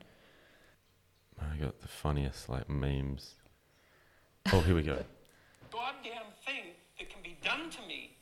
[1.41, 3.35] I got the funniest like memes.
[4.53, 5.05] Oh, here we go.
[5.71, 8.17] goddamn thing that can be done to me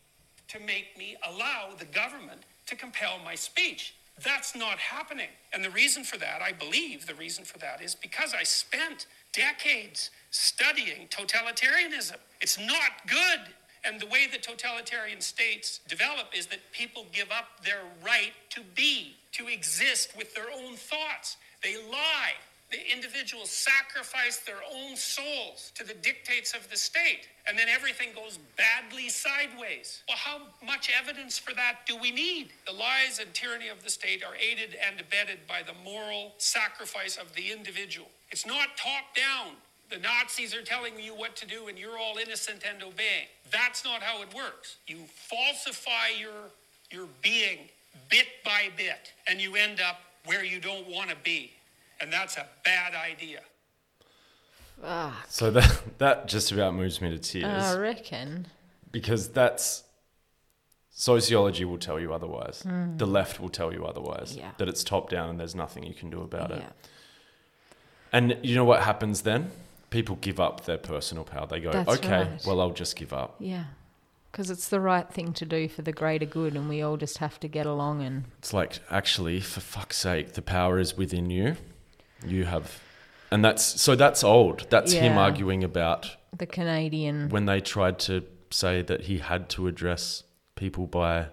[0.48, 3.94] to make me allow the government to compel my speech.
[4.22, 5.28] That's not happening.
[5.52, 9.06] And the reason for that, I believe the reason for that is because I spent
[9.32, 12.16] decades studying totalitarianism.
[12.40, 13.40] It's not good.
[13.84, 18.60] And the way that totalitarian states develop is that people give up their right to
[18.74, 21.36] be, to exist with their own thoughts.
[21.62, 22.34] They lie.
[22.70, 28.10] The individuals sacrifice their own souls to the dictates of the state, and then everything
[28.14, 30.02] goes badly sideways.
[30.06, 32.50] Well, how much evidence for that do we need?
[32.66, 37.16] The lies and tyranny of the state are aided and abetted by the moral sacrifice
[37.16, 38.08] of the individual.
[38.30, 39.56] It's not top down.
[39.90, 43.28] The Nazis are telling you what to do, and you're all innocent and obeying.
[43.50, 44.76] That's not how it works.
[44.86, 46.50] You falsify your,
[46.90, 47.70] your being
[48.10, 51.52] bit by bit, and you end up where you don't want to be.
[52.00, 53.40] And that's a bad idea.
[54.80, 55.14] Fuck.
[55.28, 58.46] So that that just about moves me to tears ah, I reckon.
[58.92, 59.84] because that's
[60.90, 62.62] sociology will tell you otherwise.
[62.62, 62.96] Hmm.
[62.96, 64.36] The left will tell you otherwise.
[64.36, 64.50] Yeah.
[64.58, 66.62] That it's top down and there's nothing you can do about it.
[68.12, 69.50] And you know what happens then?
[69.90, 71.46] People give up their personal power.
[71.46, 72.42] They go, That's okay, right.
[72.46, 73.36] well, I'll just give up.
[73.38, 73.64] Yeah.
[74.30, 77.18] Because it's the right thing to do for the greater good, and we all just
[77.18, 81.30] have to get along and It's like, actually, for fuck's sake, the power is within
[81.30, 81.56] you.
[82.26, 82.80] You have.
[83.30, 84.66] And that's so that's old.
[84.70, 89.66] That's him arguing about the Canadian, when they tried to say that he had to
[89.66, 90.24] address
[90.56, 91.26] people by.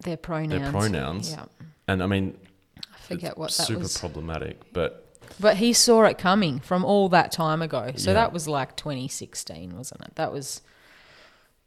[0.00, 0.60] their pronouns.
[0.62, 1.30] Their pronouns.
[1.32, 1.44] Yeah.
[1.88, 2.36] And I mean,
[2.78, 5.05] I forget what that super problematic, but
[5.40, 7.92] But he saw it coming from all that time ago.
[7.96, 8.14] So Yeah.
[8.14, 10.14] that was like 2016, wasn't it?
[10.16, 10.62] That was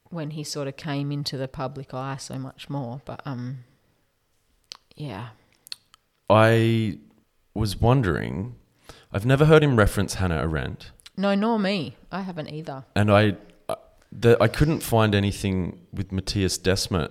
[0.10, 3.02] when he sort of came into the public eye so much more.
[3.06, 3.60] But um,
[4.95, 5.30] yeah,
[6.30, 6.98] I
[7.53, 8.56] was wondering.
[9.11, 10.91] I've never heard him reference Hannah Arendt.
[11.18, 11.95] no, nor me.
[12.11, 12.86] I haven't either.
[12.95, 13.36] and I,
[13.68, 13.76] uh,
[14.11, 17.10] the, I couldn't find anything with Mattias Desmet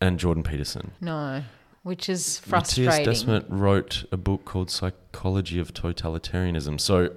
[0.00, 0.92] and Jordan Peterson.
[1.00, 1.42] No,
[1.86, 3.04] which is frustrating.
[3.06, 6.80] Mattias Desmet wrote a book called Psychology of Totalitarianism.
[6.80, 7.12] So,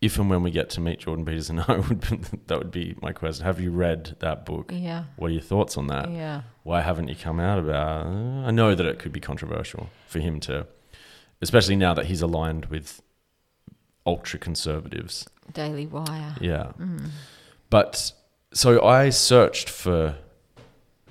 [0.00, 2.00] if and when we get to meet Jordan Peterson, I would
[2.46, 3.44] that would be my question.
[3.44, 4.70] Have you read that book?
[4.72, 6.08] Yeah, What are your thoughts on that?
[6.10, 8.06] yeah, Why haven't you come out about?
[8.06, 10.68] Uh, I know that it could be controversial for him to,
[11.42, 13.02] especially now that he's aligned with
[14.06, 15.28] ultra conservatives.
[15.52, 16.36] Daily Wire.
[16.40, 16.70] Yeah.
[17.68, 18.12] But
[18.52, 20.14] so I searched for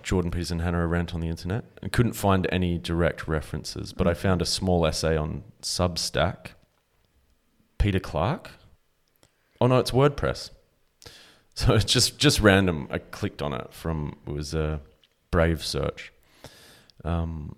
[0.10, 4.08] Jordan Peterson, and Hannah Arendt on the internet and couldn't find any direct references, but
[4.08, 6.54] I found a small essay on Substack.
[7.78, 8.50] Peter Clark?
[9.62, 10.50] Oh no, it's WordPress.
[11.56, 12.88] So it's just just random.
[12.90, 14.80] I clicked on it from it was a
[15.30, 16.14] brave search.
[17.04, 17.58] Um,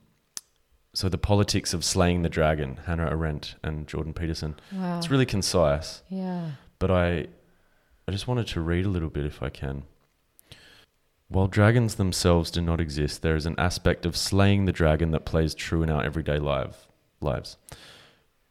[0.95, 4.55] so the politics of slaying the dragon, Hannah Arendt and Jordan Peterson.
[4.71, 4.97] Wow.
[4.97, 6.51] It's really concise yeah.
[6.79, 7.27] but I
[8.07, 9.83] I just wanted to read a little bit if I can.
[11.31, 15.23] While dragons themselves do not exist, there is an aspect of slaying the dragon that
[15.23, 16.89] plays true in our everyday life,
[17.21, 17.55] lives.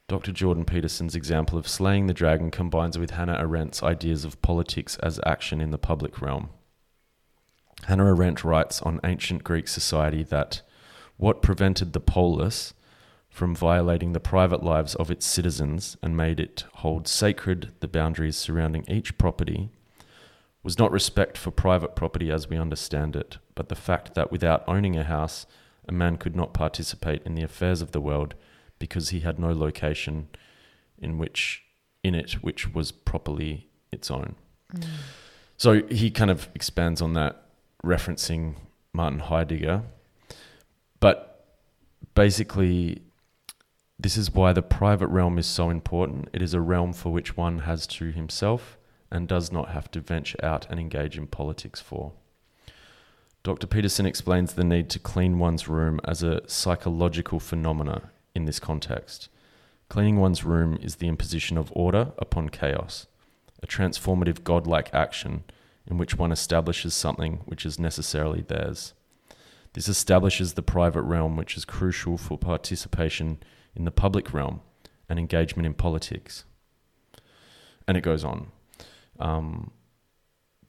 [0.08, 0.32] Dr.
[0.32, 5.20] Jordan Peterson's example of slaying the dragon combines with Hannah Arendt's ideas of politics as
[5.26, 6.48] action in the public realm.
[7.84, 10.62] Hannah Arendt writes on ancient Greek society that
[11.18, 12.72] what prevented the polis
[13.28, 18.38] from violating the private lives of its citizens and made it hold sacred the boundaries
[18.38, 19.68] surrounding each property
[20.62, 24.62] was not respect for private property as we understand it, but the fact that without
[24.68, 25.46] owning a house,
[25.88, 28.34] a man could not participate in the affairs of the world
[28.78, 30.28] because he had no location
[30.98, 31.62] in which
[32.02, 34.34] in it which was properly its own.
[34.74, 34.84] Mm.
[35.56, 37.42] So he kind of expands on that,
[37.84, 38.54] referencing
[38.92, 39.82] Martin Heidegger.
[41.00, 41.46] But
[42.14, 43.02] basically,
[43.98, 46.28] this is why the private realm is so important.
[46.32, 48.78] It is a realm for which one has to himself
[49.10, 52.12] and does not have to venture out and engage in politics for.
[53.42, 53.66] Dr.
[53.66, 59.28] Peterson explains the need to clean one's room as a psychological phenomena in this context.
[59.88, 63.06] Cleaning one's room is the imposition of order upon chaos,
[63.62, 65.44] a transformative godlike action
[65.86, 68.92] in which one establishes something which is necessarily theirs.
[69.72, 73.38] This establishes the private realm, which is crucial for participation
[73.74, 74.60] in the public realm
[75.08, 76.44] and engagement in politics.
[77.88, 78.52] And it goes on.
[79.20, 79.70] Um,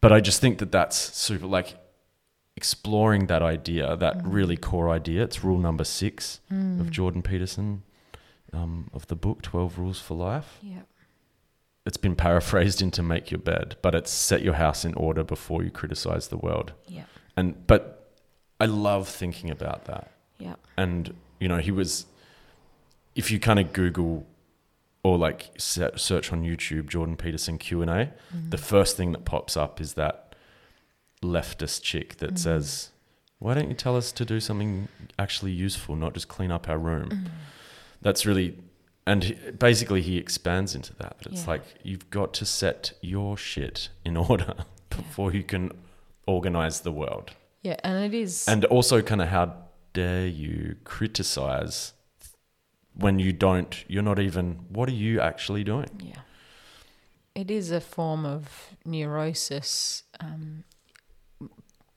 [0.02, 1.76] but I just think that that's super, like
[2.57, 5.23] exploring that idea, that really core idea.
[5.23, 7.84] It's rule number six of Jordan Peterson
[8.53, 10.57] um, of the book, 12 Rules for Life.
[10.61, 10.82] Yeah.
[11.86, 15.64] It's been paraphrased into make your bed, but it's set your house in order before
[15.64, 16.73] you criticize the world.
[16.88, 17.06] Yeah.
[17.38, 18.11] And, but
[18.60, 20.56] I love thinking about that Yeah.
[20.78, 22.06] and you know he was
[23.15, 24.28] if you kind of Google
[25.03, 28.65] or like search on YouTube Jordan Peterson Q and A, the mm-hmm.
[28.65, 30.36] first thing that pops up is that
[31.23, 32.36] leftist chick that mm-hmm.
[32.38, 32.90] says,
[33.40, 34.88] "Why don't you tell us to do something
[35.18, 37.28] actually useful, not just clean up our room?" Mm-hmm.
[38.02, 38.57] That's really,
[39.06, 41.18] and he, basically he expands into that.
[41.19, 41.49] That it's Yeah.
[41.52, 44.53] like you've got to set your shit in order
[44.90, 45.72] before you can
[46.28, 47.32] organize the world,
[47.64, 48.48] Yeah, and it is.
[48.48, 49.56] and also kind of how
[49.94, 51.94] dare you criticize
[52.93, 56.22] when you don't you're not even what are you actually doing Yeah.
[57.34, 60.65] It is a form of neurosis, um,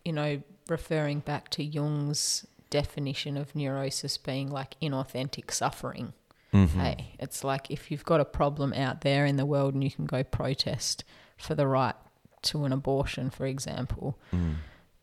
[0.05, 6.13] you know, referring back to Jung's definition of neurosis being like inauthentic suffering.
[6.53, 9.91] Hey, it's like if you've got a problem out there in the world and you
[9.91, 11.03] can go protest
[11.37, 11.97] for the right
[12.43, 14.17] to an abortion, for example,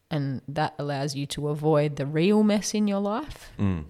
[0.09, 3.83] and that allows you to avoid the real mess in your life, Mm.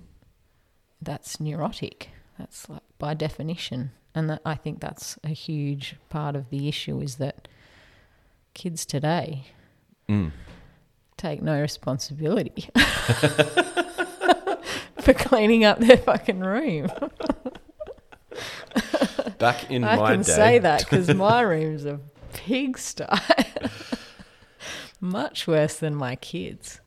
[1.01, 2.09] That's neurotic.
[2.37, 6.99] That's like by definition, and that, I think that's a huge part of the issue
[7.01, 7.47] is that
[8.53, 9.45] kids today
[10.09, 10.31] Mm.
[11.15, 12.69] take no responsibility
[14.99, 16.89] for cleaning up their fucking room.
[19.37, 20.11] back in I my day.
[20.11, 21.99] I can say that because my room's a
[22.33, 23.05] pigsty.
[24.99, 26.79] Much worse than my kids.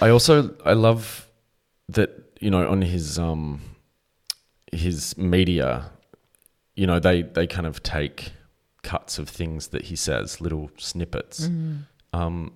[0.00, 1.28] I also I love
[1.88, 3.60] that you know on his um
[4.72, 5.90] his media,
[6.74, 8.32] you know they they kind of take
[8.82, 11.48] cuts of things that he says, little snippets,
[12.12, 12.52] um,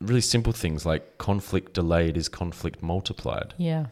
[0.00, 3.54] really simple things like conflict delayed is conflict multiplied.
[3.58, 3.86] Yeah.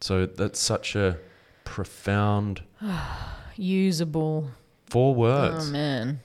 [0.00, 1.18] So that's such a
[1.64, 2.62] profound
[3.56, 4.50] Usable.
[4.86, 5.68] four words.
[5.68, 6.20] Oh man.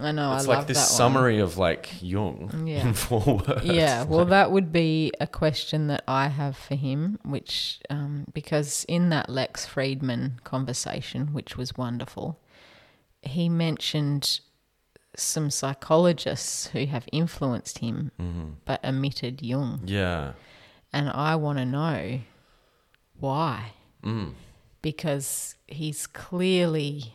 [0.00, 0.34] I know.
[0.34, 0.96] it's I like love this that one.
[1.12, 2.82] summary of like Jung Yeah.
[2.86, 3.64] in four words.
[3.64, 8.84] Yeah, well, that would be a question that I have for him, which, um, because
[8.88, 12.38] in that Lex Fridman conversation, which was wonderful,
[13.22, 14.40] he mentioned
[15.16, 18.12] some psychologists who have influenced him
[18.64, 19.80] but omitted Jung.
[19.84, 20.34] Yeah.
[20.92, 22.20] And I want to know
[23.18, 23.72] why.
[24.04, 24.34] Mm.
[24.80, 27.14] Because he's clearly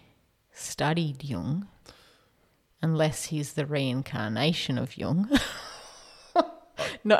[0.51, 1.67] studied Jung,
[2.83, 5.29] unless he's the reincarnation of Jung.
[7.03, 7.17] no.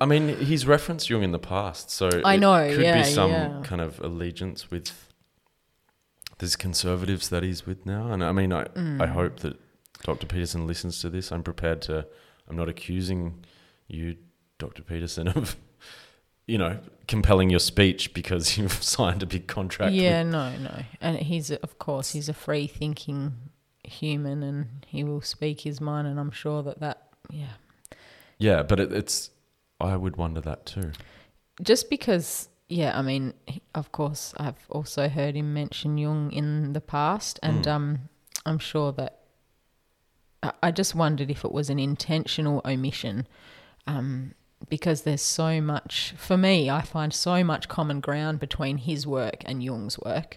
[0.00, 3.08] I mean, he's referenced Jung in the past, so I it know, could yeah, be
[3.08, 3.60] some yeah.
[3.62, 4.90] kind of allegiance with
[6.38, 8.12] this conservatives that he's with now.
[8.12, 9.00] And I mean, I Mm.
[9.00, 9.56] I hope that
[10.02, 10.26] Dr.
[10.26, 11.30] Peterson listens to this.
[11.30, 12.06] I'm prepared to.
[12.48, 13.44] I'm not accusing
[13.86, 14.16] you,
[14.58, 14.82] Dr.
[14.82, 15.56] Peterson, of
[16.48, 19.92] you know compelling your speech because you've signed a big contract.
[19.92, 20.82] Yeah, with- no, no.
[21.00, 23.34] And he's, of course, he's a free thinking
[23.84, 26.06] human and he will speak his mind.
[26.06, 27.54] And I'm sure that that, yeah.
[28.38, 29.30] yeah, but it, it's.
[29.80, 30.92] I would wonder that too.
[31.60, 33.34] Just because, yeah, I mean,
[33.74, 37.40] of course, I've also heard him mention Jung in the past.
[37.42, 37.98] And um,
[38.46, 39.18] I'm sure that
[40.42, 43.26] I- I just wondered if it was an intentional omission.
[43.88, 44.34] Um,
[44.68, 49.42] because there's so much, for me, I find so much common ground between his work
[49.44, 50.36] and Jung's work.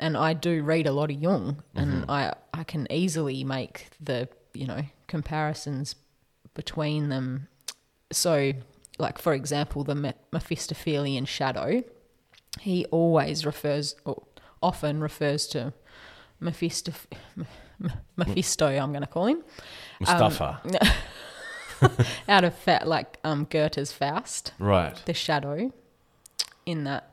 [0.00, 4.28] And I do read a lot of Jung, and I I can easily make the
[4.52, 5.94] you know comparisons
[6.54, 7.46] between them.
[8.10, 8.52] So,
[8.98, 11.84] like for example, the Me- Mephistophelian shadow,
[12.58, 14.22] he always refers or
[14.62, 15.72] often refers to
[16.40, 16.92] Mephisto.
[18.16, 19.42] Mephisto, I'm going to call him
[20.00, 20.60] Mustafa,
[22.28, 24.52] out of fat, like um, Goethe's Faust.
[24.58, 25.00] right?
[25.06, 25.72] the shadow
[26.66, 27.10] in that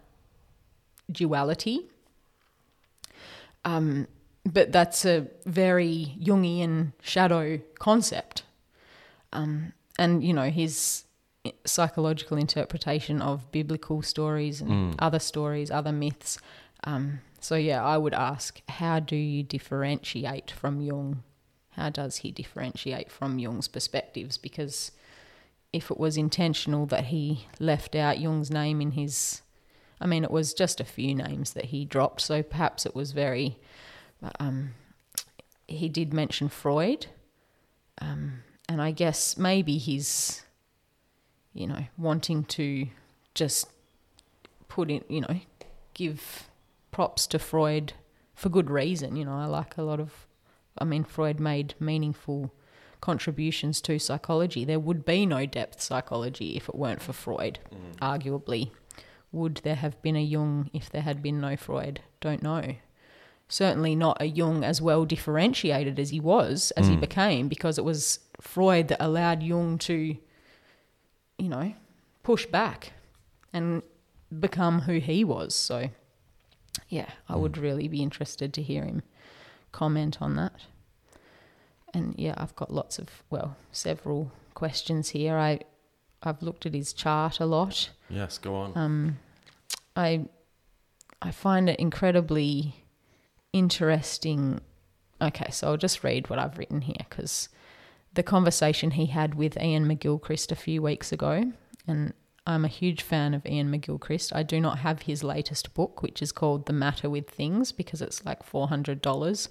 [1.11, 1.88] duality.
[3.68, 4.07] Um,
[4.45, 8.44] but that's a very Jungian shadow concept.
[9.34, 11.03] Um, and, you know, his
[11.65, 16.39] psychological interpretation of biblical stories and other stories, other myths.
[16.85, 21.23] Um, so, yeah, I would ask how do you differentiate from Jung?
[21.72, 24.38] How does he differentiate from Jung's perspectives?
[24.38, 24.91] Because
[25.73, 29.41] if it was intentional that he left out Jung's name in his,
[29.99, 33.11] I mean, it was just a few names that he dropped, so perhaps it was
[33.11, 33.57] very.
[34.40, 34.74] Um,
[35.68, 37.07] he did mention Freud,
[37.99, 40.44] um, and I guess maybe he's,
[41.53, 42.88] you know, wanting to
[43.34, 43.68] just
[44.68, 45.40] put in, you know,
[45.94, 46.49] give
[46.91, 47.94] props to Freud
[48.36, 49.15] for good reason.
[49.15, 50.28] You know, I like a lot of,
[50.78, 52.53] I mean, Freud made meaningful
[53.02, 54.65] contributions to psychology.
[54.65, 57.60] There would be no depth psychology if it weren't for Freud,
[58.02, 58.72] arguably.
[59.31, 62.01] Would there have been a Jung if there had been no Freud?
[62.21, 62.75] Don't know.
[63.49, 67.01] Certainly not a Jung as well differentiated as he was, as he hmm.
[67.01, 70.17] became, because it was Freud that allowed Jung to,
[71.37, 71.73] you know,
[72.23, 72.93] push back.
[73.53, 73.81] And
[74.39, 75.55] become who he was.
[75.55, 75.89] So,
[76.89, 77.61] yeah, I would hmm.
[77.61, 79.03] really be interested to hear him
[79.71, 80.53] comment on that.
[81.93, 85.37] And yeah, I've got lots of well, several questions here.
[85.37, 85.59] I
[86.23, 87.89] I've looked at his chart a lot.
[88.10, 88.72] Yes, go on.
[88.76, 89.19] Um,
[89.95, 90.26] I
[91.22, 92.76] I find it incredibly
[93.53, 94.61] interesting.
[95.22, 97.49] Okay, so I'll just read what I've written here because
[98.14, 101.52] the conversation he had with Iain McGilchrist a few weeks ago,
[101.88, 102.14] and
[102.45, 104.35] I'm a huge fan of Iain McGilchrist.
[104.35, 108.02] I do not have his latest book, which is called The Matter with Things, because
[108.02, 109.49] it's like four hundred dollars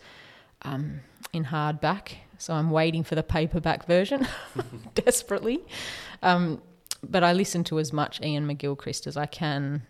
[0.62, 1.01] um,
[1.36, 2.14] in hardback.
[2.38, 4.26] So I'm waiting for the paperback version
[4.94, 5.64] desperately.
[6.22, 6.60] Um,
[7.02, 9.82] but I listen to as much Iain McGilchrist as I can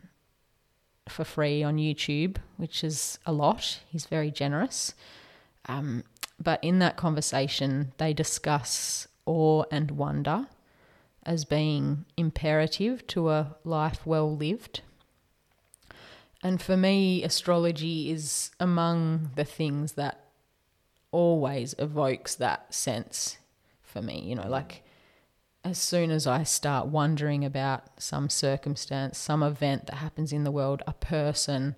[1.09, 3.81] for free on YouTube, which is a lot.
[3.89, 4.95] He's very generous.
[5.67, 6.05] Um,
[6.39, 10.47] but in that conversation, they discuss awe and wonder
[11.25, 14.83] as being imperative to a life well lived.
[16.43, 20.26] And for me, astrology is among the things that
[21.13, 23.39] always evokes that sense
[23.83, 24.21] for me.
[24.21, 24.83] You know, like
[25.65, 30.53] as soon as I start wondering about some circumstance, some event that happens in the
[30.53, 31.75] world, a person,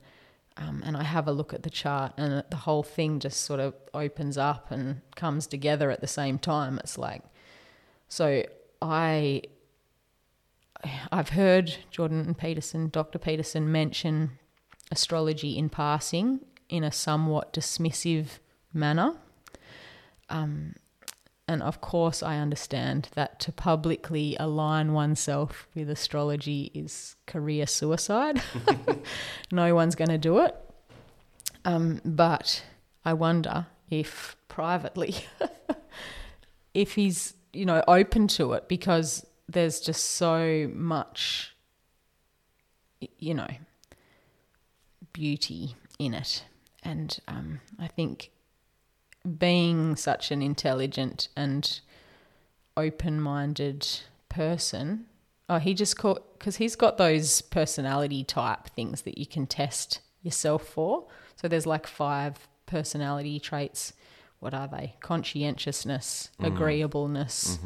[0.59, 3.61] um, and I have a look at the chart, and the whole thing just sort
[3.61, 6.79] of opens up and comes together at the same time.
[6.79, 7.23] It's like,
[8.09, 8.43] so
[8.83, 9.43] I,
[11.11, 13.19] I've heard Jordan Peterson, Dr.
[13.19, 14.33] Peterson, mention
[14.91, 18.39] astrology in passing in a somewhat dismissive
[18.73, 19.15] manner.
[20.29, 20.75] Um,
[21.49, 28.43] and of course, I understand that to publicly align oneself with astrology is career suicide.
[29.53, 30.55] no one's going to do it.
[31.65, 32.63] Um, but
[33.03, 35.15] I wonder if privately,
[36.75, 41.57] if he's, you know, open to it because there's just so much,
[43.19, 43.49] you know,
[45.15, 46.45] beauty in it.
[46.83, 48.31] And um, I think
[49.39, 51.81] being such an intelligent and
[52.77, 53.87] open-minded
[54.29, 55.07] person
[55.49, 60.01] oh he just caught because he's got those personality type things that you can test
[60.23, 61.07] yourself for.
[61.37, 63.93] So there's like five personality traits.
[64.41, 64.95] What are they?
[65.01, 67.59] Conscientiousness agreeableness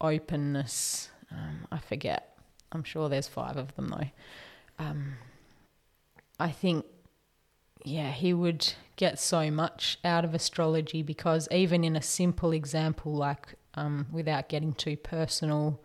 [0.00, 1.10] openness.
[1.30, 2.38] Um, i forget.
[2.72, 4.84] I'm sure there's five of them though.
[4.84, 5.14] Um,
[6.38, 6.84] i think
[7.86, 13.14] yeah, he would get so much out of astrology because even in a simple example,
[13.14, 15.80] like um, without getting too personal,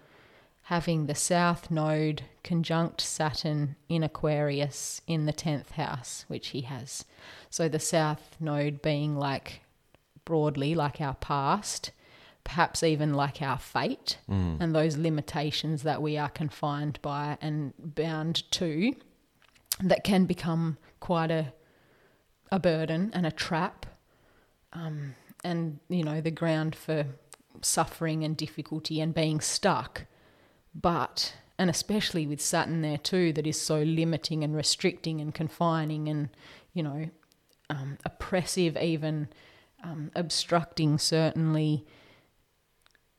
[0.63, 7.05] having the South Node conjunct Saturn in Aquarius in the 10th house, which he has.
[7.51, 9.61] So the South Node being like
[10.25, 11.91] broadly like our past,
[12.43, 14.17] perhaps even like our fate,
[14.59, 18.95] and those limitations that we are confined by and bound to
[19.83, 21.53] that can become quite a
[22.51, 23.85] a burden and a trap,
[24.73, 27.05] um, and you know the ground for
[27.61, 30.05] suffering and difficulty and being stuck.
[30.73, 36.07] But and especially with Saturn there too, that is so limiting and restricting and confining
[36.07, 36.29] and
[36.73, 37.09] you know
[37.69, 39.29] um, oppressive, even
[39.83, 41.85] um, obstructing certainly,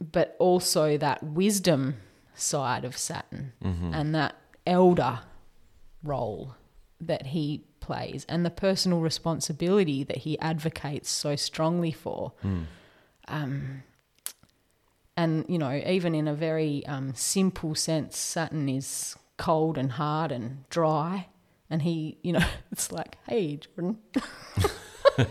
[0.00, 1.96] but also that wisdom
[2.34, 3.52] side of Saturn
[3.94, 4.34] and that
[4.66, 5.20] elder
[6.02, 6.54] role
[7.06, 12.32] that he plays and the personal responsibility that he advocates so strongly for.
[13.28, 13.82] Um,
[15.16, 20.32] and, you know, even in a very um, simple sense, Saturn is cold and hard
[20.32, 21.28] and dry.
[21.68, 23.98] And he, you know, it's like, hey, Jordan.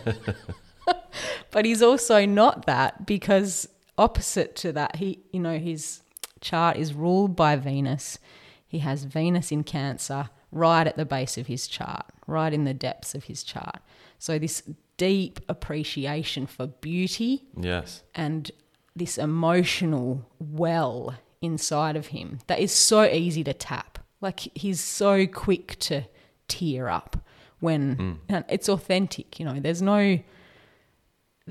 [1.51, 3.67] but he's also not that because
[3.97, 6.01] opposite to that, he, you know, his
[6.41, 8.19] chart is ruled by Venus.
[8.67, 12.73] He has Venus in Cancer right at the base of his chart, right in the
[12.73, 13.77] depths of his chart.
[14.19, 14.63] So this
[14.97, 18.03] deep appreciation for beauty Yes.
[18.13, 18.51] and
[18.95, 23.97] this emotional well inside of him that is so easy to tap.
[24.19, 26.03] Like he's so quick to
[26.47, 27.17] tear up
[27.59, 28.17] when mm.
[28.29, 29.39] and it's authentic.
[29.39, 30.19] You know, there's no.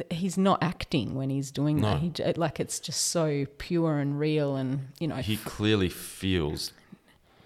[0.09, 1.99] He's not acting when he's doing No.
[1.99, 1.99] that.
[2.25, 6.73] He, like it's just so pure and real, and you know, He clearly feels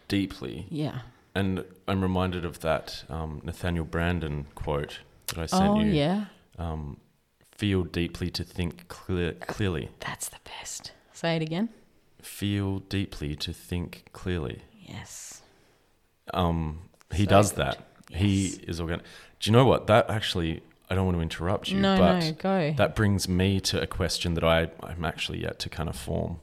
[0.08, 0.66] deeply.
[0.68, 1.00] yeah.
[1.34, 5.90] And I'm reminded of that um, Nathaniel Branden quote that I sent Oh you.
[5.90, 6.26] yeah,
[6.58, 6.98] Um,
[7.50, 9.90] feel deeply to think clear, clearly.
[10.00, 10.92] that's the best.
[11.12, 11.70] Say it again.
[12.22, 14.62] Feel deeply to think clearly.
[14.86, 15.42] Yes.
[16.32, 16.82] Um,
[17.12, 17.58] he So does good.
[17.66, 17.88] that.
[18.10, 19.00] He is organ.
[19.40, 19.86] Do you know what?
[19.88, 22.74] That actually, I don't want to interrupt you, No, but no, go.
[22.76, 26.38] that brings me to a question that I, I'm actually yet to kind of form.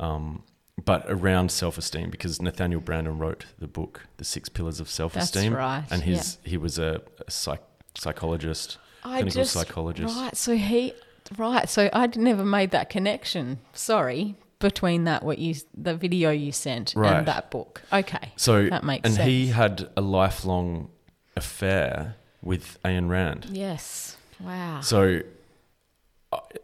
[0.00, 0.42] Um,
[0.84, 5.16] but around self esteem because Nathaniel Branden wrote the book The Six Pillars of Self
[5.16, 5.54] Esteem.
[5.54, 7.62] right, And his he was a, a psych,
[7.94, 10.16] psychologist, clinical psychologist.
[10.16, 10.36] Right.
[10.36, 10.94] So he.
[11.38, 11.68] Right.
[11.68, 13.58] So I'd never made that connection.
[13.72, 14.36] Sorry.
[14.58, 17.16] Between that, what you the video you sent Right.
[17.16, 17.82] and that book.
[17.92, 18.32] Okay.
[18.36, 19.26] So that makes and sense.
[19.26, 20.88] he had a lifelong
[21.36, 23.46] affair with Ayn Rand.
[23.50, 24.16] Yes.
[24.40, 24.80] Wow.
[24.80, 25.20] So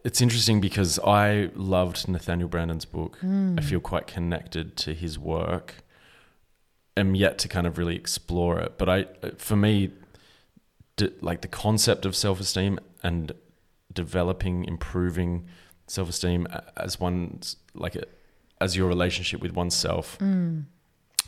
[0.04, 3.18] it's interesting because I loved Nathaniel Branden's book.
[3.22, 5.74] I feel quite connected to his work.
[6.96, 9.92] Am yet to kind of really explore it, but I, for me,
[10.96, 13.32] d- like the concept of self-esteem and
[13.92, 15.46] developing, improving
[15.86, 18.04] self-esteem as one's like a,
[18.60, 20.64] as your relationship with oneself, mm.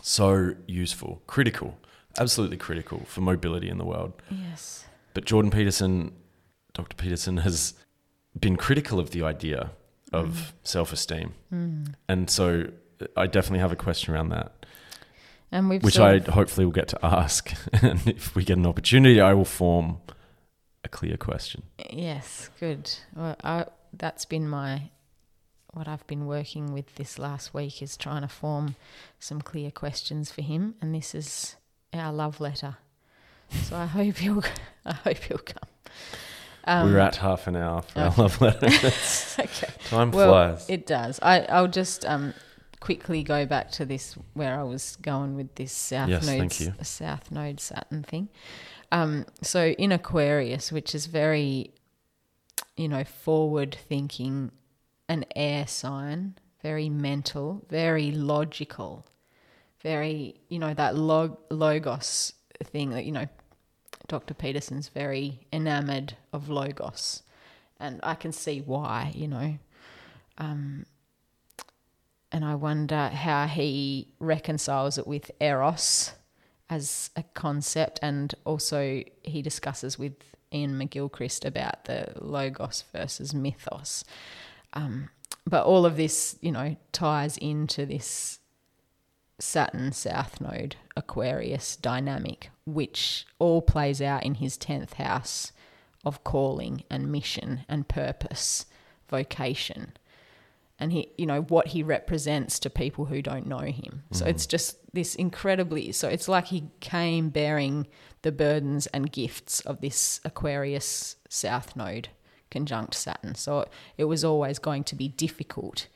[0.03, 1.79] so useful, critical,
[2.19, 4.13] absolutely critical for mobility in the world.
[4.31, 4.85] yes.
[5.15, 6.13] But Jordan Peterson,
[6.73, 6.97] Dr.
[6.97, 7.75] Peterson, has
[8.39, 9.71] been critical of the idea
[10.13, 10.53] of mm.
[10.63, 11.35] self esteem.
[11.53, 11.95] Mm.
[12.09, 12.69] And so
[13.17, 14.67] I definitely have a question around that,
[15.51, 17.53] And we've which I hopefully will get to ask.
[17.83, 19.99] and if we get an opportunity, I will form
[20.85, 21.63] a clear question.
[21.91, 22.91] Yes, good.
[23.15, 24.91] Well, I, that's been my
[25.73, 28.75] what I've been working with this last week is trying to form
[29.21, 31.57] some clear questions for him, and this is
[31.95, 32.77] our love letter.
[33.63, 34.45] So I hope he'll.
[34.85, 35.69] I hope he'll come.
[36.65, 38.67] Um, We're at half an hour for our love letter.
[39.39, 39.69] okay.
[39.87, 40.69] Time Well, flies.
[40.69, 41.19] it does.
[41.23, 42.35] I, I'll just um,
[42.81, 46.87] quickly go back to this where I was going with this South Yes, Node.
[46.87, 48.29] South Node Saturn thing.
[48.93, 51.73] Um, so in Aquarius, which is very,
[52.77, 54.51] you know, forward thinking,
[55.09, 59.07] an air sign, very mental, very logical,
[59.83, 62.33] very, you know, that log, logos
[62.65, 63.27] thing that you know,
[64.09, 64.35] Dr.
[64.35, 67.23] Peterson's very enamored of logos,
[67.79, 69.59] and I can see why, you know.
[70.39, 70.87] Um,
[72.33, 76.13] and I wonder how he reconciles it with eros
[76.69, 80.15] as a concept, and also he discusses with
[80.53, 84.05] Iain McGilchrist about the logos versus mythos.
[84.73, 85.11] Um,
[85.47, 88.40] but all of this, you know, ties into this
[89.41, 95.53] Saturn South Node Aquarius dynamic, which all plays out in his 10th house
[96.05, 98.67] of calling and mission and purpose,
[99.09, 99.93] vocation.
[100.79, 104.05] And he, you know, what he represents to people who don't know him.
[104.13, 104.31] So mm-hmm.
[104.31, 107.87] it's just this incredibly, so it's like he came bearing
[108.23, 112.09] the burdens and gifts of this Aquarius South Node
[112.51, 113.35] conjunct Saturn.
[113.35, 115.87] So it was always going to be difficult.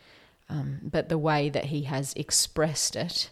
[0.48, 3.30] Um, but the way that he has expressed it,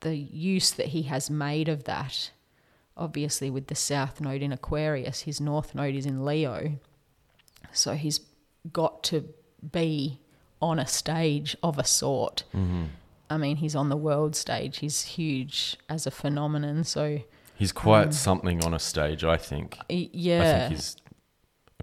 [0.00, 2.30] the use that he has made of that,
[2.96, 6.78] obviously with the South Node in Aquarius, his North Node is in Leo.
[7.72, 8.20] So he's
[8.72, 9.28] got to
[9.72, 10.20] be
[10.60, 12.44] on a stage of a sort.
[13.30, 14.78] I mean, he's on the world stage.
[14.78, 16.84] He's huge as a phenomenon.
[16.84, 17.20] So,
[17.54, 19.76] He's quite something on a stage, I think.
[19.88, 20.58] y- I yeah.
[20.68, 20.96] think he's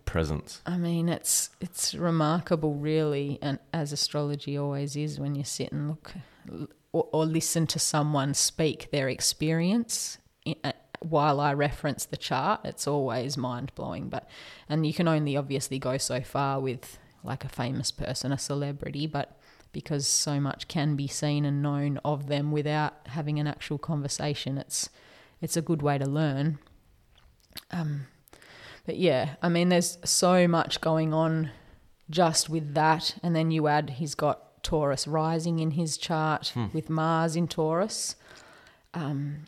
[0.10, 0.62] presence.
[0.66, 5.88] I mean, it's it's remarkable, really, and as astrology always is, when you sit and
[5.90, 6.14] look
[6.92, 10.18] or, or listen to someone speak their experience
[10.48, 10.72] i- uh,
[11.02, 12.62] while I reference the chart.
[12.64, 14.28] It's always mind blowing, but
[14.68, 19.06] and you can only obviously go so far with like a famous person, a celebrity,
[19.06, 19.38] but
[19.72, 24.58] because so much can be seen and known of them without having an actual conversation,
[24.58, 24.90] it's
[25.42, 26.58] it's a good way to learn.
[27.72, 28.08] Um,
[28.90, 31.52] but yeah, I mean, there's so much going on
[32.10, 33.20] just with that.
[33.22, 38.16] And then you add he's got Taurus rising in his chart with Mars in Taurus,
[38.96, 39.42] um,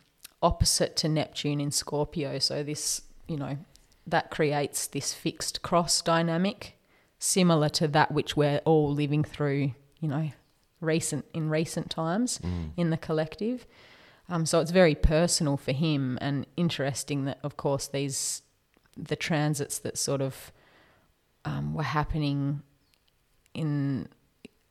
[0.44, 2.38] opposite to Neptune in Scorpio.
[2.38, 3.58] So this, you know,
[4.06, 6.78] that creates this fixed cross dynamic,
[7.18, 10.30] similar to that which we're all living through, you know,
[10.80, 12.38] recent in recent times
[12.76, 13.66] in the collective.
[14.28, 18.41] Um, so it's very personal for him and interesting that, of course, these
[18.96, 20.52] the transits that sort of
[21.44, 22.62] um, were happening
[23.54, 24.08] in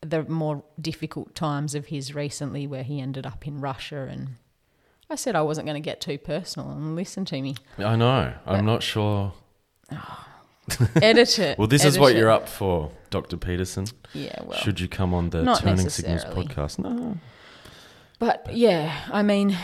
[0.00, 4.08] the more difficult times of his recently, where he ended up in Russia.
[4.10, 4.36] And
[5.08, 8.34] I said I wasn't going to get too personal, and listen to me, I know.
[8.46, 9.32] I'm not sure.
[10.96, 11.58] edit it.
[11.58, 12.18] Well, this is what it.
[12.18, 13.36] you're up for, Dr.
[13.36, 13.86] Peterson.
[14.12, 16.78] Yeah, well, Should you come on the Turning Signals podcast?
[16.78, 17.18] No.
[18.18, 19.56] But yeah, I mean,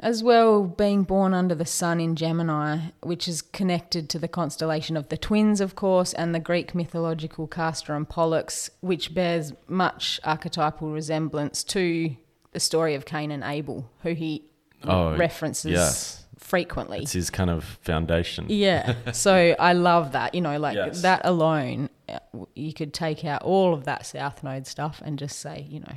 [0.00, 4.96] as well, being born under the sun in Gemini, which is connected to the constellation
[4.96, 10.20] of the twins, of course, and the Greek mythological Castor and Pollux, which bears much
[10.24, 12.16] archetypal resemblance to
[12.52, 14.44] the story of Cain and Abel, who he
[14.84, 16.24] Oh, references yes.
[16.38, 17.00] frequently.
[17.00, 18.46] It's his kind of foundation.
[18.48, 18.94] Yeah.
[19.12, 20.34] so I love that.
[20.36, 21.02] You know, like Yes.
[21.02, 22.20] that alone, uh,
[22.54, 25.96] you could take out all of that South Node stuff and just say, you know,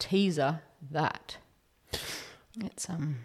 [0.00, 1.36] teaser that.
[2.64, 3.16] It's um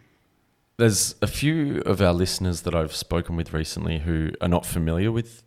[0.77, 5.11] There's a few of our listeners that I've spoken with recently who are not familiar
[5.11, 5.43] with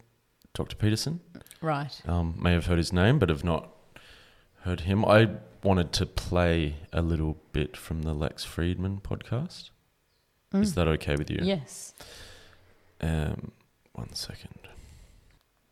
[0.55, 0.77] Dr.
[0.77, 1.21] Peterson.
[1.61, 2.01] right.
[2.07, 3.71] Um, may have heard his name, but have not
[4.61, 5.05] heard him.
[5.05, 5.31] I
[5.63, 9.71] wanted to play a little bit from the Lex Fridman podcast.
[10.55, 11.41] Is that okay with you?
[11.43, 11.95] Yes.
[13.01, 13.51] Um,
[13.93, 14.55] one second.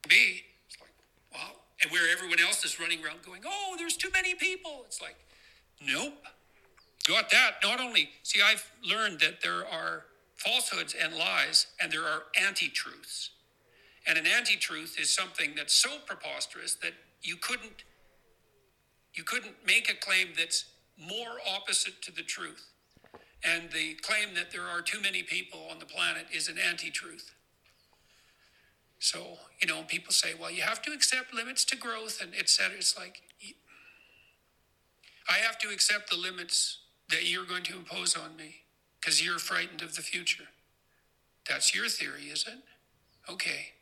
[0.09, 0.43] be.
[0.67, 0.91] It's like,
[1.33, 1.51] wow.
[1.81, 4.83] And where everyone else is running around going, oh, there's too many people.
[4.87, 5.17] It's like,
[5.87, 6.15] nope.
[7.07, 7.55] Got that.
[7.63, 10.05] Not only, see, I've learned that there are
[10.37, 13.31] falsehoods and lies, and there are anti truths.
[14.07, 16.93] And an anti truth is something that's so preposterous that
[17.23, 17.85] you couldn't
[19.15, 20.65] you couldn't make a claim that's
[20.97, 22.69] more opposite to the truth.
[23.45, 26.91] And the claim that there are too many people on the planet is an anti
[26.91, 27.35] truth.
[29.01, 32.49] So, you know, people say, well, you have to accept limits to growth and et
[32.49, 32.77] cetera.
[32.77, 33.21] It's like,
[35.29, 36.79] I have to accept the limits
[37.13, 38.63] that you're going to impose on me
[39.01, 40.45] because you're frightened of the future.
[41.49, 42.59] That's your theory, is it?
[43.31, 43.73] Okay.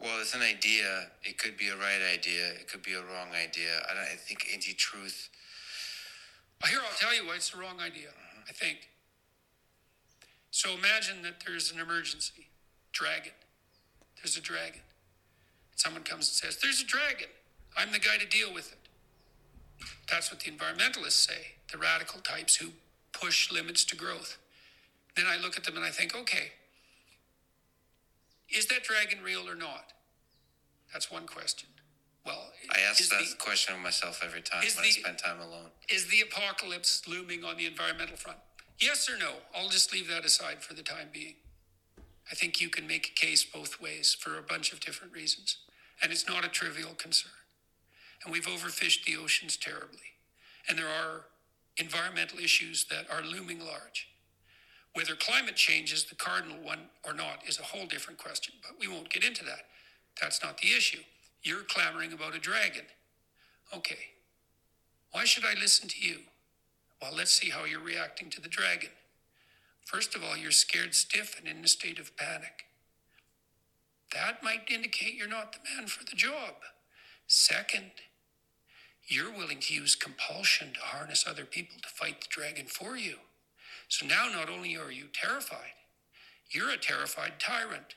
[0.00, 1.08] Well, it's an idea.
[1.24, 2.50] It could be a right idea.
[2.60, 3.80] It could be a wrong idea.
[3.90, 5.28] I, don't, I think anti-truth.
[6.68, 8.08] Here, I'll tell you why it's the wrong idea,
[8.48, 8.88] I think.
[10.50, 12.48] So imagine that there's an emergency.
[12.92, 13.32] Dragon.
[14.16, 14.80] There's a dragon.
[15.76, 17.28] Someone comes and says, There's a dragon.
[17.76, 18.78] I'm the guy to deal with it.
[20.10, 22.68] That's what the environmentalists say, the radical types who
[23.12, 24.38] push limits to growth.
[25.16, 26.52] Then I look at them and I think, okay,
[28.50, 29.92] is that dragon real or not?
[30.92, 31.68] That's one question.
[32.24, 35.70] Well, I ask that the- question of myself every time when I spend time alone.
[35.88, 38.38] is the apocalypse looming on the environmental front?
[38.78, 39.32] Yes or no?
[39.54, 41.36] I'll just leave that aside for the time being.
[42.30, 45.56] I think you can make a case both ways for a bunch of different reasons.
[46.02, 47.32] And it's not a trivial concern.
[48.24, 50.12] And we've overfished the oceans terribly.
[50.68, 51.24] And there are
[51.78, 54.08] environmental issues that are looming large.
[54.94, 58.78] Whether climate change is the cardinal one or not is a whole different question, but
[58.80, 59.66] we won't get into that.
[60.20, 61.02] That's not the issue.
[61.42, 62.84] You're clamoring about a dragon.
[63.74, 63.98] Okay,
[65.12, 66.18] why should I listen to you?
[67.00, 68.90] Well, let's see how you're reacting to the dragon.
[69.84, 72.64] First of all, you're scared stiff and in a state of panic.
[74.12, 76.54] That might indicate you're not the man for the job.
[77.26, 77.90] Second,
[79.08, 83.16] you're willing to use compulsion to harness other people to fight the dragon for you.
[83.88, 85.72] So now not only are you terrified,
[86.50, 87.94] you're a terrified tyrant.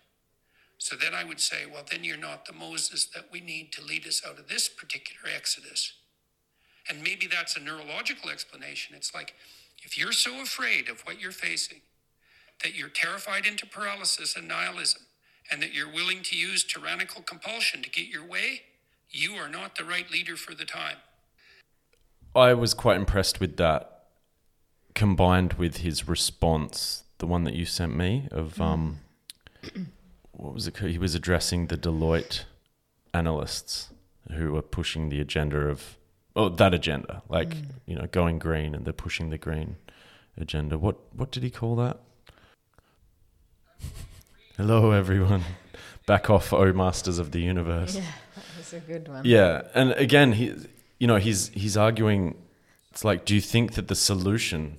[0.77, 3.83] So then I would say, well, then you're not the Moses that we need to
[3.83, 5.93] lead us out of this particular exodus.
[6.89, 8.95] And maybe that's a neurological explanation.
[8.95, 9.35] It's like
[9.83, 11.81] if you're so afraid of what you're facing
[12.63, 15.01] that you're terrified into paralysis and nihilism,
[15.51, 18.61] and that you're willing to use tyrannical compulsion to get your way,
[19.11, 20.97] you are not the right leader for the time.
[22.35, 24.05] I was quite impressed with that,
[24.95, 28.99] combined with his response, the one that you sent me of um,
[30.31, 30.77] what was it?
[30.77, 32.45] He was addressing the Deloitte
[33.13, 33.89] analysts
[34.31, 35.97] who were pushing the agenda of
[36.35, 37.53] oh that agenda, like
[37.85, 39.75] you know going green, and they're pushing the green
[40.38, 40.77] agenda.
[40.77, 41.99] What what did he call that?
[44.57, 45.43] Hello, everyone.
[46.05, 47.97] Back off, oh masters of the universe.
[47.97, 48.03] Yeah,
[48.72, 49.26] that was a good one.
[49.26, 50.53] Yeah, and again, he,
[50.99, 52.35] you know, he's he's arguing.
[52.91, 54.77] It's like, do you think that the solution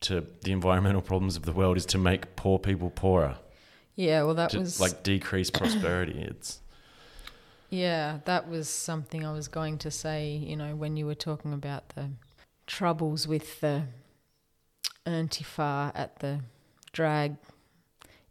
[0.00, 3.36] to the environmental problems of the world is to make poor people poorer,
[3.96, 6.20] Yeah, well, that to was like decrease prosperity?
[6.20, 6.60] It's
[7.68, 11.52] Yeah, that was something I was going to say, you know, when you were talking
[11.52, 12.10] about the
[12.66, 13.82] troubles with the
[15.06, 16.40] Antifa at the
[16.92, 17.36] drag.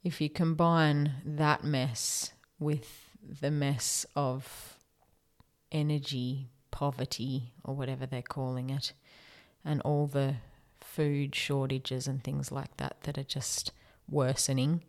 [0.04, 3.10] If you combine that mess with
[3.42, 4.78] the mess of
[5.72, 8.94] energy poverty or whatever they're calling it,
[9.64, 10.36] and all the
[10.80, 13.72] food shortages and things like that that are just
[14.10, 14.84] worsening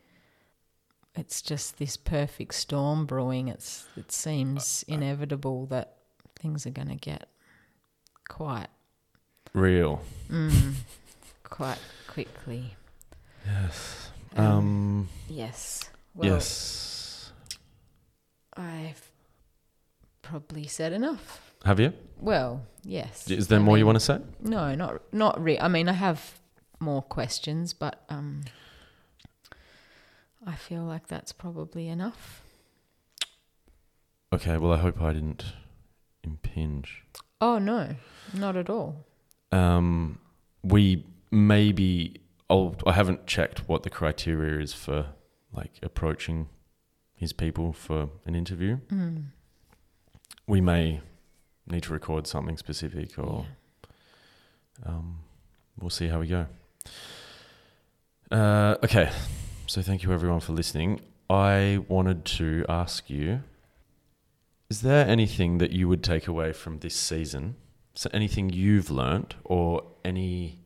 [1.15, 3.49] it's just this perfect storm brewing.
[3.49, 5.97] It's it seems uh, uh, inevitable that
[6.39, 7.29] things are going to get
[8.29, 8.69] quite
[9.53, 10.03] real.
[10.31, 10.75] Mm,
[11.45, 12.77] quite quickly.
[13.47, 14.11] Yes.
[14.37, 15.09] Um, um.
[15.29, 15.91] Yes.
[16.15, 17.33] Well, yes.
[18.57, 19.10] I've
[20.31, 21.53] probably said enough.
[21.65, 21.93] Have you?
[22.21, 23.29] Well, yes.
[23.29, 24.21] Is there I more you want to say?
[24.41, 26.39] No, not not re- I mean, I have
[26.79, 28.43] more questions, but um,
[30.47, 32.43] I feel like that's probably enough.
[34.33, 34.57] Okay.
[34.57, 35.45] Well, I hope I didn't
[36.23, 37.05] impinge.
[37.41, 37.97] Oh no,
[38.33, 39.07] not at all.
[39.51, 40.21] Um,
[40.63, 45.07] we maybe I'll, I haven't checked what the criteria is for
[45.53, 46.49] like approaching
[47.15, 48.79] his people for an interview.
[48.93, 49.25] Mm.
[50.51, 51.01] We may
[51.69, 53.47] need to record something specific, or
[54.85, 55.21] um,
[55.79, 56.47] we'll see how we go.
[58.33, 59.13] Uh, okay,
[59.69, 61.03] so thank you everyone for listening.
[61.31, 63.45] I wanted to ask you:
[64.69, 67.55] Is there anything that you would take away from this season?
[67.95, 70.65] So anything you've learnt, or any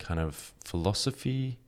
[0.00, 1.60] kind of philosophy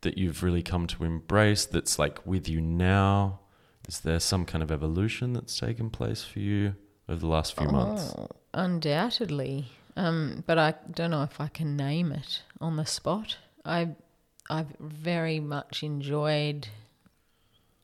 [0.00, 3.38] that you've really come to embrace that's like with you now?
[3.86, 6.74] Is there some kind of evolution that's taken place for you
[7.08, 8.14] over the last few months?
[8.16, 9.66] Oh, undoubtedly.
[9.96, 13.38] Um, but I don't know if I can name it on the spot.
[13.64, 13.90] I,
[14.50, 16.68] I've very much enjoyed,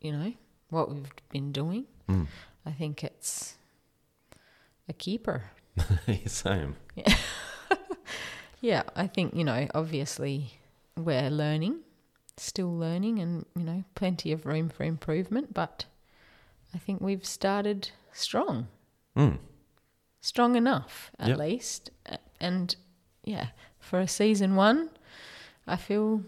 [0.01, 0.33] you know,
[0.69, 1.87] what we've been doing.
[2.09, 2.27] Mm.
[2.67, 3.55] I think it's
[4.89, 5.45] a keeper.
[6.27, 6.77] Same.
[8.63, 10.53] Yeah, I think, you know, obviously
[10.97, 11.81] we're learning,
[12.37, 15.85] still learning, and, you know, plenty of room for improvement, but
[16.73, 18.69] I think we've started strong,
[19.17, 19.39] Mm.
[20.21, 21.39] strong enough at Yep.
[21.39, 21.91] least.
[22.41, 22.75] And
[23.25, 23.49] yeah,
[23.79, 24.91] for a season one,
[25.67, 26.23] I feel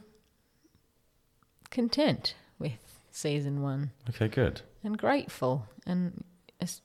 [1.71, 4.63] content with season one Okay, good.
[4.83, 6.25] and grateful, and,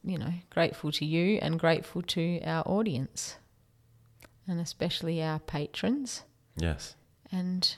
[0.04, 3.38] you know, grateful to you and grateful to our audience,
[4.48, 6.24] and especially our patrons.
[6.56, 6.96] Yes.
[7.32, 7.76] and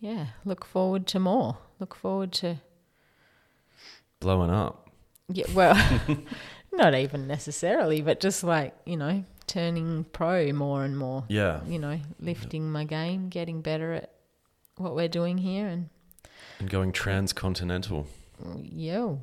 [0.00, 1.58] yeah, look forward to more.
[1.78, 2.56] Look forward to
[4.20, 4.88] Blowing up.
[5.28, 5.74] yeah, well,
[6.76, 11.24] not even necessarily, but just like you know, turning pro more and more.
[11.28, 11.60] Yeah.
[11.66, 14.12] You know, lifting my game, getting better at
[14.76, 15.88] what we're doing here, and
[16.58, 18.06] And going transcontinental.
[18.62, 19.22] yo,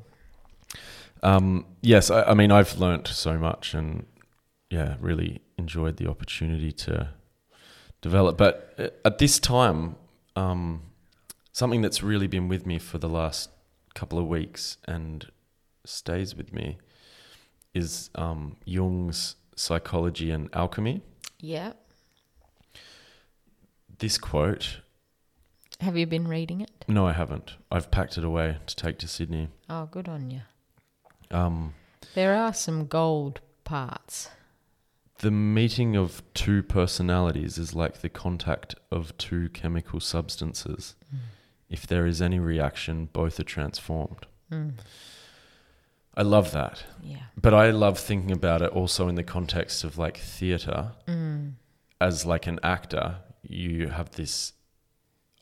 [1.22, 4.06] Um, yes, I, I mean, I've learnt so much and
[4.70, 7.10] yeah, really enjoyed the opportunity to
[8.02, 8.36] develop.
[8.36, 9.96] But uh, at this time,
[10.36, 10.82] um,
[11.52, 13.50] something that's really been with me for the last
[13.94, 15.30] couple of weeks and
[15.84, 16.78] stays with me
[17.74, 21.02] is um, Jung's psychology and alchemy.
[21.40, 21.72] yeah.
[23.98, 24.80] This quote,
[25.80, 26.70] Have you been reading it?
[26.88, 27.54] no, I haven't.
[27.70, 29.48] I've packed it away to take to Sydney.
[29.70, 30.40] Oh, good on you.
[31.30, 31.74] Um,
[32.14, 34.30] There are some gold parts.
[35.18, 40.96] The meeting of two personalities is like the contact of two chemical substances.
[41.70, 44.26] If there is any reaction, both are transformed.
[44.52, 44.72] Mm.
[46.16, 46.84] I love that.
[47.02, 47.22] Yeah.
[47.40, 50.92] But I love thinking about it also in the context of like theater.
[51.08, 51.54] Mm.
[52.00, 54.52] As like an actor, you have this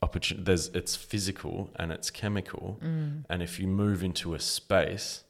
[0.01, 2.79] opportunity there's it's physical and it's chemical.
[2.83, 3.25] Mm.
[3.29, 5.23] And if you move into a space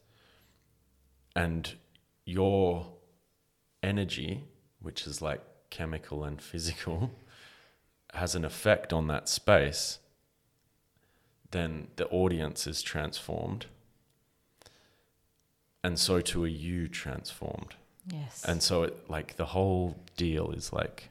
[1.36, 1.76] and
[2.26, 2.94] your
[3.82, 4.44] energy,
[4.82, 7.11] which is like chemical and physical,
[8.14, 9.99] has an effect on that space,
[11.52, 13.68] then the audience is transformed.
[15.84, 17.76] And so too are you transformed.
[18.11, 18.43] Yes.
[18.45, 21.10] And so it like the whole deal is like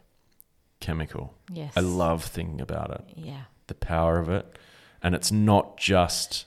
[0.81, 1.35] chemical.
[1.53, 1.73] yes.
[1.77, 3.44] I love thinking about it Yeah.
[3.66, 4.59] the power of it.
[5.03, 6.47] And it's not just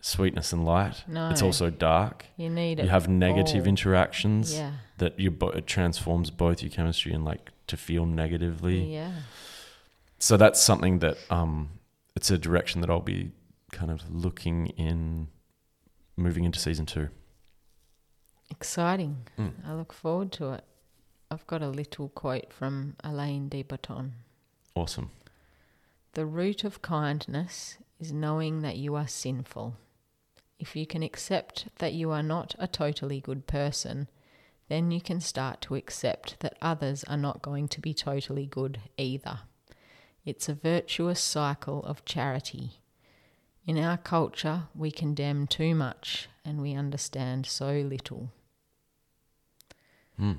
[0.00, 1.04] sweetness and light.
[1.08, 1.30] No.
[1.30, 2.26] It's also dark.
[2.36, 2.84] You need it.
[2.84, 3.68] You have negative all.
[3.68, 4.72] interactions Yeah.
[4.98, 8.92] that you bo- it transforms both your chemistry and like to feel negatively.
[8.94, 9.12] Yeah.
[10.18, 11.70] So that's something that um
[12.14, 13.32] it's a direction that I'll be
[13.72, 15.28] kind of looking in
[16.16, 17.08] moving into season 2.
[18.50, 19.28] Exciting.
[19.38, 19.52] Mm.
[19.66, 20.64] I look forward to it.
[21.30, 24.14] I've got a little quote from Alain de Botton.
[24.74, 25.10] Awesome.
[26.12, 29.76] The root of kindness is knowing that you are sinful.
[30.58, 34.08] If you can accept that you are not a totally good person,
[34.68, 38.80] then you can start to accept that others are not going to be totally good
[38.96, 39.40] either.
[40.24, 42.80] It's a virtuous cycle of charity.
[43.66, 48.32] In our culture, we condemn too much and we understand so little.
[50.18, 50.32] Hmm.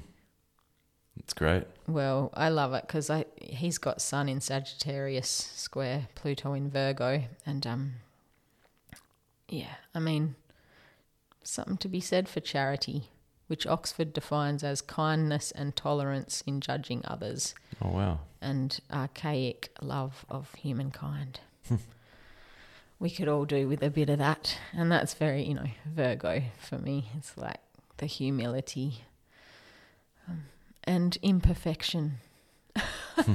[1.20, 1.64] It's great.
[1.88, 7.24] Well, I love it because I he's got Sun in Sagittarius square, Pluto in Virgo,
[7.46, 7.94] and um,
[9.50, 10.36] yeah, I mean,
[11.44, 13.10] something to be said for charity,
[13.48, 18.20] which Oxford defines as kindness and tolerance in judging others, Oh wow.
[18.42, 21.40] and archaic love of humankind.
[23.00, 26.44] we could all do with a bit of that, and that's very, you know, Virgo
[26.60, 27.10] for me.
[27.18, 27.60] It's like
[27.98, 29.07] the humility um,
[30.88, 32.18] and imperfection.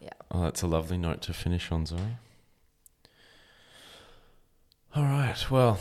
[0.00, 0.10] Yeah.
[0.32, 1.98] Oh, that's a lovely note to finish on, Zoe.
[4.96, 5.78] All right, well,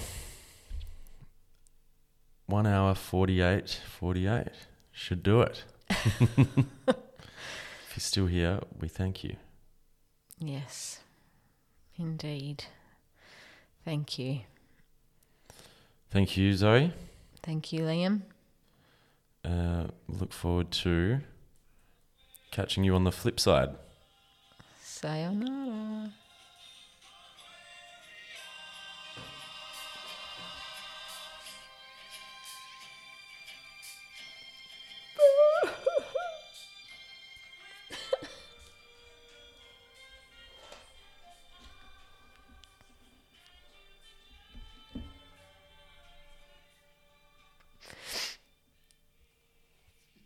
[2.46, 4.48] one hour 48, 48
[4.92, 5.64] should do it.
[6.88, 9.36] If you're still here, we thank you.
[10.40, 11.02] Yes,
[11.98, 12.64] indeed.
[13.84, 14.42] Thank you.
[16.10, 16.94] Thank you, Zoe.
[17.44, 18.22] Thank you, Liam.
[19.44, 21.22] Uh, look forward to
[22.52, 23.70] catching you on the flip side.
[24.82, 26.12] Sayonara.